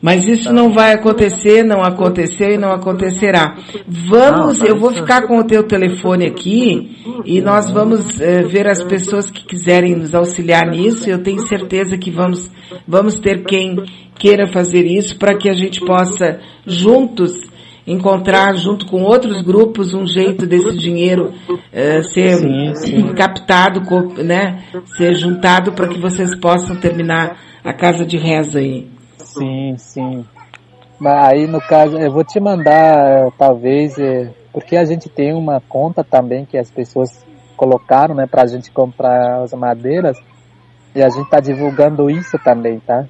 Mas 0.00 0.28
isso 0.28 0.52
não 0.52 0.72
vai 0.72 0.92
acontecer, 0.92 1.64
não 1.64 1.82
aconteceu 1.82 2.50
e 2.50 2.58
não 2.58 2.70
acontecerá. 2.70 3.56
Vamos, 3.86 4.60
eu 4.62 4.78
vou 4.78 4.92
ficar 4.92 5.26
com 5.26 5.38
o 5.38 5.44
teu 5.44 5.64
telefone 5.64 6.26
aqui 6.26 6.96
e 7.24 7.40
nós 7.40 7.70
vamos 7.70 8.20
é, 8.20 8.42
ver 8.42 8.68
as 8.68 8.82
pessoas 8.84 9.28
que 9.28 9.44
quiserem 9.44 9.96
nos 9.96 10.14
auxiliar 10.14 10.66
nisso. 10.68 11.10
Eu 11.10 11.22
tenho 11.22 11.40
certeza 11.40 11.98
que 11.98 12.12
vamos, 12.12 12.48
vamos 12.86 13.18
ter 13.18 13.44
quem 13.44 13.76
queira 14.14 14.46
fazer 14.46 14.84
isso 14.86 15.18
para 15.18 15.36
que 15.36 15.48
a 15.48 15.54
gente 15.54 15.80
possa 15.80 16.40
juntos 16.64 17.48
encontrar 17.84 18.54
junto 18.54 18.86
com 18.86 19.02
outros 19.02 19.40
grupos 19.40 19.94
um 19.94 20.06
jeito 20.06 20.46
desse 20.46 20.76
dinheiro 20.76 21.32
é, 21.72 22.02
ser 22.02 22.34
sim, 22.36 22.74
sim. 22.74 23.14
captado, 23.14 23.80
né, 24.22 24.62
ser 24.96 25.14
juntado 25.14 25.72
para 25.72 25.88
que 25.88 25.98
vocês 25.98 26.34
possam 26.34 26.76
terminar 26.76 27.38
a 27.64 27.72
casa 27.72 28.04
de 28.04 28.18
reza 28.18 28.58
aí. 28.58 28.97
Sim, 29.38 29.74
sim. 29.78 30.24
Mas 30.98 31.32
aí 31.32 31.46
no 31.46 31.60
caso, 31.60 31.96
eu 31.96 32.10
vou 32.10 32.24
te 32.24 32.40
mandar, 32.40 33.30
talvez, 33.38 33.98
é, 33.98 34.30
porque 34.52 34.76
a 34.76 34.84
gente 34.84 35.08
tem 35.08 35.32
uma 35.32 35.60
conta 35.60 36.02
também 36.02 36.44
que 36.44 36.58
as 36.58 36.70
pessoas 36.70 37.24
colocaram, 37.56 38.14
né, 38.14 38.26
pra 38.26 38.46
gente 38.46 38.70
comprar 38.70 39.42
as 39.42 39.52
madeiras. 39.52 40.16
E 40.94 41.02
a 41.02 41.08
gente 41.08 41.28
tá 41.28 41.38
divulgando 41.38 42.10
isso 42.10 42.38
também, 42.42 42.80
tá? 42.80 43.04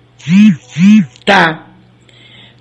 Tá. 1.24 1.68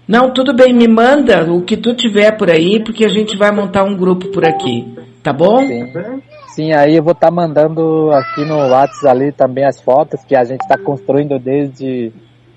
Não, 0.07 0.31
tudo 0.31 0.53
bem, 0.53 0.73
me 0.73 0.87
manda 0.87 1.51
o 1.51 1.63
que 1.63 1.75
tu 1.75 1.93
tiver 1.93 2.31
por 2.37 2.49
aí, 2.49 2.81
porque 2.81 3.03
a 3.03 3.09
gente 3.09 3.35
vai 3.35 3.51
montar 3.51 3.83
um 3.83 3.97
grupo 3.97 4.29
por 4.29 4.45
aqui, 4.45 4.95
tá 5.21 5.33
bom? 5.33 5.65
Sim. 5.65 5.91
Sim, 6.57 6.71
aí 6.71 6.95
eu 6.95 7.03
vou 7.03 7.11
estar 7.11 7.27
tá 7.27 7.31
mandando 7.31 8.09
aqui 8.11 8.43
no 8.45 8.57
WhatsApp 8.57 9.07
ali 9.07 9.31
também 9.31 9.65
as 9.65 9.79
fotos 9.79 10.23
que 10.25 10.35
a 10.35 10.43
gente 10.43 10.61
está 10.61 10.77
construindo 10.77 11.37
desde, 11.37 12.11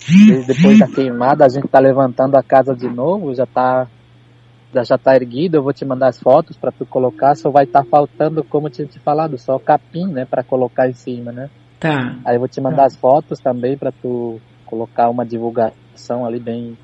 desde, 0.09 0.55
depois 0.55 0.79
da 0.79 0.87
queimada, 0.87 1.45
a 1.45 1.49
gente 1.49 1.67
está 1.67 1.79
levantando 1.79 2.37
a 2.37 2.43
casa 2.43 2.75
de 2.75 2.89
novo, 2.89 3.35
já 3.35 3.45
está 3.45 3.87
já 4.73 4.97
tá 4.97 5.17
erguido, 5.17 5.57
eu 5.57 5.63
vou 5.65 5.73
te 5.73 5.85
mandar 5.85 6.09
as 6.09 6.21
fotos 6.21 6.57
para 6.57 6.71
tu 6.71 6.87
colocar, 6.87 7.35
só 7.35 7.51
vai 7.51 7.65
estar 7.65 7.83
tá 7.83 7.89
faltando, 7.91 8.45
como 8.45 8.69
eu 8.69 8.71
tinha 8.71 8.87
te 8.87 9.01
falado, 9.01 9.37
só 9.37 9.57
o 9.57 9.61
capim, 9.61 10.07
né, 10.07 10.25
para 10.25 10.45
colocar 10.45 10.89
em 10.89 10.93
cima, 10.93 11.33
né? 11.33 11.51
Tá. 11.81 12.17
Aí 12.25 12.37
eu 12.37 12.39
vou 12.39 12.49
te 12.49 12.61
mandar 12.61 12.83
tá. 12.83 12.85
as 12.85 12.97
fotos 12.97 13.41
também 13.41 13.77
para 13.77 13.91
tu 13.91 14.41
colocar 14.67 15.09
uma 15.11 15.27
divulgação 15.27 16.25
ali 16.25 16.39
bem 16.39 16.77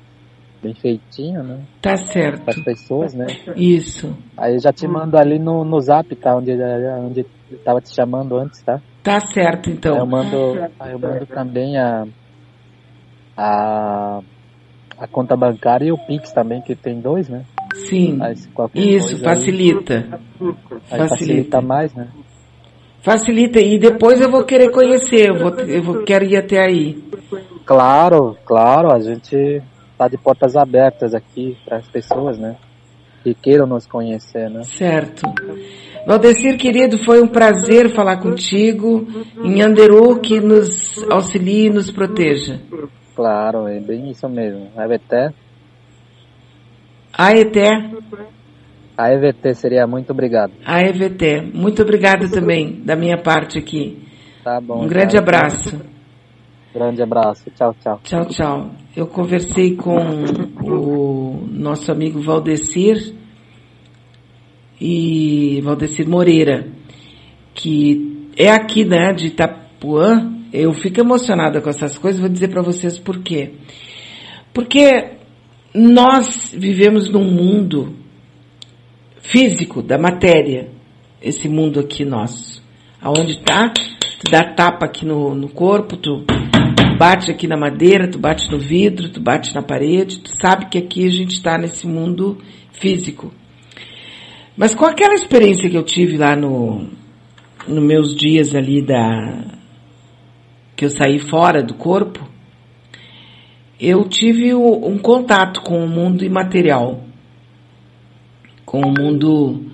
bem 0.61 0.73
feitinho, 0.73 1.43
né? 1.43 1.61
Tá 1.81 1.95
certo. 1.95 2.43
Para 2.43 2.55
as 2.55 2.63
pessoas, 2.63 3.13
né? 3.13 3.27
Isso. 3.55 4.15
Aí 4.35 4.55
eu 4.55 4.59
já 4.59 4.73
te 4.73 4.87
mando 4.87 5.17
ali 5.17 5.37
no, 5.37 5.63
no 5.63 5.79
zap, 5.79 6.13
tá? 6.15 6.35
Onde, 6.35 6.51
onde 6.51 7.25
eu 7.51 7.57
tava 7.59 7.79
te 7.79 7.93
chamando 7.93 8.35
antes, 8.37 8.61
tá? 8.63 8.81
Tá 9.03 9.19
certo, 9.19 9.69
então. 9.69 9.93
Aí 9.93 9.99
eu 9.99 10.05
mando, 10.05 10.71
aí 10.79 10.91
eu 10.91 10.99
mando 10.99 11.25
também 11.27 11.77
a, 11.77 12.05
a, 13.37 14.19
a 14.97 15.07
conta 15.07 15.37
bancária 15.37 15.85
e 15.85 15.91
o 15.91 15.97
Pix 15.97 16.31
também, 16.31 16.61
que 16.61 16.75
tem 16.75 16.99
dois, 16.99 17.29
né? 17.29 17.45
Sim. 17.87 18.19
Isso, 18.73 19.19
facilita. 19.19 20.07
Aí, 20.41 21.01
aí 21.01 21.09
facilita 21.09 21.61
mais, 21.61 21.93
né? 21.93 22.07
Facilita, 23.01 23.59
e 23.59 23.79
depois 23.79 24.19
eu 24.19 24.29
vou 24.29 24.43
querer 24.43 24.69
conhecer, 24.71 25.29
eu, 25.29 25.35
vou, 25.37 25.53
eu 25.59 25.83
vou, 25.83 26.03
quero 26.03 26.25
ir 26.25 26.35
até 26.35 26.59
aí. 26.59 27.01
Claro, 27.63 28.35
claro, 28.43 28.91
a 28.91 28.99
gente 28.99 29.61
tá 29.97 30.07
de 30.07 30.17
portas 30.17 30.55
abertas 30.55 31.13
aqui 31.13 31.55
para 31.63 31.77
as 31.77 31.87
pessoas, 31.87 32.37
né? 32.37 32.57
Que 33.23 33.33
queiram 33.33 33.67
nos 33.67 33.85
conhecer, 33.85 34.49
né? 34.49 34.63
Certo. 34.63 35.21
Valdecir, 36.05 36.57
querido, 36.57 36.97
foi 37.03 37.21
um 37.21 37.27
prazer 37.27 37.93
falar 37.93 38.17
contigo. 38.17 39.05
Em 39.43 39.61
Anderu, 39.61 40.19
que 40.19 40.39
nos 40.39 41.03
auxilie 41.09 41.67
e 41.67 41.69
nos 41.69 41.91
proteja. 41.91 42.61
Claro, 43.17 43.67
é 43.67 43.79
bem 43.79 44.11
isso 44.11 44.29
mesmo. 44.29 44.69
A 44.77 44.85
EVT. 44.85 45.33
A 47.11 47.31
ET. 47.31 47.57
A 48.95 49.11
EVT 49.11 49.55
seria 49.55 49.87
muito 49.87 50.11
obrigado. 50.11 50.53
A 50.63 50.83
EVT. 50.83 51.51
Muito 51.51 51.81
obrigada 51.81 52.29
também, 52.29 52.79
da 52.85 52.95
minha 52.95 53.17
parte 53.17 53.57
aqui. 53.57 54.07
Tá 54.43 54.61
bom. 54.61 54.83
Um 54.83 54.87
grande 54.87 55.17
abraço. 55.17 55.81
Grande 56.71 57.01
abraço. 57.01 57.49
Tchau, 57.55 57.75
tchau. 57.81 57.99
Tchau, 58.03 58.25
tchau. 58.27 58.69
Eu 58.95 59.07
conversei 59.07 59.75
com 59.75 59.97
o 60.63 61.47
nosso 61.49 61.91
amigo 61.91 62.21
Valdecir 62.21 63.15
e 64.79 65.59
Valdecir 65.63 66.07
Moreira, 66.07 66.67
que 67.55 68.29
é 68.37 68.51
aqui, 68.51 68.85
né, 68.85 69.11
de 69.11 69.29
Itapuã. 69.29 70.36
Eu 70.51 70.73
fico 70.73 70.99
emocionada 70.99 71.61
com 71.61 71.69
essas 71.69 71.97
coisas, 71.97 72.21
vou 72.21 72.29
dizer 72.29 72.49
para 72.49 72.61
vocês 72.61 72.97
por 72.97 73.19
quê. 73.19 73.53
Porque 74.53 75.17
nós 75.73 76.53
vivemos 76.57 77.09
num 77.09 77.29
mundo 77.29 77.95
físico 79.21 79.81
da 79.81 79.97
matéria, 79.97 80.69
esse 81.21 81.49
mundo 81.49 81.79
aqui 81.79 82.05
nosso. 82.05 82.63
Aonde 83.01 83.39
tá, 83.43 83.71
tu 84.19 84.31
dá 84.31 84.43
tapa 84.53 84.85
aqui 84.85 85.05
no, 85.05 85.35
no 85.35 85.49
corpo, 85.49 85.97
tu 85.97 86.25
bate 86.97 87.29
aqui 87.29 87.47
na 87.47 87.57
madeira, 87.57 88.09
tu 88.09 88.17
bate 88.17 88.49
no 88.49 88.57
vidro, 88.57 89.09
tu 89.09 89.21
bate 89.21 89.53
na 89.53 89.61
parede, 89.61 90.19
tu 90.19 90.31
sabe 90.41 90.67
que 90.67 90.77
aqui 90.77 91.05
a 91.05 91.11
gente 91.11 91.33
está 91.33 91.57
nesse 91.57 91.85
mundo 91.85 92.37
físico. 92.71 93.31
Mas 94.55 94.73
com 94.73 94.85
aquela 94.85 95.13
experiência 95.13 95.69
que 95.69 95.77
eu 95.77 95.83
tive 95.83 96.17
lá 96.17 96.35
no, 96.35 96.87
nos 97.67 97.83
meus 97.83 98.15
dias 98.15 98.55
ali 98.55 98.81
da, 98.81 99.56
que 100.77 100.85
eu 100.85 100.89
saí 100.89 101.17
fora 101.17 101.63
do 101.63 101.73
corpo, 101.73 102.23
eu 103.79 104.07
tive 104.07 104.53
um 104.53 104.97
contato 104.99 105.61
com 105.61 105.83
o 105.83 105.89
mundo 105.89 106.23
imaterial, 106.23 107.03
com 108.63 108.81
o 108.81 108.93
mundo 108.93 109.65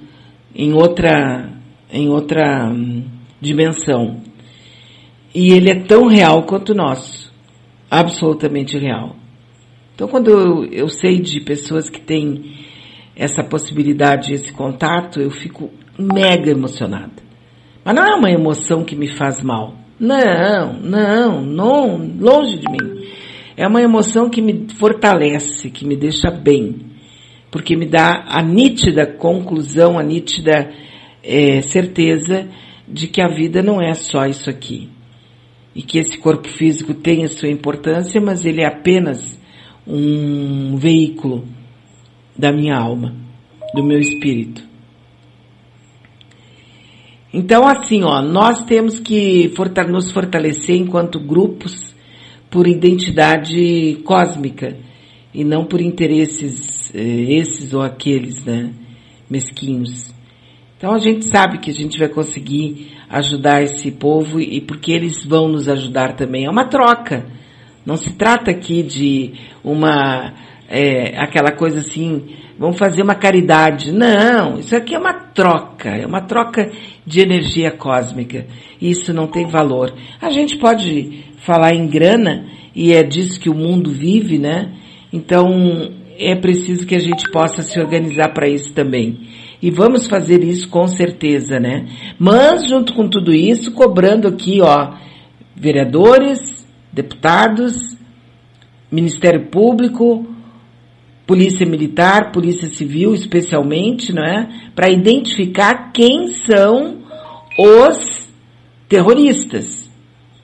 em 0.55 0.73
outra, 0.73 1.51
em 1.91 2.07
outra 2.07 2.69
hum, 2.69 3.03
dimensão. 3.39 4.21
E 5.35 5.51
ele 5.51 5.69
é 5.69 5.83
tão 5.83 6.07
real 6.07 6.43
quanto 6.43 6.73
nós. 6.73 7.31
Absolutamente 7.91 8.77
real. 8.77 9.15
Então, 9.93 10.07
quando 10.07 10.29
eu, 10.31 10.65
eu 10.65 10.89
sei 10.89 11.19
de 11.19 11.39
pessoas 11.41 11.89
que 11.89 11.99
têm 11.99 12.55
essa 13.15 13.43
possibilidade, 13.43 14.33
esse 14.33 14.51
contato, 14.53 15.19
eu 15.19 15.29
fico 15.29 15.69
mega 15.97 16.49
emocionada. 16.49 17.21
Mas 17.83 17.95
não 17.95 18.03
é 18.03 18.15
uma 18.15 18.31
emoção 18.31 18.83
que 18.83 18.95
me 18.95 19.07
faz 19.07 19.41
mal. 19.41 19.82
Não, 19.99 20.73
não, 20.73 21.41
não, 21.41 21.97
longe 22.19 22.57
de 22.57 22.69
mim. 22.69 23.07
É 23.55 23.67
uma 23.67 23.81
emoção 23.81 24.29
que 24.29 24.41
me 24.41 24.67
fortalece, 24.75 25.69
que 25.69 25.85
me 25.85 25.95
deixa 25.95 26.31
bem, 26.31 26.75
porque 27.51 27.75
me 27.75 27.85
dá 27.85 28.25
a 28.27 28.41
nítida 28.41 29.05
conclusão, 29.05 29.99
a 29.99 30.03
nítida 30.03 30.71
é, 31.23 31.61
certeza 31.61 32.47
de 32.87 33.07
que 33.07 33.21
a 33.21 33.27
vida 33.27 33.61
não 33.61 33.81
é 33.81 33.93
só 33.93 34.25
isso 34.25 34.49
aqui 34.49 34.89
e 35.75 35.81
que 35.81 35.97
esse 35.97 36.17
corpo 36.17 36.47
físico 36.47 36.93
tem 36.93 37.23
a 37.23 37.27
sua 37.27 37.49
importância, 37.49 38.19
mas 38.19 38.45
ele 38.45 38.61
é 38.61 38.67
apenas 38.67 39.39
um 39.87 40.75
veículo 40.75 41.47
da 42.37 42.51
minha 42.51 42.75
alma, 42.75 43.15
do 43.73 43.83
meu 43.83 43.99
espírito. 43.99 44.72
Então, 47.33 47.67
assim, 47.67 48.03
ó, 48.03 48.21
nós 48.21 48.63
temos 48.63 48.99
que 48.99 49.51
nos 49.89 50.11
fortalecer 50.11 50.75
enquanto 50.75 51.19
grupos 51.19 51.95
por 52.51 52.67
identidade 52.67 53.97
cósmica 54.05 54.77
e 55.33 55.43
não 55.43 55.65
por 55.65 55.81
interesses 55.81 56.93
eh, 56.93 57.33
esses 57.39 57.73
ou 57.73 57.81
aqueles, 57.81 58.45
né, 58.45 58.71
mesquinhos. 59.27 60.13
Então 60.77 60.93
a 60.93 60.99
gente 60.99 61.25
sabe 61.25 61.57
que 61.57 61.71
a 61.71 61.73
gente 61.73 61.97
vai 61.97 62.09
conseguir 62.09 62.91
ajudar 63.09 63.63
esse 63.63 63.89
povo 63.89 64.39
e 64.39 64.61
porque 64.61 64.91
eles 64.91 65.25
vão 65.25 65.47
nos 65.47 65.67
ajudar 65.67 66.15
também. 66.15 66.45
É 66.45 66.49
uma 66.49 66.65
troca. 66.65 67.25
Não 67.83 67.97
se 67.97 68.13
trata 68.13 68.51
aqui 68.51 68.83
de 68.83 69.33
uma 69.63 70.33
é, 70.67 71.17
aquela 71.17 71.51
coisa 71.51 71.79
assim, 71.79 72.35
vamos 72.57 72.77
fazer 72.77 73.01
uma 73.01 73.15
caridade. 73.15 73.91
Não, 73.91 74.59
isso 74.59 74.75
aqui 74.75 74.95
é 74.95 74.99
uma 74.99 75.13
troca, 75.13 75.89
é 75.89 76.05
uma 76.05 76.21
troca 76.21 76.71
de 77.05 77.21
energia 77.21 77.71
cósmica. 77.71 78.45
Isso 78.81 79.13
não 79.13 79.27
tem 79.27 79.47
valor. 79.47 79.93
A 80.21 80.29
gente 80.29 80.57
pode 80.57 81.23
falar 81.45 81.73
em 81.73 81.87
grana 81.87 82.45
e 82.75 82.93
é 82.93 83.03
disso 83.03 83.39
que 83.39 83.49
o 83.49 83.55
mundo 83.55 83.91
vive, 83.91 84.37
né? 84.37 84.73
Então 85.11 85.91
é 86.17 86.35
preciso 86.35 86.85
que 86.85 86.95
a 86.95 86.99
gente 86.99 87.29
possa 87.31 87.61
se 87.61 87.79
organizar 87.79 88.33
para 88.33 88.47
isso 88.47 88.73
também. 88.73 89.19
E 89.61 89.71
vamos 89.71 90.07
fazer 90.07 90.43
isso 90.43 90.67
com 90.69 90.85
certeza, 90.87 91.59
né? 91.59 91.87
Mas, 92.19 92.67
junto 92.67 92.93
com 92.93 93.07
tudo 93.07 93.33
isso, 93.33 93.71
cobrando 93.71 94.27
aqui, 94.27 94.59
ó, 94.61 94.95
vereadores, 95.55 96.67
deputados, 96.91 97.97
Ministério 98.91 99.47
Público, 99.47 100.27
Polícia 101.25 101.65
Militar, 101.65 102.31
Polícia 102.31 102.67
Civil, 102.67 103.13
especialmente, 103.13 104.13
não 104.13 104.23
é? 104.23 104.71
Para 104.75 104.89
identificar 104.89 105.91
quem 105.91 106.27
são 106.27 106.99
os 107.57 108.27
terroristas, 108.89 109.89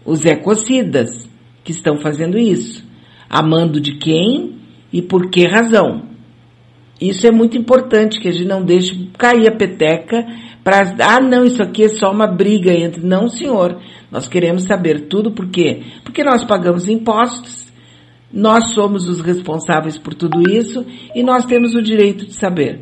os 0.05 0.25
ecocidas 0.25 1.29
que 1.63 1.71
estão 1.71 1.97
fazendo 1.97 2.37
isso. 2.37 2.87
Amando 3.29 3.79
de 3.79 3.97
quem 3.97 4.55
e 4.91 5.01
por 5.01 5.29
que 5.29 5.45
razão. 5.45 6.09
Isso 6.99 7.25
é 7.27 7.31
muito 7.31 7.57
importante, 7.57 8.19
que 8.19 8.27
a 8.27 8.31
gente 8.31 8.47
não 8.47 8.63
deixe 8.63 9.07
cair 9.17 9.47
a 9.47 9.55
peteca 9.55 10.25
para, 10.63 10.95
ah, 10.99 11.21
não, 11.21 11.45
isso 11.45 11.63
aqui 11.63 11.83
é 11.83 11.89
só 11.89 12.11
uma 12.11 12.27
briga 12.27 12.73
entre. 12.73 13.01
Não, 13.01 13.29
senhor. 13.29 13.79
Nós 14.11 14.27
queremos 14.27 14.63
saber 14.63 15.07
tudo 15.07 15.31
por 15.31 15.49
quê? 15.49 15.83
Porque 16.03 16.23
nós 16.23 16.43
pagamos 16.43 16.89
impostos, 16.89 17.58
nós 18.31 18.73
somos 18.73 19.09
os 19.09 19.21
responsáveis 19.21 19.97
por 19.97 20.13
tudo 20.13 20.49
isso 20.49 20.85
e 21.15 21.23
nós 21.23 21.45
temos 21.45 21.73
o 21.73 21.81
direito 21.81 22.25
de 22.25 22.33
saber. 22.33 22.81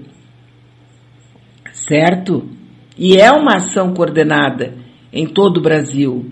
Certo? 1.72 2.50
E 2.98 3.16
é 3.16 3.32
uma 3.32 3.56
ação 3.56 3.94
coordenada 3.94 4.74
em 5.12 5.26
todo 5.26 5.58
o 5.58 5.62
Brasil. 5.62 6.26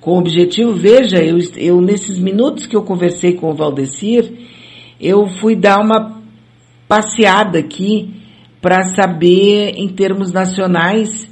Com 0.00 0.12
o 0.12 0.18
objetivo, 0.18 0.74
veja, 0.74 1.18
eu, 1.18 1.38
eu 1.56 1.80
nesses 1.80 2.18
minutos 2.18 2.66
que 2.66 2.76
eu 2.76 2.82
conversei 2.82 3.34
com 3.34 3.50
o 3.50 3.54
Valdecir, 3.54 4.30
eu 5.00 5.26
fui 5.40 5.56
dar 5.56 5.80
uma 5.80 6.20
passeada 6.86 7.58
aqui 7.58 8.14
para 8.60 8.82
saber, 8.94 9.74
em 9.76 9.88
termos 9.88 10.32
nacionais, 10.32 11.30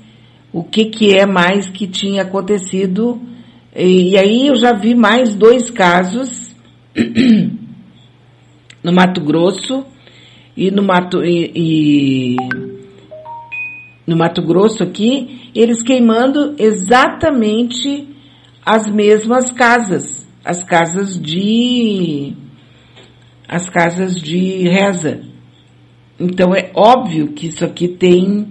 o 0.52 0.62
que, 0.62 0.86
que 0.86 1.12
é 1.12 1.26
mais 1.26 1.68
que 1.68 1.86
tinha 1.86 2.22
acontecido. 2.22 3.20
E, 3.74 4.12
e 4.12 4.18
aí 4.18 4.46
eu 4.46 4.56
já 4.56 4.72
vi 4.72 4.94
mais 4.94 5.34
dois 5.34 5.70
casos 5.70 6.45
no 8.82 8.92
Mato 8.92 9.20
Grosso 9.20 9.84
e 10.56 10.70
no 10.70 10.82
Mato 10.82 11.22
e, 11.22 11.52
e 11.54 12.36
no 14.06 14.16
Mato 14.16 14.40
Grosso 14.40 14.82
aqui, 14.82 15.50
eles 15.54 15.82
queimando 15.82 16.54
exatamente 16.58 18.08
as 18.64 18.88
mesmas 18.88 19.50
casas, 19.52 20.26
as 20.44 20.62
casas 20.64 21.20
de 21.20 22.34
as 23.48 23.68
casas 23.68 24.14
de 24.14 24.68
reza. 24.68 25.20
Então 26.18 26.54
é 26.54 26.70
óbvio 26.74 27.28
que 27.28 27.48
isso 27.48 27.64
aqui 27.64 27.88
tem 27.88 28.48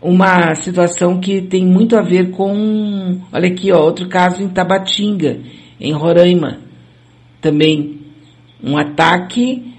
uma 0.00 0.54
situação 0.54 1.20
que 1.20 1.42
tem 1.42 1.64
muito 1.66 1.96
a 1.96 2.02
ver 2.02 2.30
com, 2.30 3.20
olha 3.32 3.48
aqui, 3.48 3.72
ó, 3.72 3.80
outro 3.80 4.08
caso 4.08 4.42
em 4.42 4.48
Tabatinga, 4.48 5.40
em 5.80 5.92
Roraima, 5.92 6.63
também 7.44 8.00
um 8.62 8.78
ataque 8.78 9.70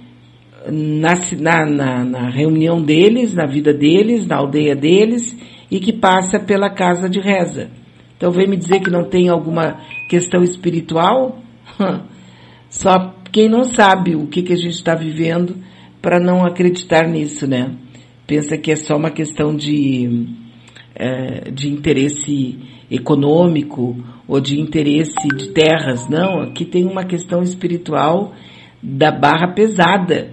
na, 0.72 1.66
na, 1.66 2.06
na, 2.06 2.30
reunião 2.30 2.80
deles, 2.80 3.34
na 3.34 3.48
vida 3.48 3.74
deles, 3.74 4.28
na 4.28 4.36
aldeia 4.36 4.76
deles, 4.76 5.36
e 5.72 5.80
que 5.80 5.92
passa 5.92 6.40
pela 6.40 6.70
casa 6.70 7.10
de 7.10 7.20
reza. 7.20 7.72
Então 8.16 8.32
vem 8.32 8.48
me 8.48 8.56
dizer 8.56 8.82
que 8.82 8.92
não 8.92 9.06
tem 9.06 9.30
alguma 9.30 9.80
questão 10.08 10.44
espiritual? 10.44 11.40
Só 12.70 13.16
quem 13.32 13.50
não 13.50 13.64
sabe 13.64 14.16
o 14.16 14.28
que, 14.28 14.44
que 14.44 14.54
a 14.54 14.58
gente 14.58 14.76
está 14.76 14.94
vivendo 14.94 15.56
para 16.00 16.20
não 16.20 16.46
acreditar 16.46 17.08
nisso, 17.08 17.48
né? 17.48 17.72
Pensa 18.28 18.58
que 18.58 18.72
é 18.72 18.76
só 18.76 18.96
uma 18.96 19.10
questão 19.10 19.56
de, 19.56 20.28
é, 20.96 21.52
de 21.52 21.68
interesse 21.70 22.60
econômico 22.90 23.96
ou 24.28 24.40
de 24.40 24.60
interesse 24.60 25.28
de 25.36 25.50
terras. 25.50 26.08
Não, 26.10 26.42
aqui 26.42 26.66
tem 26.66 26.86
uma 26.86 27.04
questão 27.04 27.42
espiritual 27.44 28.34
da 28.82 29.12
barra 29.12 29.54
pesada. 29.54 30.32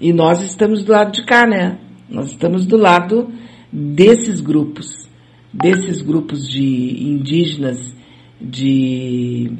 E 0.00 0.12
nós 0.12 0.42
estamos 0.42 0.82
do 0.82 0.92
lado 0.92 1.12
de 1.12 1.24
cá, 1.24 1.46
né? 1.46 1.78
Nós 2.08 2.30
estamos 2.30 2.66
do 2.66 2.76
lado 2.76 3.28
desses 3.72 4.40
grupos, 4.40 5.08
desses 5.52 6.02
grupos 6.02 6.48
de 6.48 7.04
indígenas, 7.04 7.94
de 8.40 9.52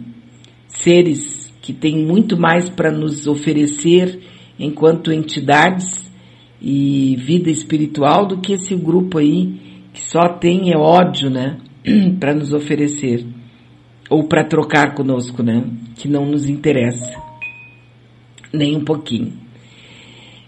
seres 0.68 1.52
que 1.60 1.72
têm 1.72 2.04
muito 2.04 2.38
mais 2.38 2.68
para 2.68 2.90
nos 2.90 3.26
oferecer 3.26 4.18
enquanto 4.58 5.12
entidades 5.12 6.10
e 6.60 7.16
vida 7.18 7.50
espiritual 7.50 8.26
do 8.26 8.38
que 8.38 8.54
esse 8.54 8.74
grupo 8.74 9.18
aí 9.18 9.60
que 9.92 10.02
só 10.02 10.28
tem 10.28 10.72
é 10.72 10.76
ódio, 10.76 11.30
né, 11.30 11.58
para 12.18 12.34
nos 12.34 12.52
oferecer 12.52 13.26
ou 14.10 14.24
para 14.24 14.44
trocar 14.44 14.94
conosco, 14.94 15.42
né, 15.42 15.64
que 15.94 16.08
não 16.08 16.26
nos 16.26 16.48
interessa 16.48 17.30
nem 18.52 18.76
um 18.76 18.84
pouquinho. 18.84 19.32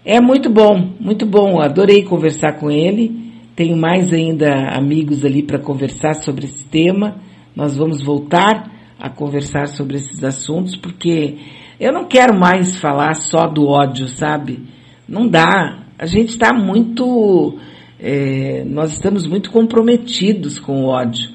É 0.05 0.19
muito 0.19 0.49
bom, 0.49 0.93
muito 0.99 1.25
bom. 1.25 1.61
Adorei 1.61 2.03
conversar 2.03 2.59
com 2.59 2.69
ele. 2.69 3.23
Tenho 3.55 3.77
mais 3.77 4.11
ainda 4.11 4.69
amigos 4.75 5.23
ali 5.23 5.43
para 5.43 5.59
conversar 5.59 6.15
sobre 6.15 6.45
esse 6.45 6.65
tema. 6.65 7.17
Nós 7.55 7.77
vamos 7.77 8.03
voltar 8.03 8.71
a 8.99 9.09
conversar 9.09 9.67
sobre 9.67 9.97
esses 9.97 10.23
assuntos 10.23 10.75
porque 10.75 11.37
eu 11.79 11.91
não 11.91 12.05
quero 12.05 12.37
mais 12.37 12.77
falar 12.79 13.15
só 13.15 13.47
do 13.47 13.67
ódio, 13.67 14.07
sabe? 14.07 14.59
Não 15.07 15.27
dá. 15.27 15.83
A 15.97 16.05
gente 16.05 16.29
está 16.29 16.53
muito, 16.53 17.57
é, 17.99 18.63
nós 18.65 18.93
estamos 18.93 19.27
muito 19.27 19.51
comprometidos 19.51 20.59
com 20.59 20.83
o 20.83 20.87
ódio, 20.87 21.29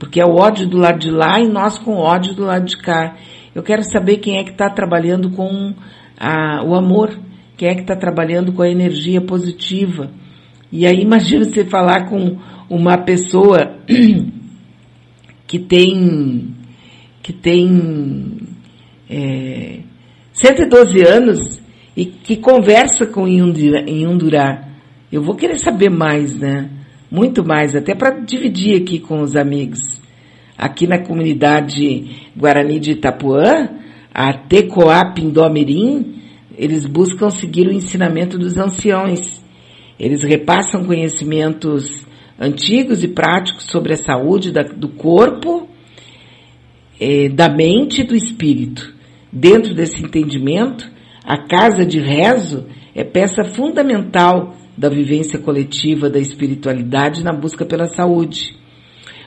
porque 0.00 0.20
é 0.20 0.24
o 0.24 0.34
ódio 0.34 0.66
do 0.66 0.78
lado 0.78 0.98
de 0.98 1.10
lá 1.10 1.38
e 1.38 1.46
nós 1.46 1.78
com 1.78 1.94
ódio 1.96 2.34
do 2.34 2.44
lado 2.44 2.64
de 2.64 2.76
cá. 2.78 3.16
Eu 3.54 3.62
quero 3.62 3.84
saber 3.84 4.16
quem 4.16 4.38
é 4.38 4.42
que 4.42 4.50
está 4.50 4.68
trabalhando 4.68 5.30
com 5.30 5.74
a, 6.18 6.64
o 6.64 6.74
amor 6.74 7.16
quem 7.60 7.68
é 7.68 7.74
que 7.74 7.82
está 7.82 7.94
trabalhando 7.94 8.54
com 8.54 8.62
a 8.62 8.70
energia 8.70 9.20
positiva. 9.20 10.10
E 10.72 10.86
aí 10.86 10.96
imagina 11.04 11.44
você 11.44 11.62
falar 11.62 12.08
com 12.08 12.38
uma 12.70 12.96
pessoa 12.96 13.76
que 15.46 15.58
tem 15.58 16.54
que 17.22 17.34
tem 17.34 18.38
é, 19.10 19.80
112 20.32 21.02
anos 21.06 21.60
e 21.94 22.06
que 22.06 22.38
conversa 22.38 23.04
com 23.06 23.28
Yundurá. 23.28 24.66
Eu 25.12 25.22
vou 25.22 25.36
querer 25.36 25.58
saber 25.58 25.90
mais, 25.90 26.38
né? 26.38 26.70
Muito 27.10 27.44
mais, 27.44 27.74
até 27.74 27.92
para 27.92 28.20
dividir 28.20 28.80
aqui 28.80 29.00
com 29.00 29.20
os 29.20 29.34
amigos. 29.34 29.80
Aqui 30.56 30.86
na 30.86 31.04
comunidade 31.04 32.28
Guarani 32.36 32.78
de 32.78 32.92
Itapuã, 32.92 33.68
a 34.14 34.32
Tecoá 34.32 35.12
Pindomirim, 35.12 36.22
eles 36.56 36.86
buscam 36.86 37.28
seguir 37.28 37.66
o 37.66 37.72
ensinamento 37.72 38.38
dos 38.38 38.56
anciões. 38.56 39.42
Eles 39.98 40.22
repassam 40.22 40.84
conhecimentos 40.84 42.06
antigos 42.38 43.02
e 43.02 43.08
práticos 43.08 43.64
sobre 43.64 43.94
a 43.94 43.96
saúde 43.96 44.52
da, 44.52 44.62
do 44.62 44.88
corpo, 44.88 45.68
eh, 47.00 47.28
da 47.28 47.48
mente 47.48 48.02
e 48.02 48.06
do 48.06 48.14
espírito. 48.14 48.94
Dentro 49.32 49.74
desse 49.74 50.00
entendimento, 50.00 50.88
a 51.24 51.38
casa 51.48 51.84
de 51.84 51.98
rezo 51.98 52.66
é 52.94 53.02
peça 53.02 53.42
fundamental 53.42 54.54
da 54.80 54.88
vivência 54.88 55.38
coletiva 55.38 56.08
da 56.08 56.18
espiritualidade 56.18 57.22
na 57.22 57.34
busca 57.34 57.66
pela 57.66 57.86
saúde. 57.86 58.56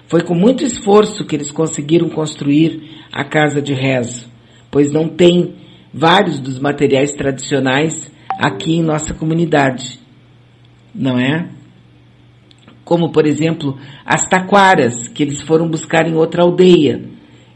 Foi 0.08 0.24
com 0.24 0.34
muito 0.34 0.64
esforço 0.64 1.24
que 1.26 1.36
eles 1.36 1.51
conseguiram 1.51 2.10
construir 2.10 2.82
a 3.12 3.24
casa 3.24 3.62
de 3.62 3.72
rezo, 3.72 4.28
pois 4.72 4.91
não 4.91 5.08
tem 5.08 5.54
vários 5.93 6.39
dos 6.39 6.58
materiais 6.58 7.12
tradicionais 7.14 8.12
aqui 8.39 8.78
em 8.78 8.82
nossa 8.82 9.14
comunidade, 9.14 9.99
não 10.93 11.20
é? 11.20 11.49
Como, 12.84 13.12
por 13.12 13.28
exemplo, 13.28 13.78
as 14.04 14.28
taquaras 14.28 15.08
que 15.08 15.22
eles 15.22 15.39
foram 15.41 15.70
buscar 15.70 16.08
em 16.08 16.16
outra 16.16 16.41
aldeia 16.41 16.99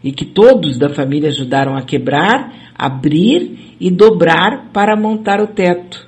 e 0.03 0.11
que 0.11 0.23
todos 0.23 0.77
da 0.77 0.89
família 0.89 1.29
ajudaram 1.29 1.75
a 1.75 1.81
quebrar, 1.81 2.53
abrir 2.77 3.75
e 3.79 3.89
dobrar 3.89 4.69
para 4.71 4.95
montar 4.95 5.41
o 5.41 5.47
teto. 5.47 6.06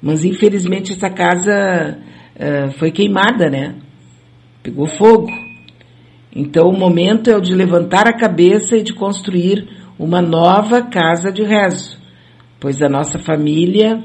Mas 0.00 0.24
infelizmente 0.24 0.92
essa 0.92 1.10
casa 1.10 1.98
uh, 2.36 2.70
foi 2.78 2.90
queimada, 2.90 3.48
né? 3.50 3.74
Pegou 4.62 4.86
fogo. 4.86 5.28
Então 6.34 6.68
o 6.68 6.78
momento 6.78 7.30
é 7.30 7.36
o 7.36 7.40
de 7.40 7.54
levantar 7.54 8.06
a 8.06 8.16
cabeça 8.16 8.76
e 8.76 8.82
de 8.82 8.92
construir 8.92 9.68
uma 9.98 10.22
nova 10.22 10.82
casa 10.82 11.32
de 11.32 11.42
rezo, 11.42 11.98
pois 12.60 12.80
a 12.80 12.88
nossa 12.88 13.18
família 13.18 14.04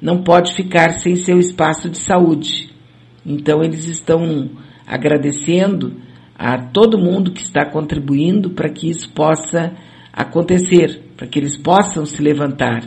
não 0.00 0.22
pode 0.22 0.54
ficar 0.54 0.92
sem 1.00 1.16
seu 1.16 1.38
espaço 1.38 1.90
de 1.90 1.98
saúde. 1.98 2.70
Então 3.26 3.62
eles 3.62 3.86
estão 3.86 4.50
agradecendo 4.86 6.00
a 6.34 6.56
todo 6.56 6.96
mundo 6.96 7.32
que 7.32 7.42
está 7.42 7.68
contribuindo 7.68 8.50
para 8.50 8.70
que 8.70 8.88
isso 8.88 9.12
possa 9.12 9.72
acontecer, 10.12 11.02
para 11.16 11.26
que 11.26 11.38
eles 11.38 11.56
possam 11.56 12.06
se 12.06 12.22
levantar. 12.22 12.80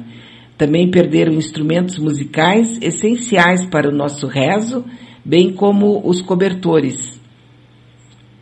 Também 0.61 0.91
perderam 0.91 1.33
instrumentos 1.33 1.97
musicais 1.97 2.77
essenciais 2.83 3.65
para 3.65 3.89
o 3.89 3.91
nosso 3.91 4.27
rezo, 4.27 4.85
bem 5.25 5.51
como 5.53 6.07
os 6.07 6.21
cobertores. 6.21 7.19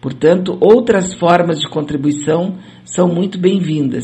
Portanto, 0.01 0.57
outras 0.59 1.13
formas 1.13 1.61
de 1.61 1.69
contribuição 1.69 2.57
são 2.83 3.07
muito 3.07 3.39
bem-vindas. 3.39 4.03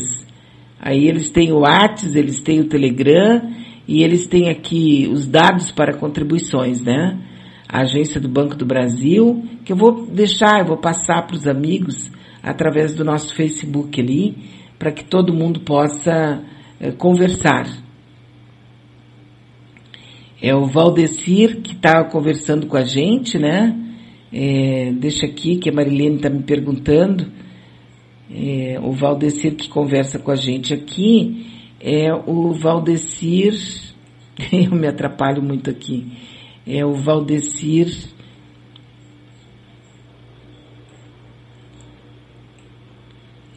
Aí 0.80 1.06
eles 1.06 1.28
têm 1.28 1.52
o 1.52 1.58
WhatsApp, 1.58 2.18
eles 2.18 2.40
têm 2.40 2.60
o 2.60 2.68
Telegram 2.68 3.50
e 3.86 4.02
eles 4.02 4.26
têm 4.26 4.48
aqui 4.48 5.06
os 5.12 5.26
dados 5.26 5.70
para 5.70 5.98
contribuições, 5.98 6.80
né? 6.80 7.18
A 7.68 7.82
agência 7.82 8.18
do 8.18 8.30
Banco 8.30 8.56
do 8.56 8.64
Brasil, 8.64 9.44
que 9.62 9.74
eu 9.74 9.76
vou 9.76 10.06
deixar, 10.06 10.60
eu 10.60 10.66
vou 10.68 10.78
passar 10.78 11.26
para 11.26 11.36
os 11.36 11.46
amigos 11.46 12.10
através 12.42 12.94
do 12.94 13.04
nosso 13.04 13.34
Facebook 13.34 14.00
ali, 14.00 14.38
para 14.78 14.90
que 14.90 15.04
todo 15.04 15.34
mundo 15.34 15.60
possa 15.60 16.42
é, 16.80 16.90
conversar. 16.92 17.84
É 20.46 20.54
o 20.54 20.64
Valdecir 20.64 21.60
que 21.60 21.72
está 21.72 22.04
conversando 22.04 22.68
com 22.68 22.76
a 22.76 22.84
gente, 22.84 23.36
né? 23.36 23.76
É, 24.32 24.92
deixa 24.92 25.26
aqui 25.26 25.56
que 25.56 25.68
a 25.68 25.72
Marilene 25.72 26.18
está 26.18 26.30
me 26.30 26.44
perguntando. 26.44 27.32
É, 28.30 28.78
o 28.80 28.92
Valdecir 28.92 29.56
que 29.56 29.68
conversa 29.68 30.20
com 30.20 30.30
a 30.30 30.36
gente 30.36 30.72
aqui 30.72 31.74
é 31.80 32.14
o 32.14 32.52
Valdecir. 32.52 33.54
Eu 34.52 34.70
me 34.70 34.86
atrapalho 34.86 35.42
muito 35.42 35.68
aqui. 35.68 36.12
É 36.64 36.86
o 36.86 36.94
Valdecir. 36.94 37.92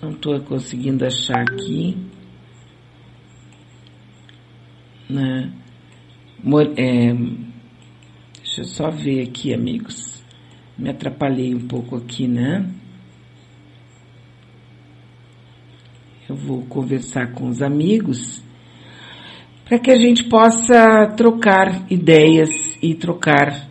Não 0.01 0.09
estou 0.09 0.39
conseguindo 0.39 1.05
achar 1.05 1.41
aqui. 1.41 1.95
né? 5.07 5.53
É, 6.77 7.13
deixa 8.37 8.61
eu 8.61 8.65
só 8.65 8.89
ver 8.89 9.21
aqui, 9.23 9.53
amigos. 9.53 10.23
Me 10.77 10.89
atrapalhei 10.89 11.53
um 11.53 11.67
pouco 11.67 11.97
aqui, 11.97 12.27
né? 12.27 12.65
Eu 16.29 16.35
vou 16.35 16.61
conversar 16.61 17.33
com 17.33 17.49
os 17.49 17.61
amigos 17.61 18.41
para 19.65 19.79
que 19.79 19.91
a 19.91 19.97
gente 19.97 20.23
possa 20.23 21.07
trocar 21.17 21.85
ideias 21.91 22.49
e 22.81 22.95
trocar 22.95 23.67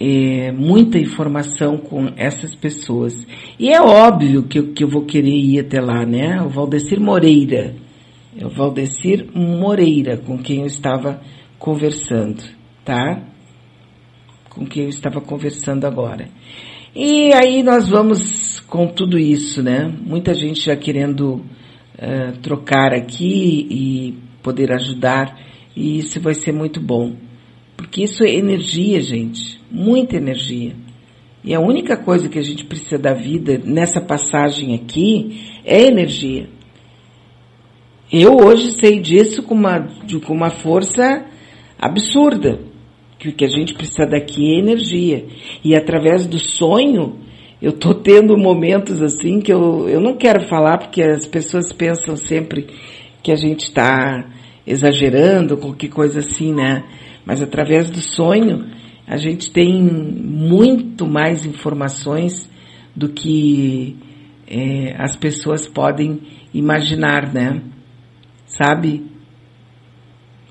é, 0.00 0.50
muita 0.52 0.98
informação 0.98 1.76
com 1.76 2.10
essas 2.16 2.54
pessoas. 2.54 3.26
E 3.58 3.68
é 3.68 3.80
óbvio 3.82 4.44
que 4.44 4.62
que 4.72 4.82
eu 4.82 4.88
vou 4.88 5.04
querer 5.04 5.36
ir 5.36 5.60
até 5.60 5.80
lá, 5.80 6.06
né? 6.06 6.40
O 6.40 6.48
Valdecir 6.48 6.98
Moreira. 6.98 7.74
É 8.38 8.46
o 8.46 8.48
Valdecir 8.48 9.26
Moreira, 9.34 10.16
com 10.16 10.38
quem 10.38 10.60
eu 10.60 10.66
estava 10.66 11.20
conversando, 11.60 12.42
tá? 12.84 13.22
Com 14.48 14.66
quem 14.66 14.84
eu 14.84 14.88
estava 14.88 15.20
conversando 15.20 15.86
agora. 15.86 16.28
E 16.96 17.32
aí 17.34 17.62
nós 17.62 17.88
vamos 17.88 18.58
com 18.60 18.88
tudo 18.88 19.16
isso, 19.18 19.62
né? 19.62 19.86
Muita 20.00 20.34
gente 20.34 20.60
já 20.64 20.74
querendo 20.74 21.34
uh, 21.34 22.36
trocar 22.42 22.92
aqui 22.92 23.68
e 23.70 24.18
poder 24.42 24.72
ajudar, 24.72 25.38
e 25.76 25.98
isso 25.98 26.18
vai 26.20 26.34
ser 26.34 26.50
muito 26.50 26.80
bom. 26.80 27.14
Porque 27.76 28.02
isso 28.02 28.24
é 28.24 28.34
energia, 28.34 29.00
gente. 29.00 29.60
Muita 29.70 30.16
energia. 30.16 30.74
E 31.44 31.54
a 31.54 31.60
única 31.60 31.96
coisa 31.96 32.28
que 32.28 32.38
a 32.38 32.42
gente 32.42 32.64
precisa 32.64 32.98
da 32.98 33.12
vida 33.12 33.60
nessa 33.64 34.00
passagem 34.00 34.74
aqui 34.74 35.60
é 35.64 35.82
energia. 35.82 36.48
Eu 38.12 38.36
hoje 38.38 38.72
sei 38.72 38.98
disso 38.98 39.42
com 39.42 39.54
uma, 39.54 39.88
com 40.26 40.34
uma 40.34 40.50
força 40.50 41.24
absurda. 41.80 42.60
Que 43.18 43.28
o 43.28 43.32
que 43.32 43.44
a 43.44 43.48
gente 43.48 43.74
precisa 43.74 44.06
daqui 44.06 44.54
é 44.54 44.58
energia. 44.58 45.26
E 45.64 45.74
através 45.74 46.26
do 46.26 46.38
sonho, 46.38 47.18
eu 47.60 47.72
tô 47.72 47.94
tendo 47.94 48.36
momentos 48.38 49.02
assim 49.02 49.40
que 49.40 49.52
eu, 49.52 49.88
eu 49.88 50.00
não 50.00 50.16
quero 50.16 50.48
falar 50.48 50.78
porque 50.78 51.02
as 51.02 51.26
pessoas 51.26 51.72
pensam 51.72 52.16
sempre 52.16 52.66
que 53.22 53.30
a 53.30 53.36
gente 53.36 53.64
está 53.64 54.24
exagerando, 54.66 55.58
qualquer 55.58 55.88
coisa 55.88 56.20
assim, 56.20 56.54
né? 56.54 56.84
Mas 57.24 57.42
através 57.42 57.90
do 57.90 58.00
sonho, 58.00 58.66
a 59.06 59.16
gente 59.16 59.52
tem 59.52 59.82
muito 59.82 61.06
mais 61.06 61.44
informações 61.44 62.50
do 62.94 63.08
que 63.08 63.96
é, 64.46 64.94
as 64.98 65.16
pessoas 65.16 65.68
podem 65.68 66.20
imaginar, 66.54 67.32
né? 67.32 67.62
Sabe? 68.46 69.04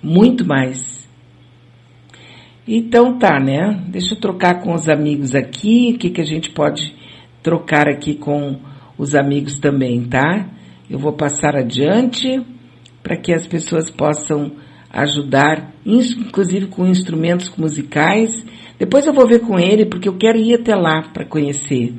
Muito 0.04 0.46
mais. 0.46 0.99
Então 2.72 3.18
tá, 3.18 3.40
né? 3.40 3.84
Deixa 3.88 4.14
eu 4.14 4.20
trocar 4.20 4.62
com 4.62 4.76
os 4.76 4.88
amigos 4.88 5.34
aqui, 5.34 5.94
o 5.96 5.98
que, 5.98 6.12
que 6.12 6.22
a 6.22 6.26
gente 6.26 6.52
pode 6.52 6.94
trocar 7.42 7.88
aqui 7.88 8.14
com 8.14 8.60
os 8.96 9.16
amigos 9.16 9.58
também, 9.58 10.04
tá? 10.04 10.48
Eu 10.88 11.00
vou 11.00 11.14
passar 11.14 11.56
adiante 11.56 12.40
para 13.02 13.18
que 13.18 13.34
as 13.34 13.48
pessoas 13.48 13.90
possam 13.90 14.52
ajudar, 14.92 15.74
inclusive 15.84 16.68
com 16.68 16.86
instrumentos 16.86 17.52
musicais. 17.58 18.46
Depois 18.78 19.08
eu 19.08 19.14
vou 19.14 19.28
ver 19.28 19.40
com 19.40 19.58
ele, 19.58 19.88
porque 19.88 20.08
eu 20.08 20.18
quero 20.18 20.38
ir 20.38 20.54
até 20.54 20.76
lá 20.76 21.02
para 21.12 21.26
conhecer, 21.26 21.96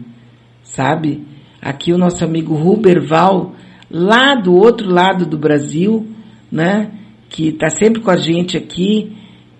sabe? 0.62 1.26
Aqui 1.60 1.92
o 1.92 1.98
nosso 1.98 2.24
amigo 2.24 2.54
Ruberval, 2.54 3.56
lá 3.90 4.36
do 4.36 4.54
outro 4.54 4.88
lado 4.88 5.26
do 5.26 5.36
Brasil, 5.36 6.06
né? 6.50 6.92
Que 7.28 7.48
está 7.48 7.70
sempre 7.70 8.00
com 8.00 8.10
a 8.12 8.16
gente 8.16 8.56
aqui, 8.56 9.16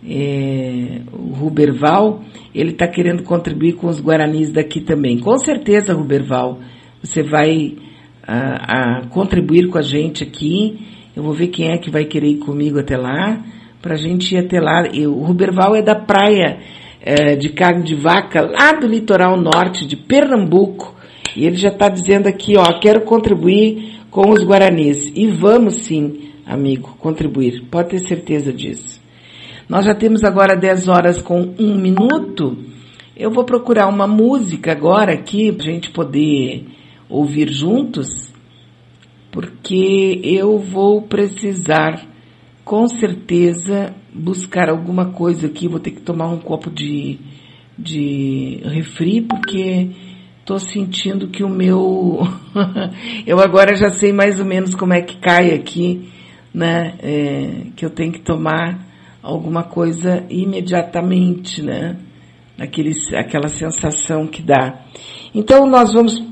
é, 0.07 1.01
o 1.13 1.35
Ruberval, 1.35 2.23
ele 2.55 2.71
está 2.71 2.87
querendo 2.87 3.23
contribuir 3.23 3.75
com 3.75 3.87
os 3.87 4.01
Guaranis 4.01 4.51
daqui 4.51 4.81
também. 4.81 5.19
Com 5.19 5.37
certeza, 5.39 5.93
Ruberval, 5.93 6.59
você 7.03 7.23
vai 7.23 7.77
a, 8.27 8.37
ah, 8.37 8.99
a 8.99 9.07
contribuir 9.09 9.69
com 9.69 9.79
a 9.79 9.83
gente 9.83 10.23
aqui 10.23 10.79
eu 11.15 11.25
vou 11.25 11.33
ver 11.33 11.49
quem 11.49 11.71
é 11.71 11.79
que 11.79 11.91
vai 11.91 12.05
querer 12.05 12.29
ir 12.29 12.39
comigo 12.39 12.79
até 12.79 12.97
lá, 12.97 13.45
para 13.83 13.95
a 13.95 13.97
gente 13.97 14.35
ir 14.35 14.39
até 14.39 14.61
lá. 14.61 14.89
E 14.93 15.07
o 15.07 15.23
Ruberval 15.23 15.75
é 15.75 15.83
da 15.83 15.95
praia 15.95 16.61
é, 17.01 17.35
de 17.35 17.49
carne 17.51 17.83
de 17.83 17.95
vaca, 17.95 18.43
lá 18.43 18.73
do 18.73 18.87
litoral 18.87 19.37
norte 19.37 19.87
de 19.87 19.97
Pernambuco. 19.97 20.95
E 21.37 21.45
ele 21.45 21.57
já 21.57 21.69
está 21.69 21.89
dizendo 21.89 22.29
aqui, 22.29 22.57
ó, 22.57 22.79
quero 22.79 23.03
contribuir 23.03 24.01
com 24.11 24.31
os 24.31 24.45
Guaranis. 24.45 25.13
E 25.15 25.27
vamos 25.27 25.83
sim, 25.83 26.31
amigo, 26.47 26.97
contribuir. 27.01 27.65
Pode 27.71 27.91
ter 27.91 27.99
certeza 27.99 28.53
disso. 28.53 29.00
Nós 29.71 29.87
já 29.87 29.95
temos 29.95 30.25
agora 30.25 30.57
10 30.57 30.89
horas 30.89 31.23
com 31.23 31.55
um 31.57 31.77
minuto. 31.77 32.59
Eu 33.17 33.31
vou 33.31 33.45
procurar 33.45 33.87
uma 33.87 34.07
música 34.07 34.73
agora 34.73 35.15
aqui, 35.15 35.53
para 35.53 35.69
a 35.69 35.73
gente 35.73 35.91
poder 35.91 36.67
ouvir 37.09 37.49
juntos 37.53 38.31
porque 39.31 40.21
eu 40.25 40.59
vou 40.59 41.03
precisar, 41.03 42.05
com 42.65 42.89
certeza, 42.89 43.95
buscar 44.13 44.69
alguma 44.69 45.13
coisa 45.13 45.47
aqui. 45.47 45.69
Vou 45.69 45.79
ter 45.79 45.93
que 45.93 46.01
tomar 46.01 46.27
um 46.27 46.39
copo 46.39 46.69
de, 46.69 47.19
de 47.79 48.61
refri, 48.65 49.21
porque 49.21 49.91
estou 50.41 50.59
sentindo 50.59 51.29
que 51.29 51.45
o 51.45 51.49
meu. 51.49 52.27
eu 53.25 53.39
agora 53.39 53.77
já 53.77 53.91
sei 53.91 54.13
mais 54.13 54.41
ou 54.41 54.47
menos 54.47 54.75
como 54.75 54.95
é 54.95 55.01
que 55.01 55.17
cai 55.19 55.55
aqui, 55.55 56.09
né? 56.53 56.95
É, 57.01 57.67
que 57.77 57.87
eu 57.87 57.91
tenho 57.91 58.11
que 58.11 58.21
tomar 58.21 58.90
alguma 59.23 59.65
coisa 59.65 60.25
imediatamente, 60.29 61.63
né? 61.63 61.97
Aquele, 62.59 62.93
aquela 63.17 63.49
sensação 63.49 64.27
que 64.27 64.43
dá. 64.43 64.81
Então 65.35 65.67
nós 65.67 65.93
vamos 65.93 66.23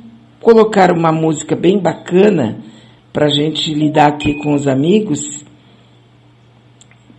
colocar 0.40 0.92
uma 0.92 1.10
música 1.10 1.56
bem 1.56 1.78
bacana 1.80 2.58
para 3.12 3.26
a 3.26 3.30
gente 3.30 3.72
lidar 3.72 4.08
aqui 4.08 4.34
com 4.34 4.54
os 4.54 4.68
amigos, 4.68 5.44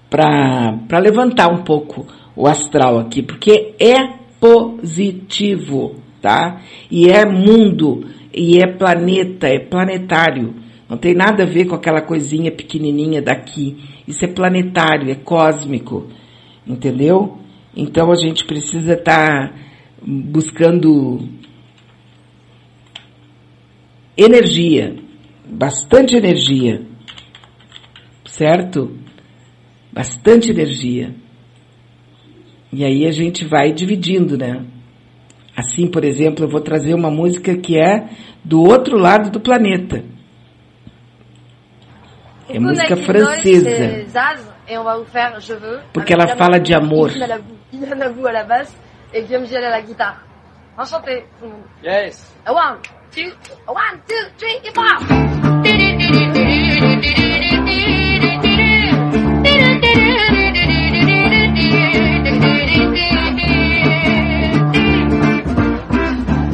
para 0.10 1.00
levantar 1.00 1.52
um 1.52 1.64
pouco 1.64 2.06
o 2.36 2.48
astral 2.48 3.00
aqui, 3.00 3.22
porque 3.22 3.76
é 3.80 4.20
positivo, 4.40 5.96
tá? 6.22 6.62
E 6.90 7.10
é 7.10 7.26
mundo, 7.26 8.06
e 8.34 8.58
é 8.62 8.68
planeta, 8.68 9.48
é 9.48 9.60
planetário. 9.60 10.56
Não 10.88 10.98
tem 10.98 11.14
nada 11.14 11.44
a 11.44 11.46
ver 11.46 11.66
com 11.66 11.76
aquela 11.76 12.02
coisinha 12.02 12.52
pequenininha 12.52 13.22
daqui. 13.22 13.78
Isso 14.10 14.26
é 14.26 14.28
planetário, 14.28 15.12
é 15.12 15.14
cósmico, 15.14 16.08
entendeu? 16.66 17.38
Então 17.78 18.12
a 18.12 18.16
gente 18.16 18.44
precisa 18.44 18.94
estar 18.94 19.52
tá 19.52 19.56
buscando 20.02 21.30
energia, 24.18 24.96
bastante 25.48 26.16
energia, 26.16 26.82
certo? 28.26 28.98
Bastante 29.94 30.50
energia. 30.50 31.14
E 32.74 32.84
aí 32.84 33.06
a 33.06 33.12
gente 33.12 33.46
vai 33.46 33.72
dividindo, 33.72 34.36
né? 34.36 34.66
Assim, 35.56 35.86
por 35.86 36.04
exemplo, 36.04 36.46
eu 36.46 36.50
vou 36.50 36.62
trazer 36.62 36.96
uma 36.96 37.12
música 37.12 37.56
que 37.56 37.78
é 37.78 38.10
do 38.44 38.60
outro 38.60 38.98
lado 38.98 39.30
do 39.30 39.40
planeta. 39.40 40.04
É 42.50 42.60
música 42.60 42.96
francesa. 42.98 43.70
Porque 45.94 46.14
ela 46.14 46.36
fala 46.36 46.60
de 46.60 46.74
amor. 46.74 47.12
Yes. 51.84 52.36
One, 52.48 52.80
two, 53.12 53.32
one, 53.68 54.02
two, 54.08 54.30
three, 54.38 54.62
four. 54.74 54.98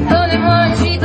Donnez-moi 0.10 0.68
une 0.68 0.76
suite 0.76 1.02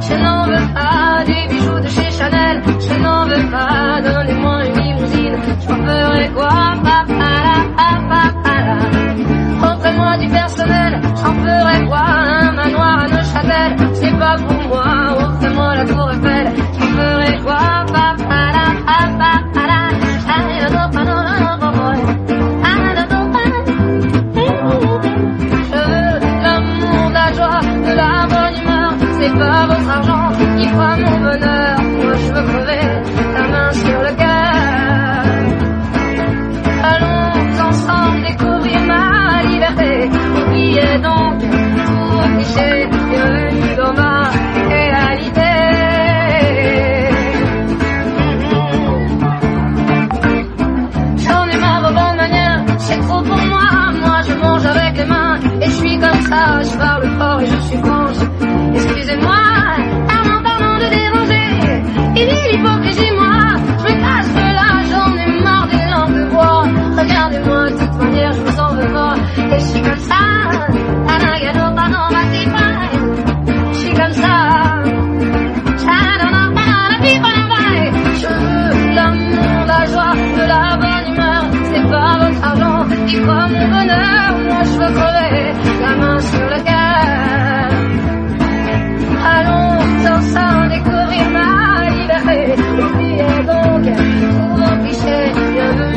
je 0.00 0.14
n'en 0.14 0.46
veux 0.46 0.74
pas 0.74 1.24
des 1.24 1.48
bijoux 1.48 1.80
de 1.80 1.88
chez 1.88 2.10
Chanel, 2.12 2.62
je 2.80 2.94
n'en 3.00 3.26
veux 3.26 3.50
pas. 3.50 4.21
Ferai 5.84 6.28
quoi, 6.30 6.48
Offrez-moi 9.62 10.16
du 10.18 10.28
personnel, 10.28 11.00
j'en 11.16 11.34
ferai 11.34 11.86
quoi, 11.86 11.98
un 11.98 12.52
manoir 12.52 12.98
à 13.00 13.08
c'est 13.94 14.18
pas 14.18 14.36
pour 14.36 14.68
moi. 14.68 14.84
Offrez-moi 15.18 15.76
la 15.76 15.84
tour 15.84 16.10
Eiffel, 16.12 16.52
j'en 16.78 16.86
ferai 16.86 17.38
quoi, 17.44 17.58
c'est 29.22 29.38
pas 29.38 29.66
votre 29.66 29.88
argent 29.88 30.32
qui 30.58 30.66
fera 30.68 30.96
mon 30.96 31.16
bonheur. 31.20 31.76
Moi 32.02 32.14
je 32.22 32.32
veux 32.32 32.46
crever, 32.50 32.86
Je 56.32 56.78
par 56.78 56.98
le 56.98 57.08
fort 57.18 57.40
et 57.42 57.46
je 57.46 57.60
suis 57.68 57.76
franche. 57.76 58.16
Excusez-moi, 58.74 59.36
pardon, 60.08 60.42
pardon 60.42 60.74
de 60.82 60.88
déranger. 60.88 61.82
Il 62.16 62.26
dit 62.26 62.56
l'hypocrisie, 62.56 63.12
moi, 63.14 63.56
je 63.78 63.84
me 63.84 64.00
cache 64.00 64.32
là, 64.34 64.68
j'en 64.90 65.14
ai 65.14 65.42
marre 65.42 65.68
des 65.68 65.90
langues 65.90 66.14
de 66.14 66.30
bois. 66.30 66.64
Regardez-moi, 66.98 67.70
de 67.70 67.78
toute 67.78 67.96
manière, 67.98 68.32
je 68.32 68.40
vous 68.40 68.60
en 68.60 68.74
veux 68.74 68.92
pas. 68.94 69.14
Et 69.54 69.60
je 69.60 69.64
suis 69.64 69.82
comme 69.82 69.98
ça, 69.98 70.14
à 71.06 71.18
la 71.18 71.38
gâteau, 71.38 71.74
pardon. 71.76 72.12
Mon 83.62 83.70
bonheur. 83.70 84.38
Moi, 84.48 84.62
je 84.64 84.76
veux 84.80 84.92
crever 84.98 85.52
la 85.80 85.96
main 85.96 86.18
sur 86.20 86.46
le 86.54 86.60
cœur. 86.68 87.68
Allons 89.34 89.78
ensemble 90.16 90.68
découvrir 90.70 91.30
ma 91.30 91.90
liberté. 91.90 92.38
Oubliez 92.82 93.38
donc 93.46 93.84
tous 94.22 94.54
vos 94.60 94.76
clichés. 94.82 95.32
Bienvenue 95.52 95.91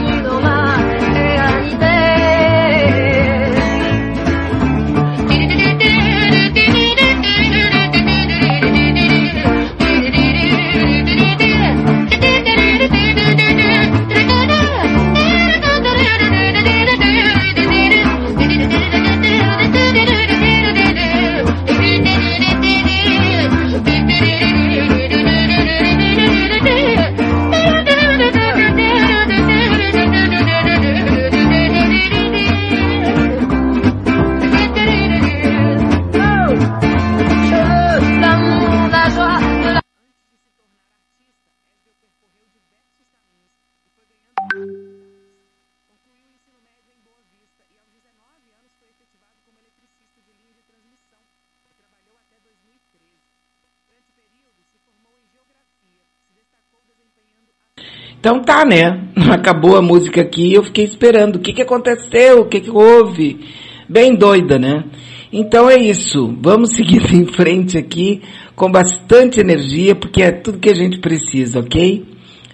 Então 58.25 58.39
tá, 58.39 58.65
né? 58.65 59.03
Acabou 59.29 59.77
a 59.77 59.83
música 59.83 60.19
aqui 60.19 60.51
eu 60.51 60.63
fiquei 60.63 60.83
esperando. 60.83 61.35
O 61.35 61.39
que, 61.39 61.53
que 61.53 61.61
aconteceu? 61.61 62.39
O 62.39 62.45
que, 62.45 62.59
que 62.59 62.71
houve? 62.71 63.39
Bem 63.87 64.15
doida, 64.15 64.57
né? 64.57 64.83
Então 65.31 65.69
é 65.69 65.75
isso. 65.75 66.35
Vamos 66.41 66.71
seguir 66.73 67.13
em 67.13 67.27
frente 67.27 67.77
aqui 67.77 68.23
com 68.55 68.71
bastante 68.71 69.39
energia, 69.39 69.93
porque 69.93 70.23
é 70.23 70.31
tudo 70.31 70.57
que 70.57 70.71
a 70.71 70.73
gente 70.73 70.97
precisa, 70.97 71.59
ok? 71.59 72.03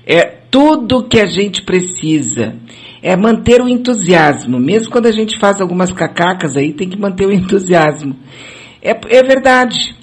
É 0.05 0.26
tudo 0.51 1.07
que 1.07 1.22
a 1.22 1.26
gente 1.26 1.61
precisa. 1.61 2.53
É 3.01 3.15
manter 3.15 3.61
o 3.61 3.69
entusiasmo. 3.69 4.59
Mesmo 4.59 4.91
quando 4.91 5.05
a 5.05 5.11
gente 5.13 5.39
faz 5.39 5.61
algumas 5.61 5.93
cacacas 5.93 6.57
aí, 6.57 6.74
tem 6.74 6.89
que 6.89 6.99
manter 6.99 7.26
o 7.26 7.32
entusiasmo. 7.32 8.17
É, 8.82 8.91
é 8.91 9.24
verdade. 9.24 9.95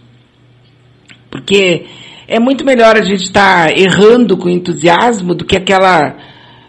Porque 1.30 1.84
é 2.28 2.38
muito 2.38 2.62
melhor 2.62 2.94
a 2.94 3.02
gente 3.02 3.22
estar 3.22 3.74
errando 3.76 4.36
com 4.36 4.50
entusiasmo 4.50 5.34
do 5.34 5.46
que 5.46 5.56
aquela 5.56 6.14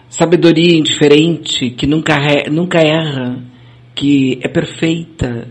sabedoria 0.07 0.79
indiferente 0.79 1.69
que 1.71 1.85
nunca, 1.85 2.15
nunca 2.49 2.79
erra, 2.79 3.43
que 3.93 4.39
é 4.41 4.47
perfeita, 4.47 5.49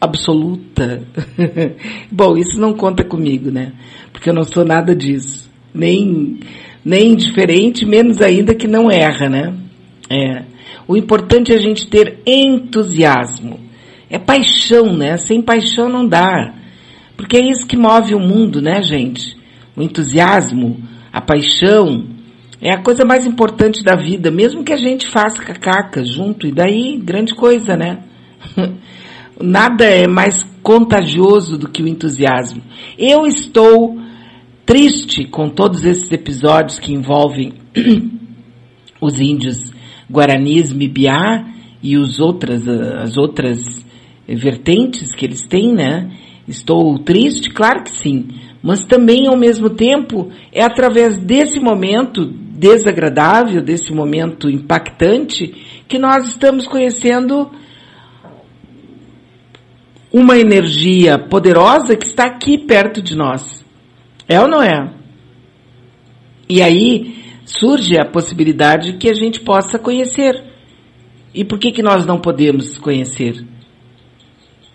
absoluta. 0.00 1.04
Bom, 2.10 2.36
isso 2.36 2.60
não 2.60 2.72
conta 2.72 3.04
comigo, 3.04 3.52
né? 3.52 3.72
Porque 4.12 4.28
eu 4.28 4.34
não 4.34 4.42
sou 4.42 4.64
nada 4.64 4.96
disso. 4.96 5.48
Nem, 5.72 6.40
nem 6.84 7.12
indiferente, 7.12 7.86
menos 7.86 8.20
ainda 8.20 8.52
que 8.52 8.66
não 8.66 8.90
erra, 8.90 9.28
né? 9.28 9.54
É. 10.10 10.42
O 10.88 10.96
importante 10.96 11.52
é 11.52 11.54
a 11.54 11.60
gente 11.60 11.88
ter 11.88 12.18
entusiasmo. 12.26 13.60
É 14.10 14.18
paixão, 14.18 14.92
né? 14.92 15.16
Sem 15.16 15.40
paixão 15.40 15.88
não 15.88 16.04
dá. 16.04 16.59
Porque 17.20 17.36
é 17.36 17.50
isso 17.50 17.66
que 17.66 17.76
move 17.76 18.14
o 18.14 18.18
mundo, 18.18 18.62
né, 18.62 18.82
gente? 18.82 19.36
O 19.76 19.82
entusiasmo, 19.82 20.82
a 21.12 21.20
paixão, 21.20 22.06
é 22.58 22.72
a 22.72 22.82
coisa 22.82 23.04
mais 23.04 23.26
importante 23.26 23.84
da 23.84 23.94
vida, 23.94 24.30
mesmo 24.30 24.64
que 24.64 24.72
a 24.72 24.76
gente 24.78 25.06
faça 25.06 25.42
cacaca 25.42 26.02
junto, 26.02 26.46
e 26.46 26.50
daí, 26.50 26.96
grande 26.96 27.34
coisa, 27.34 27.76
né? 27.76 28.04
Nada 29.38 29.84
é 29.84 30.08
mais 30.08 30.42
contagioso 30.62 31.58
do 31.58 31.68
que 31.68 31.82
o 31.82 31.88
entusiasmo. 31.88 32.62
Eu 32.96 33.26
estou 33.26 33.98
triste 34.64 35.26
com 35.26 35.50
todos 35.50 35.84
esses 35.84 36.10
episódios 36.10 36.78
que 36.78 36.94
envolvem 36.94 37.52
os 38.98 39.20
índios 39.20 39.74
guaranis, 40.10 40.72
Mibiá 40.72 41.44
e 41.82 41.98
os 41.98 42.18
outras, 42.18 42.66
as 42.66 43.18
outras 43.18 43.84
vertentes 44.26 45.14
que 45.14 45.26
eles 45.26 45.46
têm, 45.46 45.74
né? 45.74 46.10
Estou 46.50 46.98
triste, 46.98 47.48
claro 47.48 47.84
que 47.84 47.96
sim, 47.96 48.26
mas 48.60 48.84
também 48.84 49.28
ao 49.28 49.36
mesmo 49.36 49.70
tempo 49.70 50.32
é 50.52 50.64
através 50.64 51.16
desse 51.16 51.60
momento 51.60 52.26
desagradável, 52.26 53.62
desse 53.62 53.92
momento 53.92 54.50
impactante, 54.50 55.82
que 55.86 55.96
nós 55.96 56.26
estamos 56.26 56.66
conhecendo 56.66 57.52
uma 60.12 60.36
energia 60.36 61.16
poderosa 61.18 61.96
que 61.96 62.06
está 62.06 62.24
aqui 62.24 62.58
perto 62.58 63.00
de 63.00 63.16
nós. 63.16 63.64
É 64.28 64.40
ou 64.40 64.48
não 64.48 64.60
é? 64.60 64.92
E 66.48 66.60
aí 66.60 67.14
surge 67.44 67.96
a 67.96 68.04
possibilidade 68.04 68.94
que 68.94 69.08
a 69.08 69.14
gente 69.14 69.38
possa 69.40 69.78
conhecer. 69.78 70.50
E 71.32 71.44
por 71.44 71.60
que 71.60 71.70
que 71.70 71.82
nós 71.82 72.04
não 72.04 72.18
podemos 72.18 72.76
conhecer? 72.76 73.46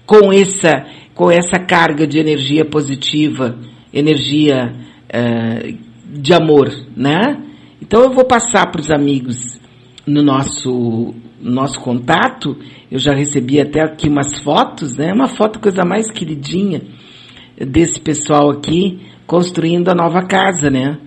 Com 0.06 0.32
essa, 0.32 0.86
com 1.16 1.32
essa 1.32 1.58
carga 1.58 2.06
de 2.06 2.20
energia 2.20 2.66
positiva, 2.66 3.58
energia 3.94 4.74
eh, 5.10 5.76
de 6.06 6.34
amor, 6.34 6.70
né? 6.96 7.42
Então 7.82 8.04
eu 8.04 8.14
vou 8.14 8.26
passar 8.26 8.70
para 8.72 8.82
os 8.82 8.92
amigos 8.92 9.60
no 10.06 10.22
nosso 10.22 11.16
nosso 11.42 11.80
contato. 11.80 12.58
Eu 12.92 13.00
já 13.00 13.14
recebi 13.14 13.60
até 13.60 13.82
aqui 13.82 14.10
umas 14.10 14.40
fotos, 14.40 14.98
né? 14.98 15.14
Uma 15.14 15.28
foto 15.28 15.60
coisa 15.60 15.84
mais 15.86 16.12
queridinha 16.12 16.82
desse 17.58 18.00
pessoal 18.00 18.50
aqui 18.50 19.00
construindo 19.26 19.90
a 19.90 19.96
nova 19.96 20.26
casa, 20.26 20.70
né? 20.70 20.98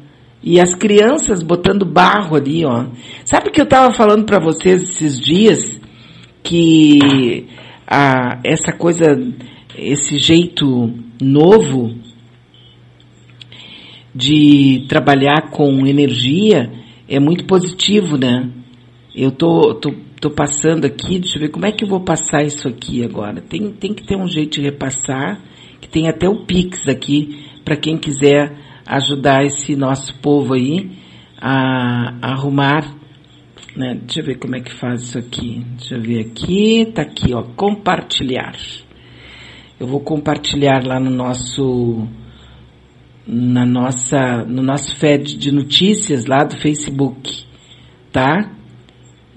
E 0.42 0.60
as 0.60 0.74
crianças 0.74 1.42
botando 1.42 1.84
barro 1.84 2.36
ali, 2.36 2.64
ó. 2.64 2.86
Sabe 3.24 3.50
que 3.50 3.60
eu 3.60 3.64
estava 3.64 3.92
falando 3.94 4.24
para 4.24 4.38
vocês 4.38 4.82
esses 4.82 5.20
dias 5.20 5.80
que 6.42 7.46
a, 7.86 8.40
essa 8.44 8.72
coisa, 8.72 9.06
esse 9.78 10.18
jeito 10.18 10.92
novo 11.20 11.94
de 14.14 14.84
trabalhar 14.88 15.50
com 15.50 15.86
energia 15.86 16.70
é 17.08 17.20
muito 17.20 17.44
positivo, 17.44 18.16
né? 18.16 18.50
Eu 19.14 19.30
tô, 19.30 19.74
tô, 19.74 19.94
tô 20.20 20.30
passando 20.30 20.84
aqui, 20.84 21.18
deixa 21.18 21.38
eu 21.38 21.42
ver 21.42 21.50
como 21.50 21.66
é 21.66 21.72
que 21.72 21.84
eu 21.84 21.88
vou 21.88 22.00
passar 22.00 22.42
isso 22.44 22.66
aqui 22.68 23.04
agora. 23.04 23.40
Tem, 23.40 23.70
tem 23.72 23.94
que 23.94 24.04
ter 24.04 24.16
um 24.16 24.26
jeito 24.26 24.54
de 24.54 24.62
repassar, 24.62 25.40
que 25.80 25.88
tem 25.88 26.08
até 26.08 26.28
o 26.28 26.44
Pix 26.44 26.88
aqui, 26.88 27.46
para 27.64 27.76
quem 27.76 27.96
quiser 27.96 28.56
ajudar 28.86 29.44
esse 29.44 29.76
nosso 29.76 30.18
povo 30.20 30.54
aí 30.54 30.90
a, 31.40 32.14
a 32.20 32.32
arrumar. 32.32 32.94
Né? 33.76 33.98
Deixa 34.02 34.20
eu 34.20 34.24
ver 34.24 34.38
como 34.38 34.56
é 34.56 34.60
que 34.60 34.74
faz 34.74 35.02
isso 35.02 35.18
aqui. 35.18 35.64
Deixa 35.76 35.94
eu 35.94 36.02
ver 36.02 36.20
aqui, 36.20 36.90
tá 36.92 37.02
aqui, 37.02 37.32
ó, 37.32 37.42
compartilhar. 37.42 38.56
Eu 39.80 39.86
vou 39.86 40.00
compartilhar 40.00 40.84
lá 40.84 40.98
no 40.98 41.10
nosso 41.10 42.08
na 43.24 43.64
nossa 43.64 44.44
no 44.44 44.60
nosso 44.60 44.96
feed 44.96 45.38
de 45.38 45.52
notícias 45.52 46.26
lá 46.26 46.38
do 46.38 46.58
Facebook, 46.60 47.44
tá? 48.10 48.50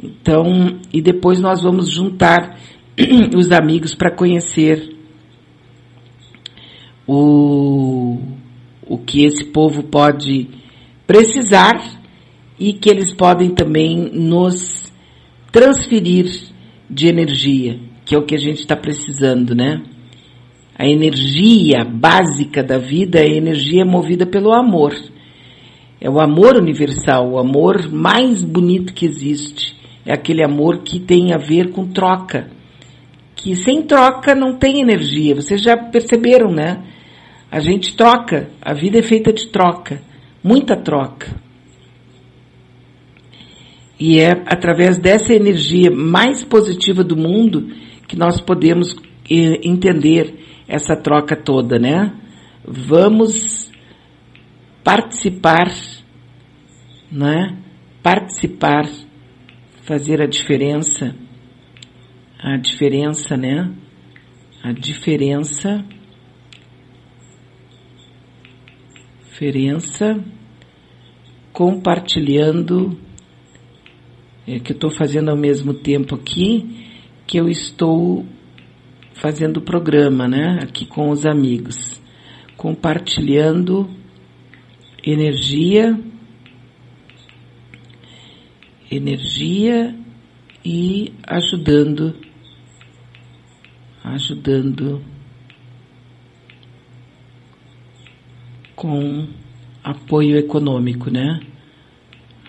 Então, 0.01 0.79
e 0.91 0.99
depois 0.99 1.39
nós 1.39 1.61
vamos 1.61 1.91
juntar 1.91 2.57
os 3.37 3.51
amigos 3.51 3.93
para 3.93 4.09
conhecer 4.09 4.95
o, 7.05 8.17
o 8.87 8.97
que 8.97 9.23
esse 9.23 9.45
povo 9.45 9.83
pode 9.83 10.49
precisar 11.05 12.01
e 12.57 12.73
que 12.73 12.89
eles 12.89 13.13
podem 13.13 13.53
também 13.53 14.09
nos 14.11 14.91
transferir 15.51 16.49
de 16.89 17.07
energia, 17.07 17.79
que 18.03 18.15
é 18.15 18.17
o 18.17 18.25
que 18.25 18.33
a 18.33 18.39
gente 18.39 18.61
está 18.61 18.75
precisando, 18.75 19.53
né? 19.53 19.83
A 20.81 20.87
energia 20.87 21.85
básica 21.85 22.63
da 22.63 22.79
vida 22.79 23.19
é 23.19 23.25
a 23.25 23.37
energia 23.37 23.85
movida 23.85 24.25
pelo 24.25 24.51
amor. 24.51 24.95
É 26.01 26.09
o 26.09 26.19
amor 26.19 26.55
universal, 26.55 27.33
o 27.33 27.37
amor 27.37 27.87
mais 27.91 28.43
bonito 28.43 28.91
que 28.91 29.05
existe. 29.05 29.75
É 30.03 30.11
aquele 30.11 30.43
amor 30.43 30.79
que 30.79 30.99
tem 30.99 31.35
a 31.35 31.37
ver 31.37 31.69
com 31.69 31.85
troca, 31.85 32.49
que 33.35 33.55
sem 33.57 33.83
troca 33.83 34.33
não 34.33 34.57
tem 34.57 34.81
energia. 34.81 35.35
Vocês 35.35 35.61
já 35.61 35.77
perceberam, 35.77 36.51
né? 36.51 36.81
A 37.51 37.59
gente 37.59 37.95
troca, 37.95 38.49
a 38.59 38.73
vida 38.73 38.97
é 38.97 39.03
feita 39.03 39.31
de 39.31 39.49
troca, 39.49 40.01
muita 40.43 40.75
troca. 40.75 41.27
E 43.99 44.19
é 44.19 44.31
através 44.47 44.97
dessa 44.97 45.31
energia 45.31 45.91
mais 45.91 46.43
positiva 46.43 47.03
do 47.03 47.15
mundo 47.15 47.69
que 48.07 48.17
nós 48.17 48.41
podemos 48.41 48.95
eh, 49.29 49.59
entender 49.63 50.41
essa 50.67 50.95
troca 50.95 51.35
toda, 51.35 51.77
né? 51.77 52.13
Vamos 52.63 53.71
participar, 54.83 55.71
né? 57.11 57.57
Participar, 58.01 58.89
fazer 59.83 60.21
a 60.21 60.25
diferença, 60.25 61.15
a 62.39 62.57
diferença, 62.57 63.37
né? 63.37 63.71
A 64.63 64.71
diferença, 64.71 65.83
diferença, 69.41 70.23
compartilhando 71.51 72.95
é, 74.47 74.59
que 74.59 74.71
eu 74.71 74.75
estou 74.75 74.91
fazendo 74.91 75.29
ao 75.29 75.37
mesmo 75.37 75.73
tempo 75.73 76.13
aqui 76.13 76.87
que 77.25 77.39
eu 77.39 77.47
estou 77.49 78.25
fazendo 79.21 79.57
o 79.57 79.61
programa, 79.61 80.27
né? 80.27 80.57
Aqui 80.63 80.83
com 80.83 81.11
os 81.11 81.27
amigos, 81.27 82.01
compartilhando 82.57 83.87
energia, 85.05 85.95
energia 88.89 89.95
e 90.65 91.13
ajudando, 91.27 92.15
ajudando 94.03 95.03
com 98.75 99.27
apoio 99.83 100.35
econômico, 100.35 101.11
né? 101.11 101.41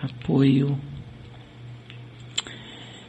Apoio 0.01 0.75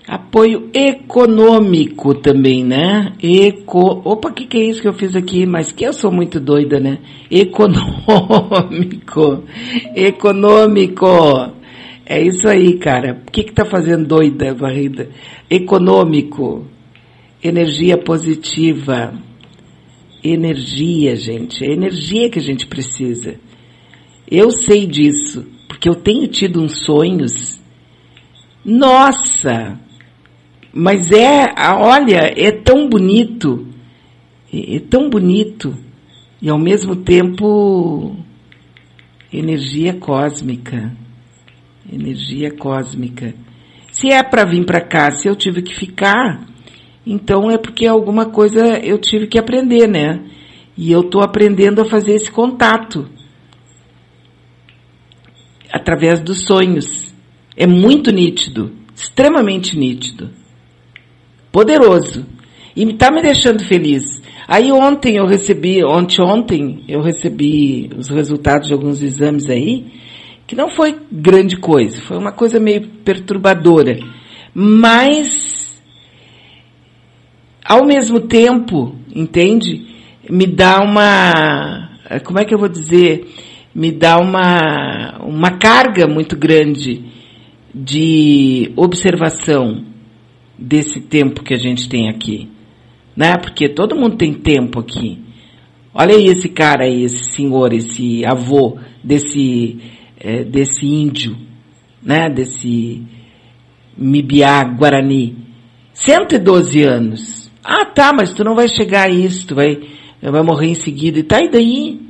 Apoio 0.06 0.68
econômico 0.74 2.14
também, 2.14 2.62
né? 2.62 3.14
Eco... 3.22 4.02
Opa, 4.04 4.28
o 4.28 4.32
que, 4.34 4.46
que 4.46 4.58
é 4.58 4.64
isso 4.64 4.82
que 4.82 4.88
eu 4.88 4.92
fiz 4.92 5.16
aqui? 5.16 5.46
Mas 5.46 5.72
que 5.72 5.84
eu 5.84 5.94
sou 5.94 6.12
muito 6.12 6.38
doida, 6.38 6.78
né? 6.78 6.98
Econômico. 7.30 7.82
Econômico. 9.96 11.06
É 12.04 12.20
isso 12.20 12.46
aí, 12.46 12.78
cara. 12.78 13.22
O 13.26 13.30
que 13.30 13.44
que 13.44 13.52
tá 13.54 13.64
fazendo 13.64 14.06
doida, 14.06 14.52
varrida? 14.52 15.08
Econômico. 15.48 16.66
Energia 17.42 17.96
positiva. 17.96 19.14
Energia, 20.22 21.16
gente. 21.16 21.64
É 21.64 21.72
energia 21.72 22.28
que 22.28 22.38
a 22.38 22.42
gente 22.42 22.66
precisa. 22.66 23.36
Eu 24.30 24.50
sei 24.50 24.86
disso, 24.86 25.46
porque 25.66 25.88
eu 25.88 25.94
tenho 25.94 26.28
tido 26.28 26.60
uns 26.60 26.84
sonhos. 26.84 27.58
Nossa! 28.62 29.83
Mas 30.76 31.12
é, 31.12 31.54
olha, 31.56 32.32
é 32.36 32.50
tão 32.50 32.88
bonito, 32.88 33.68
é, 34.52 34.74
é 34.74 34.80
tão 34.80 35.08
bonito, 35.08 35.72
e 36.42 36.50
ao 36.50 36.58
mesmo 36.58 36.96
tempo 36.96 38.16
energia 39.32 39.94
cósmica. 39.94 40.92
Energia 41.90 42.50
cósmica. 42.50 43.34
Se 43.92 44.10
é 44.10 44.20
para 44.24 44.44
vir 44.44 44.66
para 44.66 44.80
cá, 44.80 45.12
se 45.12 45.28
eu 45.28 45.36
tive 45.36 45.62
que 45.62 45.72
ficar, 45.72 46.44
então 47.06 47.48
é 47.48 47.56
porque 47.56 47.86
alguma 47.86 48.26
coisa 48.26 48.78
eu 48.78 48.98
tive 48.98 49.28
que 49.28 49.38
aprender, 49.38 49.86
né? 49.86 50.24
E 50.76 50.90
eu 50.90 51.02
estou 51.02 51.22
aprendendo 51.22 51.82
a 51.82 51.84
fazer 51.84 52.14
esse 52.14 52.32
contato 52.32 53.08
através 55.72 56.20
dos 56.20 56.44
sonhos. 56.44 57.14
É 57.56 57.64
muito 57.64 58.10
nítido, 58.10 58.72
extremamente 58.92 59.78
nítido 59.78 60.42
poderoso. 61.54 62.26
E 62.74 62.82
está 62.82 63.12
me 63.12 63.22
deixando 63.22 63.62
feliz. 63.62 64.20
Aí 64.48 64.72
ontem 64.72 65.16
eu 65.18 65.24
recebi, 65.24 65.84
ontem, 65.84 66.20
ontem 66.20 66.84
eu 66.88 67.00
recebi 67.00 67.88
os 67.96 68.08
resultados 68.08 68.66
de 68.66 68.74
alguns 68.74 69.00
exames 69.00 69.48
aí, 69.48 69.86
que 70.48 70.56
não 70.56 70.68
foi 70.68 70.98
grande 71.12 71.56
coisa, 71.56 72.02
foi 72.02 72.18
uma 72.18 72.32
coisa 72.32 72.58
meio 72.58 72.88
perturbadora. 73.04 73.96
Mas, 74.52 75.80
ao 77.64 77.86
mesmo 77.86 78.20
tempo, 78.20 78.96
entende? 79.14 79.86
Me 80.28 80.48
dá 80.48 80.80
uma, 80.80 81.88
como 82.24 82.40
é 82.40 82.44
que 82.44 82.52
eu 82.52 82.58
vou 82.58 82.68
dizer? 82.68 83.28
Me 83.72 83.92
dá 83.92 84.18
uma, 84.18 85.20
uma 85.24 85.52
carga 85.52 86.08
muito 86.08 86.36
grande 86.36 87.04
de 87.72 88.72
observação 88.76 89.93
desse 90.58 91.00
tempo 91.00 91.42
que 91.42 91.54
a 91.54 91.58
gente 91.58 91.88
tem 91.88 92.08
aqui, 92.08 92.48
né? 93.16 93.36
Porque 93.36 93.68
todo 93.68 93.96
mundo 93.96 94.16
tem 94.16 94.32
tempo 94.32 94.80
aqui. 94.80 95.18
Olha 95.92 96.14
aí 96.14 96.24
esse 96.24 96.48
cara 96.48 96.84
aí, 96.84 97.04
esse 97.04 97.32
senhor, 97.32 97.72
esse 97.72 98.24
avô 98.24 98.78
desse 99.02 99.78
é, 100.18 100.42
desse 100.44 100.86
índio, 100.86 101.36
né? 102.02 102.28
Desse 102.28 103.02
Mibiá 103.96 104.64
Guarani, 104.64 105.36
112 105.92 106.82
anos. 106.82 107.50
Ah, 107.62 107.84
tá, 107.84 108.12
mas 108.12 108.32
tu 108.32 108.44
não 108.44 108.54
vai 108.54 108.68
chegar 108.68 109.08
a 109.08 109.12
isso, 109.12 109.46
tu 109.46 109.54
vai 109.54 109.80
vai 110.20 110.42
morrer 110.42 110.68
em 110.68 110.74
seguida. 110.74 111.18
E 111.18 111.22
tá 111.22 111.38
e 111.42 111.50
daí? 111.50 112.00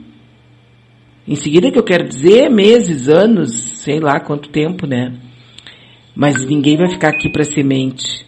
Em 1.26 1.34
seguida 1.36 1.70
que 1.70 1.78
eu 1.78 1.82
quero 1.82 2.06
dizer, 2.06 2.50
meses, 2.50 3.08
anos, 3.08 3.50
sei 3.52 3.98
lá 3.98 4.20
quanto 4.20 4.50
tempo, 4.50 4.86
né? 4.86 5.14
Mas 6.14 6.44
ninguém 6.44 6.76
vai 6.76 6.90
ficar 6.90 7.08
aqui 7.08 7.30
para 7.30 7.44
semente. 7.44 8.26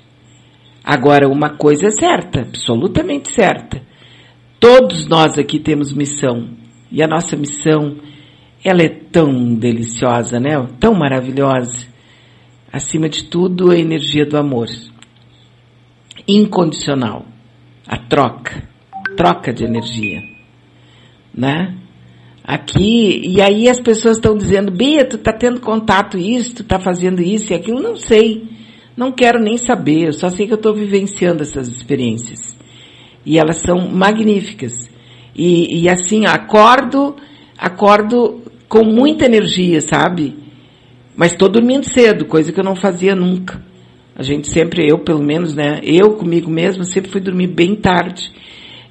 Agora, 0.86 1.28
uma 1.28 1.50
coisa 1.50 1.88
é 1.88 1.90
certa, 1.90 2.42
absolutamente 2.42 3.32
certa. 3.32 3.82
Todos 4.60 5.08
nós 5.08 5.36
aqui 5.36 5.58
temos 5.58 5.92
missão. 5.92 6.50
E 6.92 7.02
a 7.02 7.08
nossa 7.08 7.34
missão, 7.34 7.96
ela 8.62 8.82
é 8.82 8.88
tão 8.88 9.56
deliciosa, 9.56 10.38
né? 10.38 10.50
Tão 10.78 10.94
maravilhosa. 10.94 11.88
Acima 12.72 13.08
de 13.08 13.24
tudo, 13.24 13.72
a 13.72 13.76
energia 13.76 14.24
do 14.24 14.38
amor. 14.38 14.68
Incondicional. 16.28 17.26
A 17.84 17.98
troca. 17.98 18.62
Troca 19.16 19.52
de 19.52 19.64
energia. 19.64 20.20
Né? 21.34 21.74
Aqui, 22.44 23.22
e 23.24 23.42
aí 23.42 23.68
as 23.68 23.80
pessoas 23.80 24.18
estão 24.18 24.36
dizendo, 24.36 24.70
Bia, 24.70 25.04
tu 25.04 25.18
tá 25.18 25.32
tendo 25.32 25.60
contato 25.60 26.16
isso, 26.16 26.54
tu 26.54 26.64
tá 26.64 26.78
fazendo 26.78 27.20
isso 27.20 27.52
e 27.52 27.56
aquilo, 27.56 27.82
não 27.82 27.96
sei. 27.96 28.55
Não 28.96 29.12
quero 29.12 29.38
nem 29.38 29.58
saber, 29.58 30.06
eu 30.06 30.12
só 30.12 30.30
sei 30.30 30.46
que 30.46 30.52
eu 30.52 30.56
estou 30.56 30.74
vivenciando 30.74 31.42
essas 31.42 31.68
experiências. 31.68 32.56
E 33.24 33.38
elas 33.38 33.60
são 33.60 33.88
magníficas. 33.88 34.90
E, 35.34 35.82
e 35.82 35.88
assim, 35.88 36.24
acordo, 36.24 37.14
acordo 37.58 38.42
com 38.68 38.84
muita 38.84 39.26
energia, 39.26 39.80
sabe? 39.80 40.34
Mas 41.14 41.32
estou 41.32 41.48
dormindo 41.48 41.84
cedo, 41.84 42.24
coisa 42.24 42.52
que 42.52 42.58
eu 42.58 42.64
não 42.64 42.74
fazia 42.76 43.14
nunca. 43.14 43.62
A 44.14 44.22
gente 44.22 44.50
sempre, 44.50 44.88
eu 44.88 44.98
pelo 45.00 45.22
menos, 45.22 45.54
né? 45.54 45.80
Eu 45.82 46.14
comigo 46.14 46.50
mesmo 46.50 46.84
sempre 46.84 47.10
fui 47.10 47.20
dormir 47.20 47.48
bem 47.48 47.76
tarde. 47.76 48.32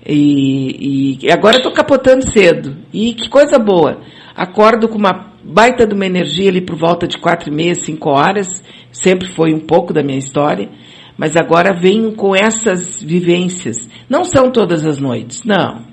E, 0.05 1.17
e 1.23 1.31
agora 1.31 1.57
estou 1.57 1.71
capotando 1.71 2.29
cedo. 2.31 2.77
E 2.93 3.13
que 3.15 3.27
coisa 3.27 3.57
boa. 3.57 4.01
Acordo 4.35 4.87
com 4.87 4.99
uma 4.99 5.33
baita 5.43 5.85
de 5.87 5.95
uma 5.95 6.05
energia 6.05 6.49
ali 6.49 6.61
por 6.61 6.75
volta 6.75 7.07
de 7.07 7.17
quatro 7.17 7.51
e 7.51 7.55
meia, 7.55 7.73
cinco 7.73 8.09
horas, 8.09 8.63
sempre 8.95 9.27
foi 9.35 9.53
um 9.53 9.59
pouco 9.59 9.93
da 9.93 10.01
minha 10.01 10.17
história, 10.17 10.69
mas 11.17 11.35
agora 11.35 11.77
venho 11.77 12.13
com 12.13 12.35
essas 12.35 13.03
vivências. 13.03 13.89
Não 14.09 14.23
são 14.23 14.51
todas 14.51 14.85
as 14.85 14.97
noites, 14.97 15.43
não. 15.43 15.85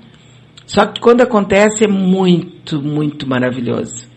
Só 0.65 0.85
que 0.85 1.01
quando 1.01 1.21
acontece 1.21 1.83
é 1.83 1.87
muito, 1.87 2.81
muito 2.81 3.27
maravilhoso. 3.27 4.07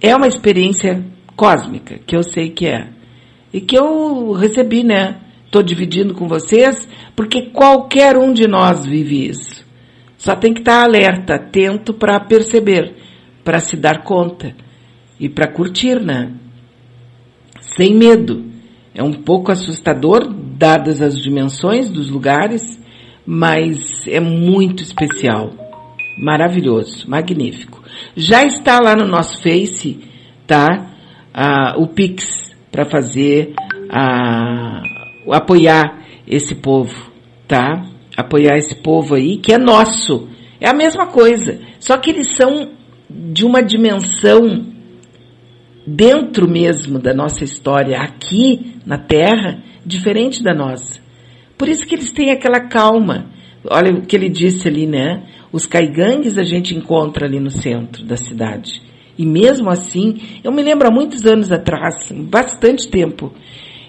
É 0.00 0.14
uma 0.14 0.28
experiência 0.28 1.04
cósmica, 1.34 1.98
que 2.06 2.16
eu 2.16 2.22
sei 2.22 2.50
que 2.50 2.66
é. 2.66 2.90
E 3.52 3.60
que 3.60 3.76
eu 3.76 4.32
recebi, 4.32 4.84
né? 4.84 5.20
Estou 5.44 5.62
dividindo 5.62 6.14
com 6.14 6.28
vocês, 6.28 6.88
porque 7.14 7.50
qualquer 7.50 8.16
um 8.16 8.32
de 8.32 8.46
nós 8.46 8.84
vive 8.84 9.28
isso. 9.28 9.64
Só 10.16 10.36
tem 10.36 10.52
que 10.52 10.60
estar 10.60 10.84
alerta, 10.84 11.34
atento 11.34 11.92
para 11.92 12.20
perceber, 12.20 12.94
para 13.44 13.58
se 13.58 13.76
dar 13.76 14.02
conta 14.02 14.54
e 15.18 15.28
para 15.28 15.50
curtir, 15.50 16.00
né? 16.00 16.32
Sem 17.60 17.94
medo. 17.94 18.44
É 18.94 19.02
um 19.02 19.12
pouco 19.12 19.52
assustador, 19.52 20.32
dadas 20.32 21.02
as 21.02 21.20
dimensões 21.20 21.90
dos 21.90 22.08
lugares, 22.08 22.62
mas 23.26 24.06
é 24.06 24.20
muito 24.20 24.82
especial. 24.82 25.52
Maravilhoso, 26.18 27.08
magnífico. 27.08 27.82
Já 28.16 28.42
está 28.44 28.80
lá 28.80 28.96
no 28.96 29.06
nosso 29.06 29.42
Face, 29.42 30.00
tá? 30.46 30.92
Ah, 31.34 31.74
o 31.76 31.88
Pix 31.88 32.56
para 32.70 32.86
fazer 32.86 33.54
a, 33.90 34.82
apoiar 35.30 36.02
esse 36.26 36.54
povo, 36.54 36.94
tá? 37.46 37.84
Apoiar 38.16 38.56
esse 38.56 38.74
povo 38.76 39.14
aí, 39.14 39.36
que 39.36 39.52
é 39.52 39.58
nosso. 39.58 40.28
É 40.58 40.70
a 40.70 40.74
mesma 40.74 41.06
coisa. 41.06 41.60
Só 41.78 41.98
que 41.98 42.10
eles 42.10 42.34
são 42.34 42.70
de 43.10 43.44
uma 43.44 43.62
dimensão 43.62 44.75
dentro 45.86 46.48
mesmo 46.48 46.98
da 46.98 47.14
nossa 47.14 47.44
história, 47.44 47.98
aqui 47.98 48.76
na 48.84 48.98
Terra, 48.98 49.62
diferente 49.84 50.42
da 50.42 50.52
nossa. 50.52 51.00
Por 51.56 51.68
isso 51.68 51.86
que 51.86 51.94
eles 51.94 52.10
têm 52.10 52.30
aquela 52.30 52.60
calma. 52.60 53.26
Olha 53.70 53.92
o 53.92 54.02
que 54.02 54.16
ele 54.16 54.28
disse 54.28 54.68
ali, 54.68 54.86
né? 54.86 55.24
Os 55.52 55.66
caigangues 55.66 56.36
a 56.36 56.42
gente 56.42 56.74
encontra 56.74 57.26
ali 57.26 57.40
no 57.40 57.50
centro 57.50 58.04
da 58.04 58.16
cidade. 58.16 58.82
E 59.16 59.24
mesmo 59.24 59.70
assim, 59.70 60.18
eu 60.44 60.52
me 60.52 60.62
lembro 60.62 60.88
há 60.88 60.90
muitos 60.90 61.24
anos 61.24 61.50
atrás, 61.50 62.12
bastante 62.12 62.88
tempo, 62.88 63.32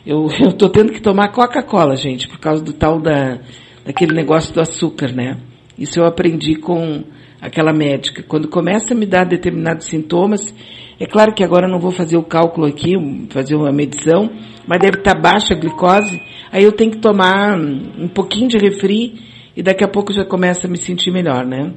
eu, 0.06 0.30
tô 0.58 0.70
tendo 0.70 0.94
que 0.94 1.02
tomar 1.02 1.34
Coca-Cola, 1.34 1.96
gente, 1.98 2.28
por 2.28 2.40
causa 2.40 2.64
do 2.64 2.72
tal 2.72 3.02
da, 3.02 3.40
daquele 3.86 4.14
negócio 4.14 4.54
do 4.54 4.62
açúcar, 4.62 5.12
né? 5.12 5.38
Isso 5.78 6.00
eu 6.00 6.06
aprendi 6.06 6.56
com 6.56 7.04
aquela 7.42 7.74
médica. 7.74 8.24
Quando 8.24 8.48
começa 8.48 8.94
a 8.94 8.98
me 8.98 9.06
dar 9.06 9.26
determinados 9.26 9.88
sintomas, 9.88 10.54
é 11.00 11.06
claro 11.06 11.34
que 11.34 11.44
agora 11.44 11.68
eu 11.68 11.72
não 11.72 11.80
vou 11.80 11.92
fazer 11.92 12.18
o 12.18 12.24
cálculo 12.24 12.68
aqui, 12.68 12.94
fazer 13.30 13.56
uma 13.56 13.72
medição, 13.72 14.30
mas 14.68 14.80
deve 14.80 14.98
estar 14.98 15.14
baixa 15.14 15.54
a 15.54 15.58
glicose, 15.58 16.22
aí 16.52 16.64
eu 16.64 16.72
tenho 16.72 16.92
que 16.92 17.00
tomar 17.00 17.58
um 17.58 18.08
pouquinho 18.08 18.48
de 18.48 18.58
refri 18.58 19.14
e 19.56 19.62
daqui 19.62 19.84
a 19.84 19.88
pouco 19.88 20.12
já 20.12 20.26
começa 20.26 20.68
a 20.68 20.70
me 20.70 20.78
sentir 20.78 21.12
melhor, 21.12 21.46
né? 21.46 21.74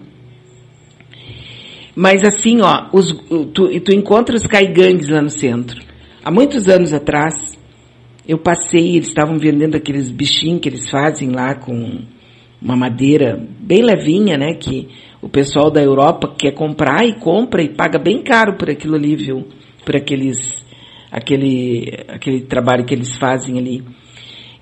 Mas 1.95 2.23
assim, 2.25 2.61
ó, 2.63 2.89
os, 2.93 3.13
tu, 3.53 3.69
tu 3.81 3.93
encontra 3.93 4.35
os 4.35 4.47
caigangues 4.47 5.09
lá 5.09 5.21
no 5.21 5.29
centro. 5.29 5.83
Há 6.25 6.31
muitos 6.31 6.69
anos 6.69 6.95
atrás, 6.95 7.59
eu 8.27 8.39
passei, 8.39 8.97
eles 8.97 9.09
estavam 9.09 9.39
vendendo 9.39 9.77
aqueles 9.77 10.11
bichinhos 10.11 10.61
que 10.61 10.69
eles 10.69 10.89
fazem 10.89 11.31
lá 11.31 11.55
com 11.55 12.03
uma 12.61 12.77
madeira 12.77 13.43
bem 13.59 13.83
levinha, 13.83 14.37
né? 14.37 14.55
Que 14.55 14.89
o 15.23 15.29
pessoal 15.29 15.71
da 15.71 15.83
Europa 15.83 16.35
quer 16.39 16.53
comprar 16.53 17.05
e 17.05 17.15
compra 17.15 17.63
e 17.63 17.69
paga 17.69 17.99
bem 17.99 18.23
caro 18.23 18.57
por 18.57 18.71
aquilo 18.71 18.97
ali, 18.97 19.17
viu? 19.17 19.47
Por 19.85 19.97
aqueles, 19.97 20.65
aquele, 21.11 22.05
aquele 22.09 22.41
trabalho 22.43 22.85
que 22.85 22.95
eles 22.95 23.17
fazem 23.17 23.59
ali. 23.59 23.85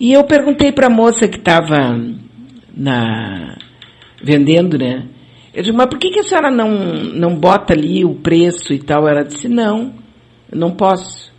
E 0.01 0.12
eu 0.12 0.24
perguntei 0.24 0.72
para 0.72 0.86
a 0.86 0.90
moça 0.90 1.28
que 1.28 1.39
estava 1.39 1.76
na 2.74 3.56
vendendo, 4.22 4.76
né? 4.78 5.09
Eu 5.55 5.62
disse, 5.62 5.74
mas 5.74 5.86
por 5.86 5.98
que, 5.98 6.10
que 6.10 6.20
a 6.20 6.22
senhora 6.22 6.51
não, 6.51 6.70
não 6.70 7.35
bota 7.35 7.72
ali 7.72 8.05
o 8.05 8.14
preço 8.16 8.72
e 8.72 8.78
tal? 8.78 9.09
Ela 9.09 9.24
disse, 9.24 9.48
não, 9.48 9.94
eu 10.51 10.59
não 10.59 10.72
posso. 10.72 11.32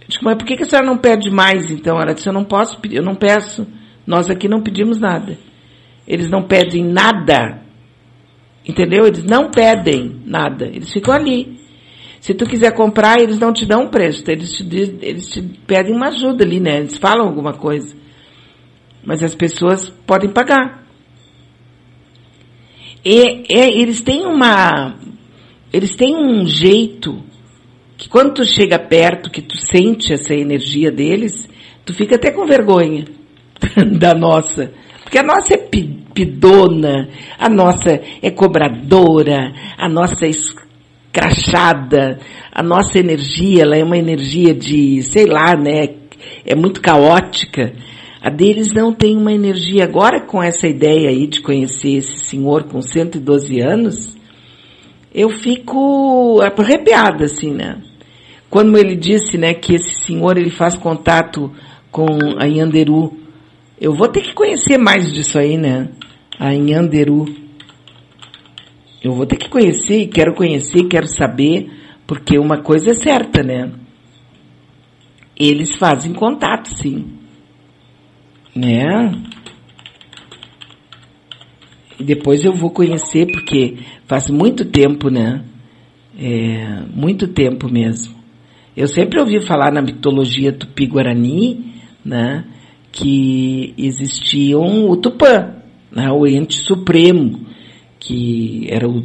Eu 0.00 0.08
disse, 0.08 0.22
mas 0.22 0.36
por 0.36 0.46
que, 0.46 0.56
que 0.56 0.62
a 0.62 0.66
senhora 0.66 0.86
não 0.86 0.98
pede 0.98 1.30
mais 1.30 1.70
então? 1.70 2.00
Ela 2.00 2.14
disse, 2.14 2.28
eu 2.28 2.32
não 2.32 2.44
posso, 2.44 2.78
eu 2.90 3.02
não 3.02 3.14
peço. 3.14 3.66
Nós 4.06 4.30
aqui 4.30 4.48
não 4.48 4.62
pedimos 4.62 4.98
nada. 4.98 5.38
Eles 6.06 6.28
não 6.30 6.42
pedem 6.42 6.84
nada. 6.84 7.62
Entendeu? 8.66 9.06
Eles 9.06 9.24
não 9.24 9.50
pedem 9.50 10.20
nada. 10.24 10.66
Eles 10.66 10.92
ficam 10.92 11.14
ali. 11.14 11.60
Se 12.20 12.34
tu 12.34 12.46
quiser 12.46 12.72
comprar, 12.72 13.20
eles 13.20 13.38
não 13.38 13.52
te 13.52 13.66
dão 13.66 13.84
um 13.84 13.88
preço. 13.88 14.22
Eles 14.28 14.52
te, 14.52 14.64
eles 15.02 15.26
te 15.28 15.42
pedem 15.66 15.94
uma 15.94 16.08
ajuda 16.08 16.44
ali, 16.44 16.60
né? 16.60 16.78
Eles 16.78 16.96
falam 16.96 17.26
alguma 17.26 17.54
coisa. 17.54 17.96
Mas 19.04 19.22
as 19.22 19.34
pessoas 19.34 19.88
podem 20.06 20.30
pagar. 20.30 20.82
E, 23.04 23.44
e, 23.52 23.80
eles 23.80 24.00
têm 24.00 24.24
uma, 24.24 24.94
eles 25.72 25.96
têm 25.96 26.14
um 26.14 26.46
jeito 26.46 27.20
que 27.96 28.08
quando 28.08 28.34
tu 28.34 28.44
chega 28.44 28.78
perto, 28.78 29.30
que 29.30 29.42
tu 29.42 29.56
sente 29.56 30.12
essa 30.12 30.34
energia 30.34 30.90
deles, 30.90 31.48
tu 31.84 31.92
fica 31.92 32.14
até 32.14 32.30
com 32.30 32.46
vergonha 32.46 33.04
da 33.98 34.14
nossa. 34.14 34.72
Porque 35.12 35.18
a 35.18 35.22
nossa 35.24 35.52
é 35.52 35.58
pidona, 35.58 37.06
a 37.38 37.46
nossa 37.46 38.00
é 38.22 38.30
cobradora, 38.30 39.52
a 39.76 39.86
nossa 39.86 40.24
é 40.24 40.30
escrachada, 40.30 42.18
a 42.50 42.62
nossa 42.62 42.98
energia, 42.98 43.64
ela 43.64 43.76
é 43.76 43.84
uma 43.84 43.98
energia 43.98 44.54
de, 44.54 45.02
sei 45.02 45.26
lá, 45.26 45.54
né, 45.54 45.96
é 46.46 46.54
muito 46.54 46.80
caótica. 46.80 47.74
A 48.22 48.30
deles 48.30 48.72
não 48.72 48.90
tem 48.90 49.14
uma 49.14 49.34
energia. 49.34 49.84
Agora, 49.84 50.18
com 50.22 50.42
essa 50.42 50.66
ideia 50.66 51.10
aí 51.10 51.26
de 51.26 51.42
conhecer 51.42 51.90
esse 51.90 52.16
senhor 52.24 52.62
com 52.62 52.80
112 52.80 53.60
anos, 53.60 54.16
eu 55.14 55.28
fico 55.28 56.40
arrepiada, 56.40 57.26
assim, 57.26 57.52
né? 57.52 57.82
Quando 58.48 58.78
ele 58.78 58.96
disse, 58.96 59.36
né, 59.36 59.52
que 59.52 59.74
esse 59.74 60.06
senhor, 60.06 60.38
ele 60.38 60.48
faz 60.48 60.74
contato 60.74 61.52
com 61.90 62.06
a 62.38 62.46
Yanderu. 62.46 63.20
Eu 63.82 63.94
vou 63.94 64.08
ter 64.08 64.22
que 64.22 64.32
conhecer 64.32 64.78
mais 64.78 65.12
disso 65.12 65.38
aí, 65.38 65.56
né? 65.56 65.88
A 66.38 66.52
Yanderu. 66.52 67.24
Eu 69.02 69.12
vou 69.12 69.26
ter 69.26 69.36
que 69.36 69.48
conhecer, 69.48 70.06
quero 70.06 70.34
conhecer, 70.34 70.84
quero 70.84 71.08
saber, 71.08 71.68
porque 72.06 72.38
uma 72.38 72.62
coisa 72.62 72.92
é 72.92 72.94
certa, 72.94 73.42
né? 73.42 73.72
Eles 75.36 75.76
fazem 75.76 76.12
contato, 76.12 76.68
sim 76.76 77.22
né? 78.54 79.12
E 81.98 82.04
depois 82.04 82.44
eu 82.44 82.52
vou 82.52 82.70
conhecer, 82.70 83.26
porque 83.30 83.78
faz 84.06 84.28
muito 84.28 84.64
tempo, 84.64 85.08
né? 85.08 85.44
É, 86.18 86.82
muito 86.94 87.28
tempo 87.28 87.70
mesmo. 87.70 88.14
Eu 88.76 88.86
sempre 88.86 89.20
ouvi 89.20 89.40
falar 89.46 89.72
na 89.72 89.82
mitologia 89.82 90.52
tupi-guarani, 90.52 91.74
né? 92.04 92.44
Que 92.92 93.74
existiam 93.78 94.88
o 94.88 94.96
Tupã, 94.96 95.56
né, 95.90 96.10
o 96.12 96.26
ente 96.26 96.58
supremo, 96.58 97.40
que 97.98 98.66
era 98.68 98.86
o, 98.86 99.02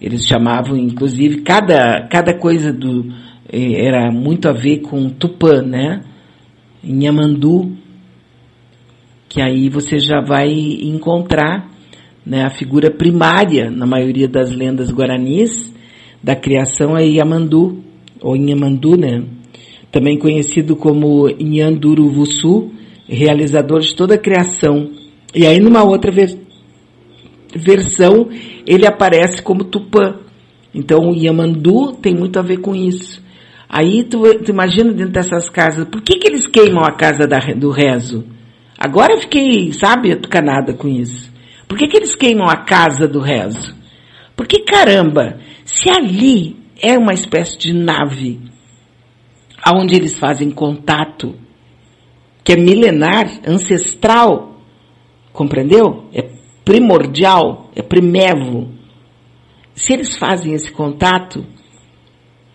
eles 0.00 0.26
chamavam, 0.26 0.76
inclusive, 0.76 1.42
cada, 1.42 2.06
cada 2.08 2.34
coisa 2.34 2.72
do, 2.72 3.06
é, 3.50 3.86
era 3.86 4.10
muito 4.10 4.48
a 4.48 4.52
ver 4.52 4.80
com 4.80 5.08
Tupã, 5.08 5.62
né? 5.62 6.02
Em 6.84 7.02
que 9.28 9.40
aí 9.40 9.68
você 9.68 9.98
já 9.98 10.20
vai 10.20 10.50
encontrar 10.50 11.70
né, 12.26 12.44
a 12.44 12.50
figura 12.50 12.90
primária, 12.90 13.70
na 13.70 13.86
maioria 13.86 14.28
das 14.28 14.50
lendas 14.50 14.90
guaranis, 14.90 15.72
da 16.22 16.34
criação 16.34 16.96
é 16.96 17.06
Yamandu, 17.06 17.82
ou 18.20 18.36
Inhamandu, 18.36 18.96
né? 18.96 19.24
Também 19.90 20.18
conhecido 20.18 20.74
como 20.74 21.28
Inhanduruvusu, 21.28 22.72
realizador 23.12 23.80
de 23.80 23.94
toda 23.94 24.14
a 24.14 24.18
criação. 24.18 24.90
E 25.34 25.46
aí 25.46 25.60
numa 25.60 25.82
outra 25.82 26.10
ver 26.10 26.38
versão, 27.54 28.28
ele 28.66 28.86
aparece 28.86 29.42
como 29.42 29.64
Tupã. 29.64 30.16
Então 30.74 31.10
o 31.10 31.14
Yamandu 31.14 31.92
tem 31.92 32.14
muito 32.14 32.38
a 32.38 32.42
ver 32.42 32.58
com 32.58 32.74
isso. 32.74 33.22
Aí 33.68 34.04
tu, 34.04 34.22
tu 34.42 34.50
imagina 34.50 34.92
dentro 34.92 35.12
dessas 35.12 35.48
casas, 35.48 35.86
por 35.88 36.02
que, 36.02 36.18
que 36.18 36.28
eles 36.28 36.46
queimam 36.46 36.84
a 36.84 36.92
casa 36.92 37.26
da, 37.26 37.38
do 37.56 37.70
rezo? 37.70 38.24
Agora 38.78 39.14
eu 39.14 39.20
fiquei, 39.20 39.72
sabe, 39.72 40.12
atucanada 40.12 40.74
com 40.74 40.88
isso. 40.88 41.30
Por 41.68 41.78
que, 41.78 41.86
que 41.86 41.96
eles 41.96 42.14
queimam 42.14 42.48
a 42.48 42.56
casa 42.56 43.06
do 43.06 43.20
rezo? 43.20 43.74
Porque, 44.36 44.60
caramba, 44.60 45.38
se 45.64 45.88
ali 45.90 46.56
é 46.82 46.98
uma 46.98 47.14
espécie 47.14 47.58
de 47.58 47.72
nave 47.72 48.40
aonde 49.62 49.94
eles 49.94 50.18
fazem 50.18 50.50
contato, 50.50 51.34
que 52.44 52.52
é 52.52 52.56
milenar, 52.56 53.40
ancestral, 53.46 54.60
compreendeu? 55.32 56.04
É 56.12 56.28
primordial, 56.64 57.70
é 57.74 57.82
primevo. 57.82 58.68
Se 59.74 59.92
eles 59.92 60.16
fazem 60.16 60.52
esse 60.52 60.70
contato, 60.70 61.44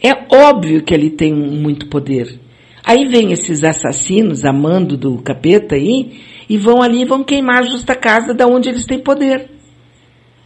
é 0.02 0.12
óbvio 0.34 0.84
que 0.84 0.94
ali 0.94 1.10
tem 1.10 1.34
muito 1.34 1.88
poder. 1.88 2.40
Aí 2.84 3.06
vem 3.06 3.32
esses 3.32 3.64
assassinos, 3.64 4.46
amando 4.46 4.96
do 4.96 5.18
capeta 5.18 5.76
aí, 5.76 6.22
e 6.50 6.58
vão 6.58 6.82
ali 6.82 7.02
e 7.02 7.06
vão 7.06 7.24
queimar 7.24 7.66
justa 7.66 7.96
casa 7.96 8.34
da 8.34 8.48
onde 8.48 8.70
eles 8.70 8.86
têm 8.86 9.00
poder. 9.00 9.50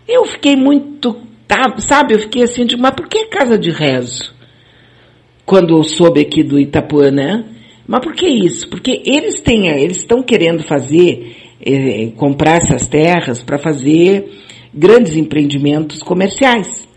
Eu 0.07 0.25
fiquei 0.25 0.55
muito, 0.55 1.15
tá, 1.47 1.75
sabe, 1.77 2.15
eu 2.15 2.19
fiquei 2.19 2.43
assim, 2.43 2.65
de, 2.65 2.75
mas 2.75 2.95
por 2.95 3.07
que 3.07 3.25
casa 3.25 3.57
de 3.57 3.69
rezo? 3.69 4.33
Quando 5.45 5.77
eu 5.77 5.83
soube 5.83 6.21
aqui 6.21 6.41
do 6.41 6.59
Itapuã, 6.59 7.11
né? 7.11 7.45
Mas 7.91 7.99
por 7.99 8.13
que 8.13 8.25
isso? 8.25 8.69
Porque 8.69 9.03
eles 9.05 9.41
têm, 9.41 9.67
eles 9.67 9.97
estão 9.97 10.23
querendo 10.23 10.63
fazer, 10.63 11.35
eh, 11.59 12.13
comprar 12.15 12.55
essas 12.55 12.87
terras 12.87 13.43
para 13.43 13.57
fazer 13.57 14.31
grandes 14.73 15.17
empreendimentos 15.17 16.01
comerciais. 16.01 16.87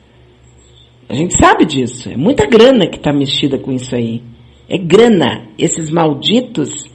A 1.08 1.14
gente 1.14 1.36
sabe 1.36 1.64
disso. 1.64 2.08
É 2.08 2.16
muita 2.16 2.46
grana 2.46 2.86
que 2.86 2.96
está 2.96 3.12
mexida 3.12 3.58
com 3.58 3.72
isso 3.72 3.92
aí. 3.92 4.22
É 4.68 4.78
grana. 4.78 5.48
Esses 5.58 5.90
malditos, 5.90 6.88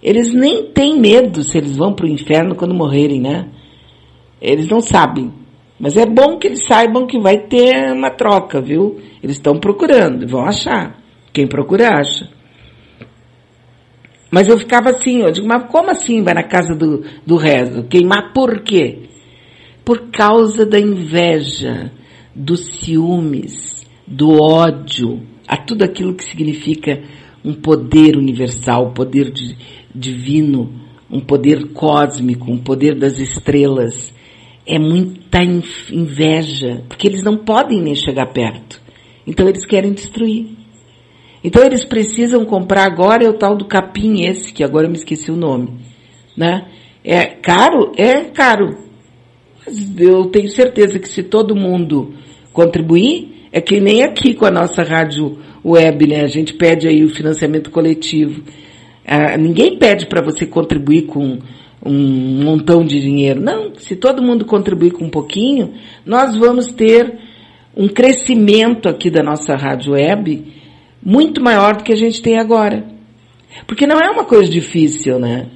eles 0.00 0.32
nem 0.32 0.66
têm 0.66 1.00
medo 1.00 1.42
se 1.42 1.58
eles 1.58 1.76
vão 1.76 1.92
para 1.92 2.06
o 2.06 2.08
inferno 2.08 2.54
quando 2.54 2.72
morrerem, 2.72 3.20
né? 3.20 3.48
Eles 4.40 4.68
não 4.68 4.80
sabem. 4.80 5.32
Mas 5.76 5.96
é 5.96 6.06
bom 6.06 6.38
que 6.38 6.46
eles 6.46 6.64
saibam 6.68 7.04
que 7.04 7.18
vai 7.18 7.38
ter 7.48 7.92
uma 7.92 8.10
troca, 8.10 8.60
viu? 8.60 9.00
Eles 9.20 9.34
estão 9.34 9.58
procurando, 9.58 10.24
vão 10.28 10.46
achar. 10.46 11.02
Quem 11.32 11.48
procura, 11.48 11.98
acha. 11.98 12.38
Mas 14.30 14.48
eu 14.48 14.58
ficava 14.58 14.90
assim, 14.90 15.22
eu 15.22 15.32
digo, 15.32 15.46
mas 15.46 15.64
como 15.70 15.90
assim 15.90 16.22
vai 16.22 16.34
na 16.34 16.44
casa 16.44 16.74
do, 16.74 17.04
do 17.26 17.36
rezo? 17.36 17.84
Queimar 17.84 18.32
por 18.32 18.62
quê? 18.62 19.08
Por 19.84 20.10
causa 20.10 20.64
da 20.64 20.78
inveja, 20.78 21.90
dos 22.34 22.60
ciúmes, 22.66 23.84
do 24.06 24.40
ódio, 24.40 25.20
a 25.48 25.56
tudo 25.56 25.82
aquilo 25.82 26.14
que 26.14 26.24
significa 26.24 27.02
um 27.44 27.54
poder 27.54 28.16
universal, 28.16 28.88
um 28.88 28.94
poder 28.94 29.32
de, 29.32 29.56
divino, 29.92 30.72
um 31.10 31.20
poder 31.20 31.72
cósmico, 31.72 32.50
um 32.52 32.58
poder 32.58 32.96
das 32.96 33.18
estrelas. 33.18 34.14
É 34.64 34.78
muita 34.78 35.42
inveja, 35.42 36.84
porque 36.88 37.08
eles 37.08 37.24
não 37.24 37.38
podem 37.38 37.82
nem 37.82 37.94
chegar 37.96 38.26
perto. 38.26 38.80
Então 39.26 39.48
eles 39.48 39.66
querem 39.66 39.92
destruir. 39.92 40.59
Então 41.42 41.64
eles 41.64 41.84
precisam 41.84 42.44
comprar 42.44 42.84
agora 42.84 43.28
o 43.28 43.32
tal 43.32 43.56
do 43.56 43.64
capim 43.64 44.26
esse, 44.26 44.52
que 44.52 44.62
agora 44.62 44.86
eu 44.86 44.90
me 44.90 44.96
esqueci 44.96 45.30
o 45.30 45.36
nome, 45.36 45.70
né? 46.36 46.66
É 47.02 47.24
caro? 47.24 47.92
É 47.96 48.24
caro. 48.24 48.76
Mas 49.64 49.98
eu 49.98 50.26
tenho 50.26 50.48
certeza 50.48 50.98
que 50.98 51.08
se 51.08 51.22
todo 51.22 51.56
mundo 51.56 52.14
contribuir, 52.52 53.48
é 53.52 53.60
que 53.60 53.80
nem 53.80 54.02
aqui 54.02 54.34
com 54.34 54.44
a 54.44 54.50
nossa 54.50 54.82
rádio 54.82 55.38
web, 55.64 56.06
né? 56.06 56.20
A 56.22 56.26
gente 56.26 56.54
pede 56.54 56.86
aí 56.86 57.02
o 57.02 57.08
financiamento 57.08 57.70
coletivo. 57.70 58.42
Ah, 59.06 59.36
ninguém 59.36 59.78
pede 59.78 60.06
para 60.06 60.22
você 60.22 60.46
contribuir 60.46 61.02
com 61.02 61.38
um 61.84 62.44
montão 62.44 62.84
de 62.84 63.00
dinheiro. 63.00 63.40
Não, 63.40 63.74
se 63.74 63.96
todo 63.96 64.22
mundo 64.22 64.44
contribuir 64.44 64.92
com 64.92 65.06
um 65.06 65.10
pouquinho, 65.10 65.72
nós 66.04 66.36
vamos 66.36 66.68
ter 66.68 67.18
um 67.74 67.88
crescimento 67.88 68.88
aqui 68.88 69.10
da 69.10 69.22
nossa 69.22 69.56
rádio 69.56 69.92
web 69.92 70.59
muito 71.02 71.42
maior 71.42 71.76
do 71.76 71.84
que 71.84 71.92
a 71.92 71.96
gente 71.96 72.22
tem 72.22 72.38
agora. 72.38 72.86
Porque 73.66 73.86
não 73.86 73.98
é 73.98 74.10
uma 74.10 74.24
coisa 74.24 74.50
difícil, 74.50 75.18
né? 75.18 75.48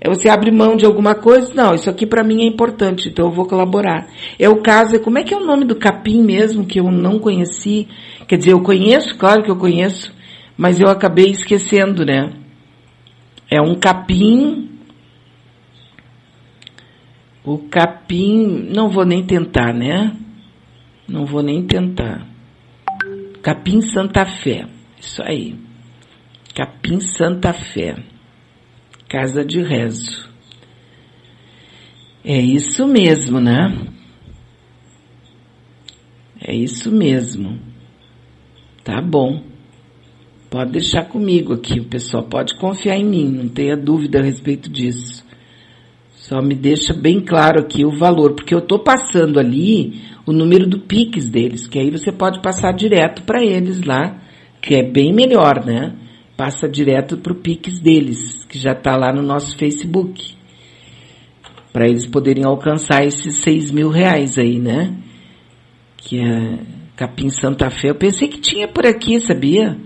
É 0.00 0.08
você 0.08 0.30
abre 0.30 0.50
mão 0.50 0.76
de 0.76 0.86
alguma 0.86 1.14
coisa, 1.14 1.52
não, 1.54 1.74
isso 1.74 1.90
aqui 1.90 2.06
para 2.06 2.24
mim 2.24 2.42
é 2.42 2.46
importante, 2.46 3.10
então 3.10 3.26
eu 3.26 3.32
vou 3.32 3.46
colaborar. 3.46 4.08
É 4.38 4.48
o 4.48 4.62
caso, 4.62 4.98
como 5.00 5.18
é 5.18 5.22
que 5.22 5.34
é 5.34 5.36
o 5.36 5.44
nome 5.44 5.66
do 5.66 5.76
capim 5.76 6.22
mesmo 6.22 6.64
que 6.64 6.80
eu 6.80 6.90
não 6.90 7.18
conheci? 7.18 7.86
Quer 8.26 8.38
dizer, 8.38 8.52
eu 8.52 8.62
conheço, 8.62 9.18
claro 9.18 9.42
que 9.42 9.50
eu 9.50 9.56
conheço, 9.56 10.10
mas 10.56 10.80
eu 10.80 10.88
acabei 10.88 11.30
esquecendo, 11.30 12.04
né? 12.06 12.32
É 13.50 13.60
um 13.60 13.74
capim. 13.74 14.70
O 17.44 17.58
capim, 17.58 18.68
não 18.74 18.88
vou 18.88 19.04
nem 19.04 19.22
tentar, 19.24 19.74
né? 19.74 20.16
Não 21.06 21.26
vou 21.26 21.42
nem 21.42 21.62
tentar. 21.66 22.26
Capim 23.42 23.80
Santa 23.80 24.24
Fé. 24.26 24.66
Isso 25.00 25.22
aí. 25.22 25.58
Capim 26.54 27.00
Santa 27.00 27.52
Fé. 27.52 27.96
Casa 29.08 29.44
de 29.44 29.62
rezo. 29.62 30.28
É 32.22 32.38
isso 32.38 32.86
mesmo, 32.86 33.40
né? 33.40 33.88
É 36.40 36.54
isso 36.54 36.92
mesmo. 36.92 37.58
Tá 38.84 39.00
bom. 39.00 39.42
Pode 40.50 40.72
deixar 40.72 41.04
comigo 41.04 41.54
aqui, 41.54 41.78
o 41.78 41.84
pessoal 41.84 42.24
pode 42.24 42.58
confiar 42.58 42.96
em 42.96 43.04
mim, 43.04 43.28
não 43.28 43.48
tenha 43.48 43.76
dúvida 43.76 44.18
a 44.18 44.22
respeito 44.22 44.68
disso. 44.68 45.24
Só 46.16 46.42
me 46.42 46.54
deixa 46.54 46.92
bem 46.92 47.20
claro 47.20 47.60
aqui 47.60 47.84
o 47.84 47.96
valor, 47.96 48.34
porque 48.34 48.54
eu 48.54 48.58
estou 48.58 48.80
passando 48.80 49.38
ali 49.38 50.09
o 50.30 50.32
número 50.32 50.66
do 50.66 50.78
Pix 50.78 51.28
deles, 51.28 51.66
que 51.66 51.78
aí 51.78 51.90
você 51.90 52.12
pode 52.12 52.40
passar 52.40 52.72
direto 52.72 53.22
para 53.24 53.44
eles 53.44 53.82
lá, 53.82 54.16
que 54.62 54.74
é 54.74 54.82
bem 54.82 55.12
melhor, 55.12 55.64
né? 55.64 55.92
Passa 56.36 56.68
direto 56.68 57.16
para 57.16 57.32
o 57.32 57.36
Pix 57.36 57.80
deles, 57.80 58.44
que 58.44 58.58
já 58.58 58.72
está 58.72 58.96
lá 58.96 59.12
no 59.12 59.22
nosso 59.22 59.58
Facebook. 59.58 60.34
Para 61.72 61.88
eles 61.88 62.06
poderem 62.06 62.44
alcançar 62.44 63.04
esses 63.04 63.42
seis 63.42 63.70
mil 63.70 63.90
reais 63.90 64.38
aí, 64.38 64.58
né? 64.58 64.96
Que 65.96 66.20
é 66.20 66.58
Capim 66.96 67.28
Santa 67.28 67.68
Fé. 67.68 67.90
Eu 67.90 67.96
pensei 67.96 68.28
que 68.28 68.40
tinha 68.40 68.68
por 68.68 68.86
aqui, 68.86 69.18
sabia? 69.18 69.76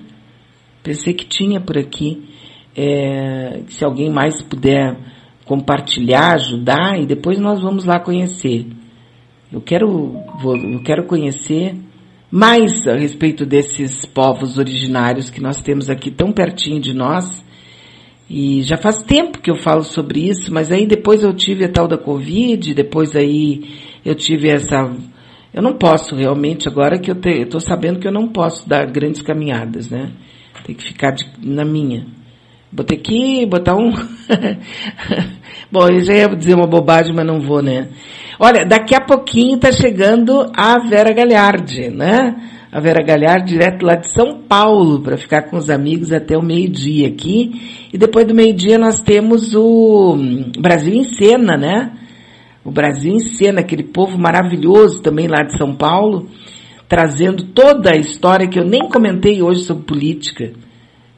Pensei 0.82 1.14
que 1.14 1.24
tinha 1.24 1.60
por 1.60 1.78
aqui. 1.78 2.22
É, 2.76 3.62
se 3.68 3.84
alguém 3.84 4.10
mais 4.10 4.42
puder 4.42 4.96
compartilhar, 5.44 6.34
ajudar, 6.34 7.00
e 7.00 7.06
depois 7.06 7.38
nós 7.38 7.62
vamos 7.62 7.84
lá 7.84 7.98
conhecer. 7.98 8.66
Eu 9.52 9.60
quero, 9.60 10.12
vou, 10.40 10.56
eu 10.56 10.82
quero 10.82 11.04
conhecer 11.06 11.74
mais 12.30 12.86
a 12.88 12.96
respeito 12.96 13.46
desses 13.46 14.04
povos 14.04 14.58
originários 14.58 15.30
que 15.30 15.40
nós 15.40 15.62
temos 15.62 15.88
aqui 15.88 16.10
tão 16.10 16.32
pertinho 16.32 16.80
de 16.80 16.92
nós. 16.92 17.44
E 18.28 18.62
já 18.62 18.76
faz 18.76 19.02
tempo 19.02 19.40
que 19.40 19.50
eu 19.50 19.56
falo 19.56 19.84
sobre 19.84 20.28
isso, 20.28 20.52
mas 20.52 20.72
aí 20.72 20.86
depois 20.86 21.22
eu 21.22 21.32
tive 21.32 21.64
a 21.64 21.68
tal 21.68 21.86
da 21.86 21.98
Covid, 21.98 22.74
depois 22.74 23.14
aí 23.14 23.70
eu 24.04 24.14
tive 24.14 24.48
essa. 24.48 24.90
Eu 25.52 25.62
não 25.62 25.74
posso 25.74 26.16
realmente, 26.16 26.66
agora 26.66 26.98
que 26.98 27.10
eu 27.10 27.16
estou 27.42 27.60
sabendo 27.60 28.00
que 28.00 28.08
eu 28.08 28.12
não 28.12 28.28
posso 28.28 28.68
dar 28.68 28.90
grandes 28.90 29.22
caminhadas, 29.22 29.88
né? 29.88 30.10
Tem 30.66 30.74
que 30.74 30.82
ficar 30.82 31.12
de, 31.12 31.24
na 31.40 31.64
minha. 31.64 32.06
Vou 32.74 32.84
ter 32.84 32.96
que 32.96 33.46
botar 33.46 33.76
um. 33.76 33.92
Bom, 35.70 35.86
eu 35.88 36.00
já 36.00 36.12
ia 36.12 36.28
dizer 36.28 36.54
uma 36.54 36.66
bobagem, 36.66 37.14
mas 37.14 37.24
não 37.24 37.40
vou, 37.40 37.62
né? 37.62 37.88
Olha, 38.36 38.66
daqui 38.66 38.96
a 38.96 39.00
pouquinho 39.00 39.58
tá 39.58 39.70
chegando 39.70 40.50
a 40.52 40.76
Vera 40.80 41.12
Galhardi, 41.12 41.88
né? 41.88 42.34
A 42.72 42.80
Vera 42.80 43.00
Galhardi, 43.00 43.52
direto 43.52 43.86
lá 43.86 43.94
de 43.94 44.12
São 44.12 44.40
Paulo, 44.48 45.00
para 45.00 45.16
ficar 45.16 45.42
com 45.42 45.56
os 45.56 45.70
amigos 45.70 46.12
até 46.12 46.36
o 46.36 46.42
meio-dia 46.42 47.06
aqui. 47.06 47.88
E 47.92 47.96
depois 47.96 48.26
do 48.26 48.34
meio-dia 48.34 48.76
nós 48.76 49.00
temos 49.00 49.54
o 49.54 50.16
Brasil 50.58 50.94
em 50.94 51.04
Cena, 51.04 51.56
né? 51.56 51.92
O 52.64 52.72
Brasil 52.72 53.14
em 53.14 53.20
Cena, 53.20 53.60
aquele 53.60 53.84
povo 53.84 54.18
maravilhoso 54.18 55.00
também 55.00 55.28
lá 55.28 55.44
de 55.44 55.56
São 55.56 55.76
Paulo, 55.76 56.26
trazendo 56.88 57.44
toda 57.54 57.92
a 57.92 57.96
história 57.96 58.48
que 58.48 58.58
eu 58.58 58.64
nem 58.64 58.88
comentei 58.88 59.40
hoje 59.42 59.62
sobre 59.62 59.84
política. 59.84 60.63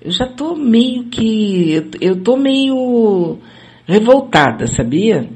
Eu 0.06 0.12
já 0.12 0.24
tô 0.24 0.54
meio 0.54 1.06
que. 1.06 1.82
Eu 2.00 2.22
tô 2.22 2.36
meio 2.36 3.38
revoltada, 3.84 4.68
sabia? 4.68 5.28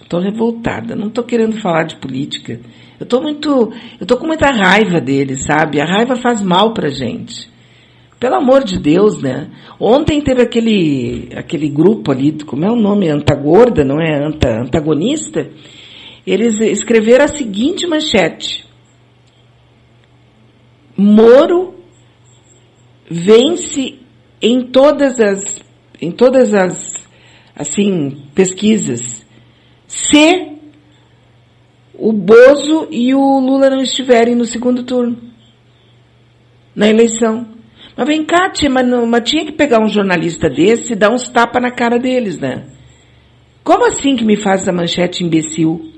Estou 0.00 0.20
revoltada. 0.20 0.94
Não 0.94 1.08
estou 1.08 1.24
querendo 1.24 1.60
falar 1.60 1.82
de 1.82 1.96
política. 1.96 2.60
Eu 3.00 3.02
estou 3.02 3.20
muito, 3.20 3.48
eu 3.50 4.02
estou 4.02 4.16
com 4.16 4.28
muita 4.28 4.52
raiva 4.52 5.00
deles, 5.00 5.44
sabe? 5.44 5.80
A 5.80 5.84
raiva 5.84 6.14
faz 6.14 6.40
mal 6.40 6.72
pra 6.72 6.90
gente. 6.90 7.50
Pelo 8.20 8.36
amor 8.36 8.62
de 8.62 8.78
Deus, 8.78 9.20
né? 9.20 9.50
Ontem 9.80 10.20
teve 10.20 10.42
aquele, 10.42 11.30
aquele 11.34 11.68
grupo 11.68 12.12
ali, 12.12 12.38
como 12.44 12.64
é 12.64 12.70
o 12.70 12.76
nome? 12.76 13.08
Antagorda, 13.08 13.82
não 13.82 14.00
é? 14.00 14.24
Anta, 14.24 14.60
antagonista. 14.60 15.50
Eles 16.24 16.54
escreveram 16.60 17.24
a 17.24 17.28
seguinte 17.36 17.84
manchete. 17.84 18.64
Moro 20.96 21.74
vence 23.10 24.03
em 24.46 24.60
todas 24.60 25.18
as, 25.18 25.42
em 25.98 26.10
todas 26.10 26.52
as, 26.52 26.92
assim, 27.56 28.26
pesquisas 28.34 29.24
se 29.86 30.58
o 31.94 32.12
Bozo 32.12 32.88
e 32.90 33.14
o 33.14 33.40
Lula 33.40 33.70
não 33.70 33.80
estiverem 33.80 34.34
no 34.34 34.44
segundo 34.44 34.82
turno, 34.82 35.16
na 36.76 36.88
eleição. 36.88 37.46
Mas 37.96 38.06
vem 38.06 38.22
cá, 38.22 38.50
tia, 38.50 38.68
mas, 38.68 38.86
não, 38.86 39.06
mas 39.06 39.30
tinha 39.30 39.46
que 39.46 39.52
pegar 39.52 39.82
um 39.82 39.88
jornalista 39.88 40.50
desse 40.50 40.92
e 40.92 40.96
dar 40.96 41.10
uns 41.10 41.26
tapas 41.28 41.62
na 41.62 41.70
cara 41.70 41.98
deles, 41.98 42.38
né? 42.38 42.66
Como 43.62 43.86
assim 43.86 44.14
que 44.14 44.24
me 44.24 44.36
faz 44.36 44.68
a 44.68 44.72
manchete 44.72 45.24
imbecil? 45.24 45.90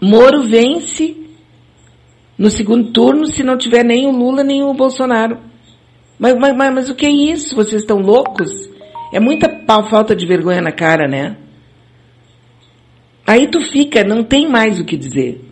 Moro 0.00 0.42
vence 0.44 1.16
no 2.38 2.48
segundo 2.48 2.92
turno 2.92 3.26
se 3.26 3.42
não 3.42 3.58
tiver 3.58 3.84
nem 3.84 4.06
o 4.06 4.12
Lula 4.12 4.42
nem 4.42 4.62
o 4.62 4.72
Bolsonaro. 4.72 5.47
Mas, 6.18 6.34
mas, 6.34 6.56
mas, 6.56 6.74
mas 6.74 6.90
o 6.90 6.94
que 6.94 7.06
é 7.06 7.10
isso? 7.10 7.54
Vocês 7.54 7.82
estão 7.82 7.98
loucos? 7.98 8.50
É 9.12 9.20
muita 9.20 9.48
falta 9.88 10.14
de 10.14 10.26
vergonha 10.26 10.60
na 10.60 10.72
cara, 10.72 11.06
né? 11.06 11.36
Aí 13.26 13.46
tu 13.46 13.60
fica, 13.60 14.02
não 14.02 14.24
tem 14.24 14.48
mais 14.48 14.80
o 14.80 14.84
que 14.84 14.96
dizer. 14.96 15.44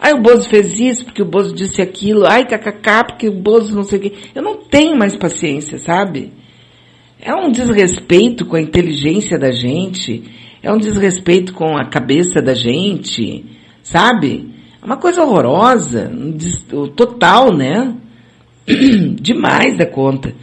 Ai, 0.00 0.12
o 0.12 0.22
Bozo 0.22 0.48
fez 0.48 0.78
isso 0.78 1.04
porque 1.04 1.20
o 1.20 1.26
Bozo 1.26 1.52
disse 1.54 1.82
aquilo. 1.82 2.24
Ai, 2.24 2.44
kkk, 2.46 3.04
porque 3.08 3.28
o 3.28 3.32
Bozo 3.32 3.74
não 3.74 3.82
sei 3.82 3.98
o 3.98 4.02
quê. 4.02 4.12
Eu 4.34 4.42
não 4.42 4.56
tenho 4.56 4.96
mais 4.96 5.16
paciência, 5.16 5.78
sabe? 5.78 6.32
É 7.20 7.34
um 7.34 7.50
desrespeito 7.50 8.46
com 8.46 8.54
a 8.54 8.60
inteligência 8.60 9.36
da 9.36 9.50
gente. 9.50 10.22
É 10.62 10.72
um 10.72 10.78
desrespeito 10.78 11.52
com 11.52 11.76
a 11.76 11.84
cabeça 11.84 12.40
da 12.40 12.54
gente, 12.54 13.44
sabe? 13.82 14.54
É 14.80 14.86
uma 14.86 14.96
coisa 14.96 15.22
horrorosa, 15.22 16.10
total, 16.94 17.52
né? 17.52 17.94
Demais 19.20 19.76
da 19.76 19.86
conta. 19.86 20.34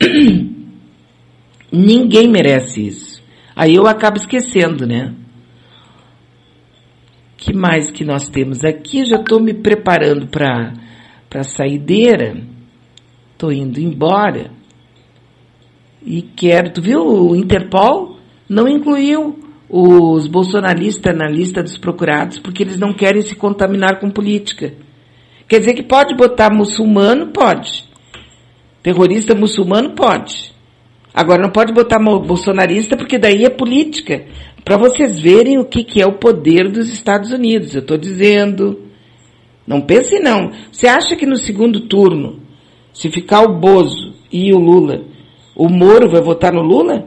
Ninguém 1.70 2.28
merece 2.28 2.86
isso. 2.86 3.22
Aí 3.54 3.74
eu 3.74 3.86
acabo 3.86 4.16
esquecendo, 4.16 4.86
né? 4.86 5.14
que 7.38 7.54
mais 7.54 7.90
que 7.90 8.04
nós 8.04 8.28
temos 8.28 8.64
aqui? 8.64 9.04
Já 9.04 9.16
estou 9.16 9.40
me 9.40 9.54
preparando 9.54 10.26
para 10.26 10.72
a 11.34 11.42
saideira. 11.44 12.36
Estou 13.32 13.52
indo 13.52 13.80
embora. 13.80 14.50
E 16.04 16.20
quero, 16.20 16.72
tu 16.72 16.82
viu, 16.82 17.00
o 17.00 17.36
Interpol 17.36 18.18
não 18.48 18.68
incluiu 18.68 19.38
os 19.68 20.26
bolsonaristas 20.26 21.16
na 21.16 21.28
lista 21.28 21.62
dos 21.62 21.76
procurados 21.78 22.38
porque 22.38 22.62
eles 22.62 22.78
não 22.78 22.92
querem 22.92 23.22
se 23.22 23.34
contaminar 23.34 24.00
com 24.00 24.10
política. 24.10 24.74
Quer 25.48 25.60
dizer 25.60 25.74
que 25.74 25.82
pode 25.82 26.14
botar 26.14 26.52
muçulmano? 26.52 27.28
Pode. 27.28 27.84
Terrorista 28.82 29.34
muçulmano? 29.34 29.94
Pode. 29.94 30.52
Agora 31.12 31.42
não 31.42 31.50
pode 31.50 31.72
botar 31.72 31.98
bolsonarista 31.98 32.96
porque 32.96 33.18
daí 33.18 33.44
é 33.44 33.50
política. 33.50 34.26
Para 34.62 34.76
vocês 34.76 35.18
verem 35.18 35.58
o 35.58 35.64
que, 35.64 35.82
que 35.82 36.02
é 36.02 36.06
o 36.06 36.18
poder 36.18 36.70
dos 36.70 36.90
Estados 36.90 37.32
Unidos. 37.32 37.74
Eu 37.74 37.80
estou 37.80 37.96
dizendo. 37.96 38.84
Não 39.66 39.80
pense 39.80 40.18
não. 40.20 40.52
Você 40.70 40.86
acha 40.86 41.16
que 41.16 41.26
no 41.26 41.36
segundo 41.36 41.80
turno, 41.80 42.40
se 42.92 43.10
ficar 43.10 43.42
o 43.42 43.58
Bozo 43.58 44.14
e 44.30 44.52
o 44.52 44.58
Lula, 44.58 45.04
o 45.56 45.68
Moro 45.68 46.10
vai 46.10 46.20
votar 46.20 46.52
no 46.52 46.62
Lula? 46.62 47.06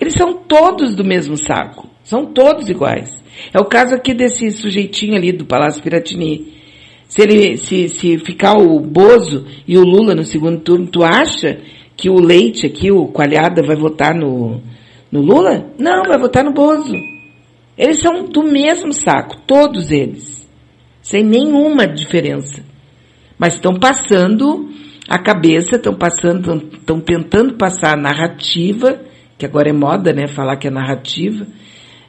Eles 0.00 0.14
são 0.14 0.32
todos 0.32 0.94
do 0.94 1.04
mesmo 1.04 1.36
saco. 1.36 1.88
São 2.02 2.24
todos 2.24 2.70
iguais. 2.70 3.19
É 3.52 3.58
o 3.58 3.64
caso 3.64 3.94
aqui 3.94 4.14
desse 4.14 4.50
sujeitinho 4.50 5.16
ali 5.16 5.32
do 5.32 5.44
Palácio 5.44 5.82
Piratini. 5.82 6.54
Se 7.08 7.22
ele, 7.22 7.56
se, 7.56 7.88
se 7.88 8.18
ficar 8.18 8.56
o 8.56 8.78
Bozo 8.80 9.46
e 9.66 9.76
o 9.76 9.82
Lula 9.82 10.14
no 10.14 10.24
segundo 10.24 10.60
turno, 10.60 10.86
tu 10.86 11.02
acha 11.02 11.58
que 11.96 12.08
o 12.08 12.20
Leite 12.20 12.66
aqui, 12.66 12.90
o 12.90 13.08
Coalhada, 13.08 13.62
vai 13.62 13.76
votar 13.76 14.14
no, 14.14 14.60
no 15.10 15.20
Lula? 15.20 15.72
Não, 15.78 16.04
vai 16.04 16.18
votar 16.18 16.44
no 16.44 16.52
Bozo. 16.52 16.94
Eles 17.76 18.00
são 18.00 18.24
do 18.24 18.42
mesmo 18.44 18.92
saco, 18.92 19.38
todos 19.46 19.90
eles. 19.90 20.48
Sem 21.02 21.24
nenhuma 21.24 21.86
diferença. 21.86 22.62
Mas 23.38 23.54
estão 23.54 23.74
passando 23.74 24.68
a 25.08 25.18
cabeça, 25.18 25.76
estão 25.76 25.94
passando, 25.94 26.68
estão 26.72 27.00
tentando 27.00 27.54
passar 27.54 27.94
a 27.94 28.00
narrativa 28.00 29.00
que 29.40 29.46
agora 29.46 29.70
é 29.70 29.72
moda, 29.72 30.12
né, 30.12 30.28
falar 30.28 30.58
que 30.58 30.68
é 30.68 30.70
narrativa, 30.70 31.46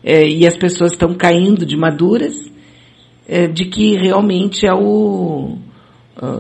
é, 0.04 0.28
e 0.28 0.48
as 0.48 0.58
pessoas 0.58 0.94
estão 0.94 1.14
caindo 1.14 1.66
de 1.66 1.78
maduras, 1.78 2.52
é, 3.28 3.48
de 3.48 3.66
que 3.66 3.96
realmente 3.96 4.66
é 4.66 4.74
o. 4.74 5.58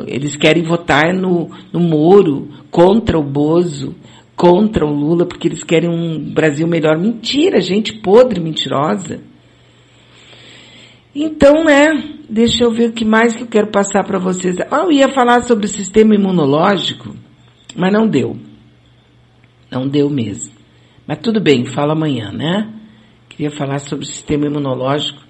Eles 0.05 0.35
querem 0.35 0.61
votar 0.61 1.11
no, 1.13 1.49
no 1.73 1.79
Moro, 1.79 2.49
contra 2.69 3.17
o 3.17 3.23
Bozo, 3.23 3.95
contra 4.35 4.85
o 4.85 4.93
Lula, 4.93 5.25
porque 5.25 5.47
eles 5.47 5.63
querem 5.63 5.89
um 5.89 6.33
Brasil 6.33 6.67
melhor. 6.67 6.99
Mentira, 6.99 7.61
gente 7.61 7.99
podre, 7.99 8.39
mentirosa. 8.39 9.21
Então, 11.13 11.63
né, 11.63 12.15
deixa 12.29 12.63
eu 12.63 12.71
ver 12.71 12.89
o 12.89 12.93
que 12.93 13.03
mais 13.03 13.35
que 13.35 13.43
eu 13.43 13.47
quero 13.47 13.67
passar 13.71 14.03
para 14.03 14.17
vocês. 14.17 14.55
Ah, 14.69 14.83
eu 14.83 14.91
ia 14.91 15.09
falar 15.09 15.43
sobre 15.43 15.65
o 15.65 15.69
sistema 15.69 16.15
imunológico, 16.15 17.15
mas 17.75 17.91
não 17.91 18.07
deu. 18.07 18.37
Não 19.69 19.87
deu 19.87 20.09
mesmo. 20.09 20.53
Mas 21.07 21.19
tudo 21.19 21.41
bem, 21.41 21.65
falo 21.65 21.91
amanhã, 21.91 22.31
né? 22.31 22.80
Queria 23.31 23.49
falar 23.49 23.79
sobre 23.79 24.03
o 24.03 24.07
sistema 24.07 24.45
imunológico. 24.45 25.21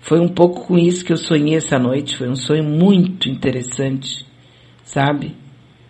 Foi 0.00 0.20
um 0.20 0.28
pouco 0.28 0.68
com 0.68 0.78
isso 0.78 1.04
que 1.04 1.12
eu 1.12 1.16
sonhei 1.16 1.56
essa 1.56 1.80
noite. 1.80 2.16
Foi 2.16 2.28
um 2.28 2.36
sonho 2.36 2.62
muito 2.62 3.28
interessante, 3.28 4.24
sabe? 4.84 5.34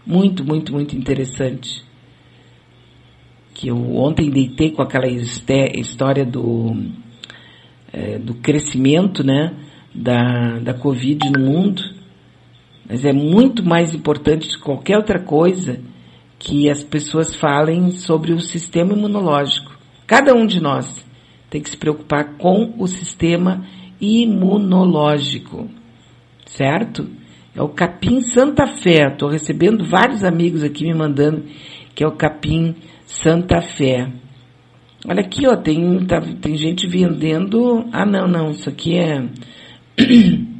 Muito, 0.06 0.42
muito, 0.42 0.72
muito 0.72 0.96
interessante. 0.96 1.84
Que 3.52 3.68
eu 3.68 3.76
ontem 3.94 4.30
deitei 4.30 4.70
com 4.70 4.80
aquela 4.80 5.06
história 5.06 6.24
do, 6.24 6.74
é, 7.92 8.18
do 8.18 8.34
crescimento, 8.36 9.22
né? 9.22 9.54
Da, 9.94 10.58
da 10.60 10.72
Covid 10.72 11.30
no 11.30 11.44
mundo. 11.44 11.82
Mas 12.88 13.04
é 13.04 13.12
muito 13.12 13.62
mais 13.62 13.94
importante 13.94 14.48
de 14.48 14.58
qualquer 14.58 14.96
outra 14.96 15.22
coisa 15.22 15.78
que 16.38 16.70
as 16.70 16.82
pessoas 16.82 17.36
falem 17.36 17.90
sobre 17.90 18.32
o 18.32 18.40
sistema 18.40 18.94
imunológico. 18.94 19.78
Cada 20.06 20.34
um 20.34 20.46
de 20.46 20.58
nós 20.58 21.09
tem 21.50 21.60
que 21.60 21.68
se 21.68 21.76
preocupar 21.76 22.36
com 22.38 22.74
o 22.78 22.86
sistema 22.86 23.66
imunológico, 24.00 25.68
certo? 26.46 27.06
É 27.54 27.60
o 27.60 27.68
capim 27.68 28.20
Santa 28.20 28.66
Fé. 28.66 29.08
Estou 29.08 29.28
recebendo 29.28 29.84
vários 29.84 30.24
amigos 30.24 30.62
aqui 30.62 30.84
me 30.84 30.94
mandando 30.94 31.44
que 31.94 32.04
é 32.04 32.06
o 32.06 32.12
capim 32.12 32.76
Santa 33.04 33.60
Fé. 33.60 34.10
Olha 35.06 35.20
aqui, 35.20 35.46
ó, 35.46 35.56
tem, 35.56 36.06
tá, 36.06 36.20
tem 36.40 36.56
gente 36.56 36.86
vendendo. 36.86 37.88
Ah, 37.92 38.06
não, 38.06 38.28
não, 38.28 38.50
isso 38.50 38.68
aqui 38.68 38.96
é. 38.96 39.26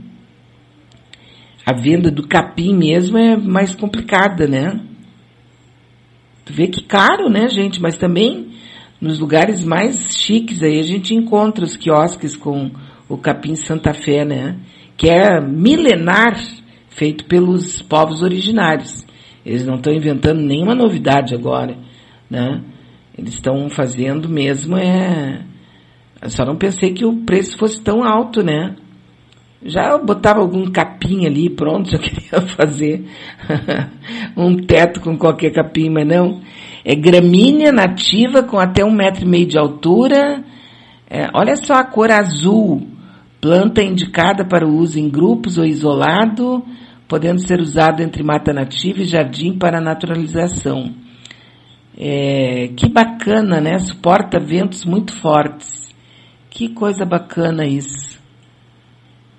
A 1.65 1.73
venda 1.73 2.11
do 2.11 2.27
capim 2.27 2.75
mesmo 2.75 3.17
é 3.17 3.37
mais 3.37 3.75
complicada, 3.75 4.47
né? 4.49 4.81
Tu 6.45 6.53
vê 6.53 6.67
que 6.67 6.83
caro, 6.83 7.29
né, 7.29 7.49
gente? 7.49 7.81
Mas 7.81 7.97
também 7.97 8.50
nos 9.01 9.19
lugares 9.19 9.65
mais 9.65 10.15
chiques 10.17 10.63
aí 10.63 10.79
a 10.79 10.83
gente 10.85 11.15
encontra 11.15 11.65
os 11.65 11.77
quiosques 11.77 12.37
com 12.37 12.71
o 13.09 13.17
capim 13.17 13.57
Santa 13.57 13.95
Fé, 13.95 14.25
né? 14.25 14.57
Que 14.97 15.09
é 15.09 15.41
milenar, 15.41 16.39
feito 16.89 17.25
pelos 17.25 17.81
povos 17.81 18.23
originários. 18.23 19.07
Eles 19.45 19.67
não 19.67 19.77
estão 19.77 19.93
inventando 19.93 20.41
nenhuma 20.41 20.75
novidade 20.75 21.35
agora, 21.35 21.77
né? 22.29 22.63
Eles 23.17 23.35
estão 23.35 23.69
fazendo 23.71 24.29
mesmo 24.29 24.77
é. 24.77 25.45
Eu 26.21 26.29
só 26.29 26.45
não 26.45 26.57
pensei 26.57 26.93
que 26.93 27.05
o 27.05 27.25
preço 27.25 27.57
fosse 27.57 27.81
tão 27.81 28.05
alto, 28.05 28.43
né? 28.43 28.77
Já 29.63 29.99
botava 29.99 30.41
algum 30.41 30.71
capim 30.71 31.27
ali, 31.27 31.51
pronto, 31.51 31.89
já 31.93 31.99
queria 31.99 32.41
fazer 32.49 33.05
um 34.37 34.57
teto 34.57 35.01
com 35.01 35.17
qualquer 35.17 35.51
capim, 35.51 35.89
mas 35.91 36.07
não. 36.07 36.41
É 36.85 36.95
gramínea 36.95 37.73
nativa 37.73 38.43
com 38.43 38.59
até 38.59 38.85
um 38.85 38.93
metro 38.93 39.25
e 39.25 39.29
meio 39.29 39.47
de 39.47 39.59
altura. 39.59 40.43
É, 41.09 41.29
olha 41.35 41.57
só 41.57 41.75
a 41.75 41.85
cor 41.85 42.11
azul. 42.11 42.87
Planta 43.41 43.83
indicada 43.83 44.45
para 44.45 44.67
o 44.67 44.77
uso 44.77 44.99
em 44.99 45.09
grupos 45.09 45.57
ou 45.57 45.65
isolado, 45.65 46.63
podendo 47.09 47.41
ser 47.41 47.61
usado 47.61 48.03
entre 48.03 48.23
mata 48.23 48.53
nativa 48.53 49.01
e 49.01 49.07
jardim 49.07 49.57
para 49.59 49.81
naturalização. 49.81 50.95
É, 51.99 52.69
que 52.77 52.89
bacana, 52.89 53.61
né? 53.61 53.79
Suporta 53.79 54.39
ventos 54.39 54.85
muito 54.85 55.13
fortes. 55.21 55.95
Que 56.49 56.69
coisa 56.69 57.05
bacana 57.05 57.67
isso. 57.67 58.21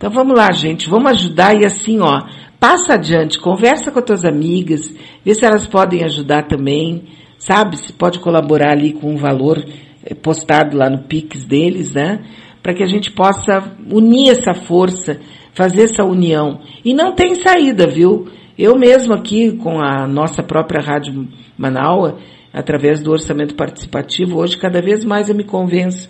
Então 0.02 0.10
vamos 0.10 0.36
lá, 0.36 0.52
gente, 0.52 0.90
vamos 0.90 1.12
ajudar 1.12 1.54
e 1.56 1.64
assim, 1.64 2.00
ó, 2.00 2.24
passa 2.60 2.96
adiante, 2.96 3.38
conversa 3.38 3.92
com 3.92 4.00
as 4.00 4.06
tuas 4.06 4.26
amigas, 4.26 4.92
vê 5.24 5.36
se 5.36 5.46
elas 5.46 5.68
podem 5.68 6.04
ajudar 6.04 6.48
também, 6.48 7.04
sabe? 7.42 7.78
Se 7.78 7.92
pode 7.92 8.20
colaborar 8.20 8.72
ali 8.72 8.94
com 8.94 9.12
um 9.12 9.18
valor 9.18 9.58
eh, 10.06 10.14
postado 10.14 10.78
lá 10.78 10.90
no 10.90 11.04
Pix 11.04 11.44
deles, 11.44 11.94
né? 11.94 12.24
Para 12.62 12.74
que 12.74 12.84
a 12.84 12.88
gente 12.88 13.12
possa 13.12 13.76
unir 13.92 14.30
essa 14.30 14.54
força, 14.54 15.20
fazer 15.54 15.84
essa 15.84 16.04
união. 16.04 16.62
E 16.86 16.94
não 16.94 17.16
tem 17.16 17.36
saída, 17.36 17.88
viu? 17.88 18.28
Eu 18.58 18.78
mesmo 18.78 19.14
aqui 19.14 19.58
com 19.58 19.82
a 19.82 20.08
nossa 20.08 20.44
própria 20.44 20.82
Rádio 20.82 21.28
Manaua, 21.58 22.20
através 22.54 23.02
do 23.02 23.12
orçamento 23.12 23.56
participativo, 23.56 24.38
hoje 24.38 24.58
cada 24.58 24.82
vez 24.82 25.04
mais 25.04 25.30
eu 25.30 25.36
me 25.36 25.44
convenço 25.44 26.08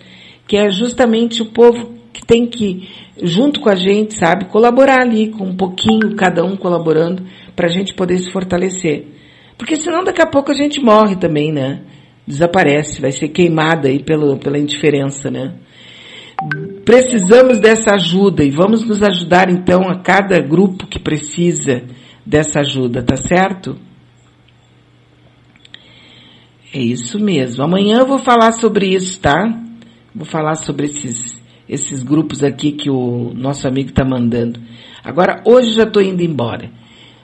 que 0.52 0.58
é 0.58 0.70
justamente 0.70 1.42
o 1.42 1.46
povo 1.46 1.94
que 2.12 2.26
tem 2.26 2.46
que, 2.46 2.90
junto 3.24 3.62
com 3.62 3.70
a 3.70 3.76
gente, 3.76 4.16
sabe, 4.16 4.50
colaborar 4.50 5.00
ali 5.02 5.30
com 5.30 5.46
um 5.46 5.56
pouquinho, 5.56 6.14
cada 6.18 6.44
um 6.44 6.58
colaborando, 6.58 7.24
para 7.56 7.68
a 7.68 7.72
gente 7.72 7.94
poder 7.94 8.18
se 8.18 8.30
fortalecer. 8.34 9.21
Porque 9.62 9.76
senão 9.76 10.04
daqui 10.04 10.20
a 10.20 10.26
pouco 10.26 10.50
a 10.50 10.56
gente 10.56 10.82
morre 10.82 11.16
também, 11.16 11.54
né? 11.54 11.84
Desaparece, 12.26 13.00
vai 13.00 13.12
ser 13.12 13.28
queimada 13.28 13.90
aí 13.90 14.02
pelo, 14.02 14.36
pela 14.40 14.58
indiferença, 14.58 15.30
né? 15.30 15.54
Precisamos 16.84 17.60
dessa 17.60 17.94
ajuda 17.94 18.44
e 18.44 18.50
vamos 18.50 18.84
nos 18.84 19.04
ajudar 19.04 19.52
então 19.52 19.82
a 19.88 20.00
cada 20.00 20.40
grupo 20.40 20.88
que 20.88 20.98
precisa 20.98 21.84
dessa 22.26 22.62
ajuda, 22.62 23.04
tá 23.04 23.16
certo? 23.16 23.78
É 26.74 26.80
isso 26.80 27.20
mesmo. 27.20 27.64
Amanhã 27.64 28.00
eu 28.00 28.08
vou 28.08 28.18
falar 28.18 28.54
sobre 28.54 28.88
isso, 28.88 29.22
tá? 29.22 29.44
Vou 30.16 30.26
falar 30.26 30.56
sobre 30.56 30.88
esses 30.88 31.40
esses 31.70 32.02
grupos 32.02 32.44
aqui 32.44 32.72
que 32.72 32.90
o 32.90 33.32
nosso 33.36 33.68
amigo 33.68 33.90
está 33.90 34.04
mandando. 34.04 34.60
Agora, 35.04 35.44
hoje 35.46 35.74
já 35.74 35.84
estou 35.84 36.02
indo 36.02 36.24
embora. 36.24 36.81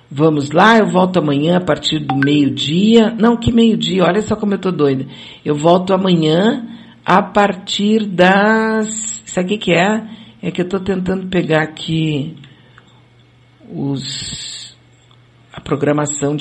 Vamos 0.10 0.52
lá, 0.52 0.78
eu 0.78 0.88
volto 0.88 1.18
amanhã 1.18 1.58
a 1.58 1.62
partir 1.62 2.00
do 2.00 2.16
meio-dia. 2.16 3.14
Não, 3.20 3.36
que 3.36 3.52
meio-dia? 3.52 4.04
Olha 4.04 4.22
só 4.22 4.36
como 4.36 4.54
eu 4.54 4.58
estou 4.58 4.72
doida. 4.72 5.06
Eu 5.44 5.56
volto 5.56 5.94
amanhã 5.94 6.66
a 7.06 7.22
partir 7.22 8.06
das. 8.06 9.22
Sabe 9.26 9.56
o 9.56 9.60
que 9.60 9.74
é? 9.74 10.08
É 10.42 10.50
que 10.52 10.62
eu 10.62 10.66
estou 10.66 10.80
tentando 10.80 11.28
pegar 11.28 11.62
aqui 11.62 12.38
os 13.70 14.58
a 15.52 15.60
programação 15.60 16.32
de 16.32 16.36